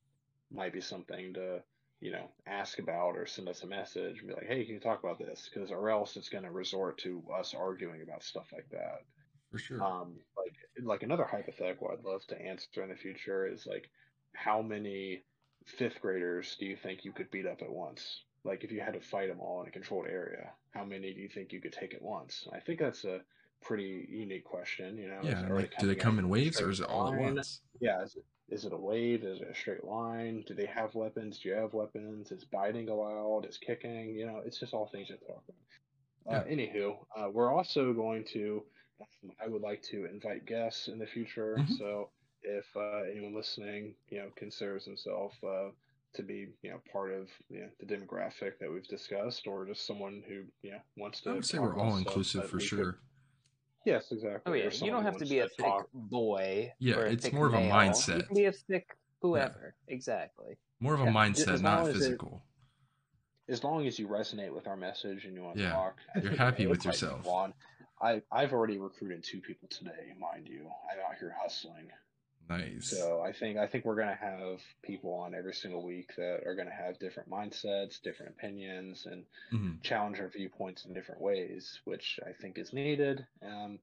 might 0.50 0.72
be 0.72 0.80
something 0.80 1.34
to 1.34 1.62
you 2.00 2.12
know, 2.12 2.30
ask 2.46 2.78
about 2.78 3.16
or 3.16 3.26
send 3.26 3.48
us 3.48 3.62
a 3.62 3.66
message 3.66 4.18
and 4.18 4.28
be 4.28 4.34
like, 4.34 4.46
hey, 4.46 4.64
can 4.64 4.74
you 4.74 4.80
talk 4.80 5.02
about 5.02 5.18
this? 5.18 5.48
Because 5.52 5.70
or 5.70 5.90
else 5.90 6.16
it's 6.16 6.30
going 6.30 6.44
to 6.44 6.50
resort 6.50 6.98
to 6.98 7.22
us 7.38 7.54
arguing 7.54 8.02
about 8.02 8.22
stuff 8.22 8.46
like 8.52 8.68
that. 8.70 9.02
For 9.50 9.58
sure. 9.58 9.82
Um, 9.82 10.14
like 10.36 10.56
like 10.82 11.02
another 11.02 11.24
hypothetical 11.24 11.90
I'd 11.92 12.04
love 12.04 12.26
to 12.28 12.40
answer 12.40 12.82
in 12.82 12.88
the 12.88 12.96
future 12.96 13.46
is 13.46 13.66
like, 13.66 13.90
how 14.34 14.62
many 14.62 15.24
fifth 15.66 16.00
graders 16.00 16.56
do 16.58 16.66
you 16.66 16.76
think 16.76 17.04
you 17.04 17.12
could 17.12 17.30
beat 17.30 17.46
up 17.46 17.60
at 17.60 17.70
once? 17.70 18.22
Like 18.44 18.64
if 18.64 18.72
you 18.72 18.80
had 18.80 18.94
to 18.94 19.00
fight 19.00 19.28
them 19.28 19.40
all 19.40 19.60
in 19.60 19.68
a 19.68 19.72
controlled 19.72 20.06
area, 20.06 20.52
how 20.70 20.84
many 20.84 21.12
do 21.12 21.20
you 21.20 21.28
think 21.28 21.52
you 21.52 21.60
could 21.60 21.72
take 21.72 21.94
at 21.94 22.02
once? 22.02 22.48
I 22.52 22.60
think 22.60 22.78
that's 22.78 23.04
a 23.04 23.20
pretty 23.62 24.06
unique 24.10 24.44
question. 24.44 24.96
You 24.96 25.08
know, 25.08 25.20
yeah. 25.22 25.46
Like, 25.48 25.72
do 25.78 25.86
they 25.86 25.94
come 25.94 26.18
in 26.18 26.28
waves 26.28 26.60
or 26.60 26.70
is 26.70 26.80
it 26.80 26.86
all 26.86 27.12
at 27.12 27.18
once? 27.18 27.60
Yeah. 27.80 28.02
Is 28.02 28.16
it, 28.16 28.24
is 28.48 28.64
it 28.64 28.72
a 28.72 28.76
wave? 28.76 29.22
Is 29.24 29.40
it 29.40 29.48
a 29.50 29.54
straight 29.54 29.84
line? 29.84 30.44
Do 30.46 30.54
they 30.54 30.66
have 30.66 30.94
weapons? 30.94 31.38
Do 31.38 31.48
you 31.48 31.54
have 31.54 31.72
weapons? 31.72 32.32
Is 32.32 32.44
biting 32.44 32.88
allowed? 32.88 33.46
Is 33.48 33.58
kicking? 33.58 34.14
You 34.16 34.26
know, 34.26 34.42
it's 34.44 34.58
just 34.58 34.74
all 34.74 34.88
things 34.88 35.08
to 35.08 35.14
talk 35.14 35.42
about. 35.48 36.42
Uh, 36.42 36.44
yeah. 36.46 36.54
Anywho, 36.54 36.96
uh, 37.16 37.30
we're 37.30 37.52
also 37.52 37.92
going 37.92 38.24
to. 38.32 38.62
I 39.42 39.48
would 39.48 39.62
like 39.62 39.82
to 39.84 40.04
invite 40.04 40.44
guests 40.44 40.88
in 40.88 40.98
the 40.98 41.06
future. 41.06 41.56
Mm-hmm. 41.58 41.74
So 41.74 42.10
if 42.42 42.66
uh, 42.76 43.02
anyone 43.10 43.34
listening, 43.34 43.94
you 44.10 44.18
know, 44.18 44.28
considers 44.36 44.84
himself 44.84 45.32
uh, 45.42 45.70
to 46.14 46.22
be, 46.22 46.48
you 46.62 46.70
know, 46.70 46.80
part 46.92 47.12
of 47.12 47.28
you 47.48 47.60
know, 47.60 47.68
the 47.78 47.86
demographic 47.86 48.58
that 48.60 48.70
we've 48.70 48.86
discussed, 48.88 49.46
or 49.46 49.64
just 49.64 49.86
someone 49.86 50.22
who, 50.28 50.42
you 50.62 50.72
know, 50.72 50.80
wants 50.96 51.20
to. 51.22 51.30
I 51.30 51.32
would 51.34 51.46
say 51.46 51.58
we're 51.58 51.78
all 51.78 51.96
inclusive 51.96 52.48
for 52.48 52.60
sure. 52.60 52.98
Could, 53.84 53.90
Yes, 53.90 54.12
exactly. 54.12 54.40
Oh 54.46 54.54
yeah, 54.54 54.70
you 54.70 54.90
don't 54.90 55.04
have 55.04 55.16
to 55.18 55.26
be 55.26 55.38
a 55.40 55.48
thick 55.48 55.66
talk. 55.66 55.88
boy. 55.92 56.72
Yeah, 56.78 57.00
it's 57.00 57.32
more 57.32 57.46
of 57.46 57.54
a 57.54 57.58
mindset. 57.58 58.16
You 58.18 58.22
can 58.24 58.36
be 58.36 58.44
a 58.44 58.52
thick 58.52 58.86
whoever. 59.22 59.74
Yeah. 59.88 59.94
Exactly. 59.94 60.56
More 60.80 60.94
of 60.94 61.00
a 61.00 61.04
yeah. 61.04 61.12
mindset, 61.12 61.60
not 61.60 61.86
physical. 61.86 62.42
It, 63.48 63.52
as 63.52 63.64
long 63.64 63.86
as 63.86 63.98
you 63.98 64.06
resonate 64.06 64.54
with 64.54 64.66
our 64.68 64.76
message 64.76 65.24
and 65.24 65.34
you 65.34 65.42
want 65.42 65.56
to 65.56 65.62
yeah. 65.62 65.72
talk, 65.72 65.96
you're 66.22 66.36
happy 66.36 66.66
with 66.66 66.84
yourself. 66.84 67.26
I 68.02 68.22
I've 68.32 68.52
already 68.52 68.78
recruited 68.78 69.24
two 69.24 69.40
people 69.40 69.68
today, 69.68 70.14
mind 70.18 70.48
you. 70.48 70.66
I'm 70.90 70.98
out 71.00 71.18
here 71.18 71.34
hustling. 71.38 71.89
Nice. 72.50 72.90
So 72.90 73.22
I 73.24 73.32
think 73.32 73.58
I 73.58 73.68
think 73.68 73.84
we're 73.84 73.94
gonna 73.94 74.18
have 74.20 74.60
people 74.82 75.14
on 75.14 75.36
every 75.36 75.54
single 75.54 75.84
week 75.84 76.10
that 76.16 76.40
are 76.44 76.56
gonna 76.56 76.70
have 76.70 76.98
different 76.98 77.30
mindsets, 77.30 78.02
different 78.02 78.32
opinions, 78.32 79.06
and 79.06 79.24
mm-hmm. 79.52 79.80
challenge 79.82 80.18
our 80.18 80.28
viewpoints 80.28 80.84
in 80.84 80.92
different 80.92 81.20
ways, 81.20 81.80
which 81.84 82.18
I 82.26 82.32
think 82.32 82.58
is 82.58 82.72
needed. 82.72 83.24
Um, 83.40 83.78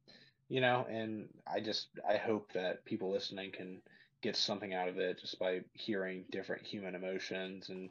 you 0.50 0.60
know, 0.60 0.86
and 0.90 1.30
I 1.50 1.62
just 1.62 1.88
I 2.08 2.18
hope 2.18 2.52
that 2.54 2.84
people 2.84 3.10
listening 3.10 3.54
can 3.54 3.82
get 4.22 4.36
something 4.36 4.74
out 4.74 4.90
of 4.90 4.98
it 4.98 5.22
just 5.22 5.40
by 5.40 5.62
hearing 5.72 6.26
different 6.30 6.66
human 6.66 6.94
emotions 6.94 7.70
and 7.70 7.90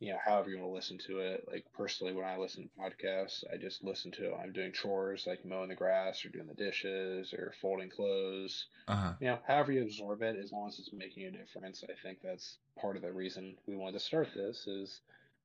you 0.00 0.12
know, 0.12 0.18
however 0.24 0.50
you 0.50 0.58
want 0.58 0.70
to 0.70 0.74
listen 0.74 0.98
to 1.06 1.18
it. 1.18 1.44
Like 1.50 1.64
personally, 1.76 2.12
when 2.12 2.24
I 2.24 2.36
listen 2.36 2.62
to 2.68 2.80
podcasts, 2.80 3.42
I 3.52 3.56
just 3.56 3.82
listen 3.82 4.12
to 4.12 4.26
it. 4.26 4.38
I'm 4.40 4.52
doing 4.52 4.72
chores 4.72 5.24
like 5.26 5.44
mowing 5.44 5.68
the 5.68 5.74
grass 5.74 6.24
or 6.24 6.28
doing 6.28 6.46
the 6.46 6.54
dishes 6.54 7.32
or 7.32 7.52
folding 7.60 7.90
clothes. 7.90 8.66
Uh-huh. 8.86 9.14
You 9.20 9.28
know, 9.28 9.38
however 9.46 9.72
you 9.72 9.82
absorb 9.82 10.22
it, 10.22 10.36
as 10.36 10.52
long 10.52 10.68
as 10.68 10.78
it's 10.78 10.92
making 10.92 11.24
a 11.26 11.30
difference. 11.32 11.82
I 11.84 11.94
think 12.02 12.18
that's 12.22 12.58
part 12.80 12.96
of 12.96 13.02
the 13.02 13.12
reason 13.12 13.56
we 13.66 13.76
wanted 13.76 13.94
to 13.94 14.04
start 14.04 14.28
this. 14.34 14.66
Is 14.68 15.00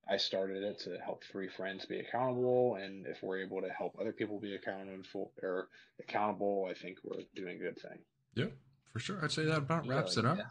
I 0.08 0.18
started 0.18 0.64
it 0.64 0.80
to 0.82 0.97
help 1.04 1.24
three 1.24 1.49
friends 1.49 1.86
be 1.86 1.99
accountable, 1.99 2.76
and 2.76 3.08
if 3.08 3.24
we're 3.24 3.39
able 3.39 3.62
to 3.62 3.70
help 3.70 3.95
other 3.99 4.12
people 4.12 4.39
be 4.39 4.54
accountable 4.54 5.32
or 5.41 5.70
accountable, 5.99 6.68
I 6.70 6.76
think 6.76 6.99
we're 7.04 7.24
doing 7.36 7.56
a 7.56 7.60
good 7.60 7.82
thing. 7.82 7.99
Yeah, 8.36 8.51
for 8.91 8.99
sure. 8.99 9.20
I'd 9.24 9.32
say 9.32 9.45
that 9.45 9.58
about 9.58 9.88
wraps 9.88 10.16
yeah, 10.16 10.20
it 10.20 10.26
up. 10.28 10.38
Yeah. 10.38 10.43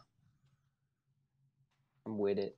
I'm 2.04 2.18
with 2.18 2.38
it. 2.38 2.56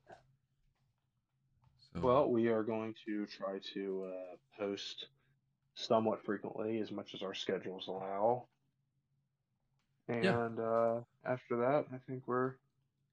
So. 1.95 2.01
Well, 2.01 2.29
we 2.29 2.49
are 2.49 2.65
going 2.65 2.95
to 3.07 3.27
try 3.27 3.61
to 3.75 4.07
uh, 4.09 4.37
post 4.59 5.07
somewhat 5.75 6.25
frequently, 6.25 6.81
as 6.81 6.91
much 6.91 7.15
as 7.15 7.23
our 7.23 7.35
schedules 7.35 7.87
allow. 7.87 8.47
And 10.09 10.25
yeah. 10.25 10.65
uh, 10.65 11.01
after 11.25 11.57
that, 11.59 11.85
I 11.93 11.99
think 12.09 12.25
we're 12.27 12.55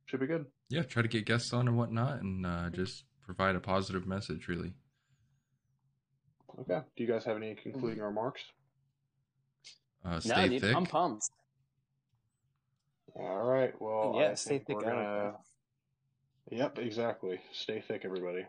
should 0.06 0.20
be 0.20 0.28
good. 0.28 0.46
Yeah, 0.70 0.82
try 0.82 1.02
to 1.02 1.08
get 1.08 1.26
guests 1.26 1.54
on 1.54 1.68
and 1.68 1.78
whatnot, 1.78 2.22
and 2.22 2.46
uh, 2.46 2.70
just 2.70 3.06
provide 3.24 3.56
a 3.56 3.60
positive 3.60 4.08
message. 4.08 4.48
Really. 4.48 4.74
Okay. 6.60 6.82
Do 6.98 7.04
you 7.04 7.08
guys 7.08 7.24
have 7.26 7.38
any 7.38 7.56
concluding 7.56 8.02
remarks? 8.02 8.42
Uh, 10.04 10.20
stay 10.20 10.50
no, 10.50 10.60
thick. 10.60 10.76
I'm 10.76 10.86
pumped. 10.86 11.30
All 13.16 13.44
right. 13.44 13.80
Well, 13.80 14.16
yeah, 14.18 14.34
stay 14.34 14.60
thick. 14.60 14.80
Gonna... 14.80 15.36
Yep, 16.50 16.80
exactly. 16.80 17.40
Stay 17.54 17.82
thick, 17.88 18.02
everybody. 18.04 18.40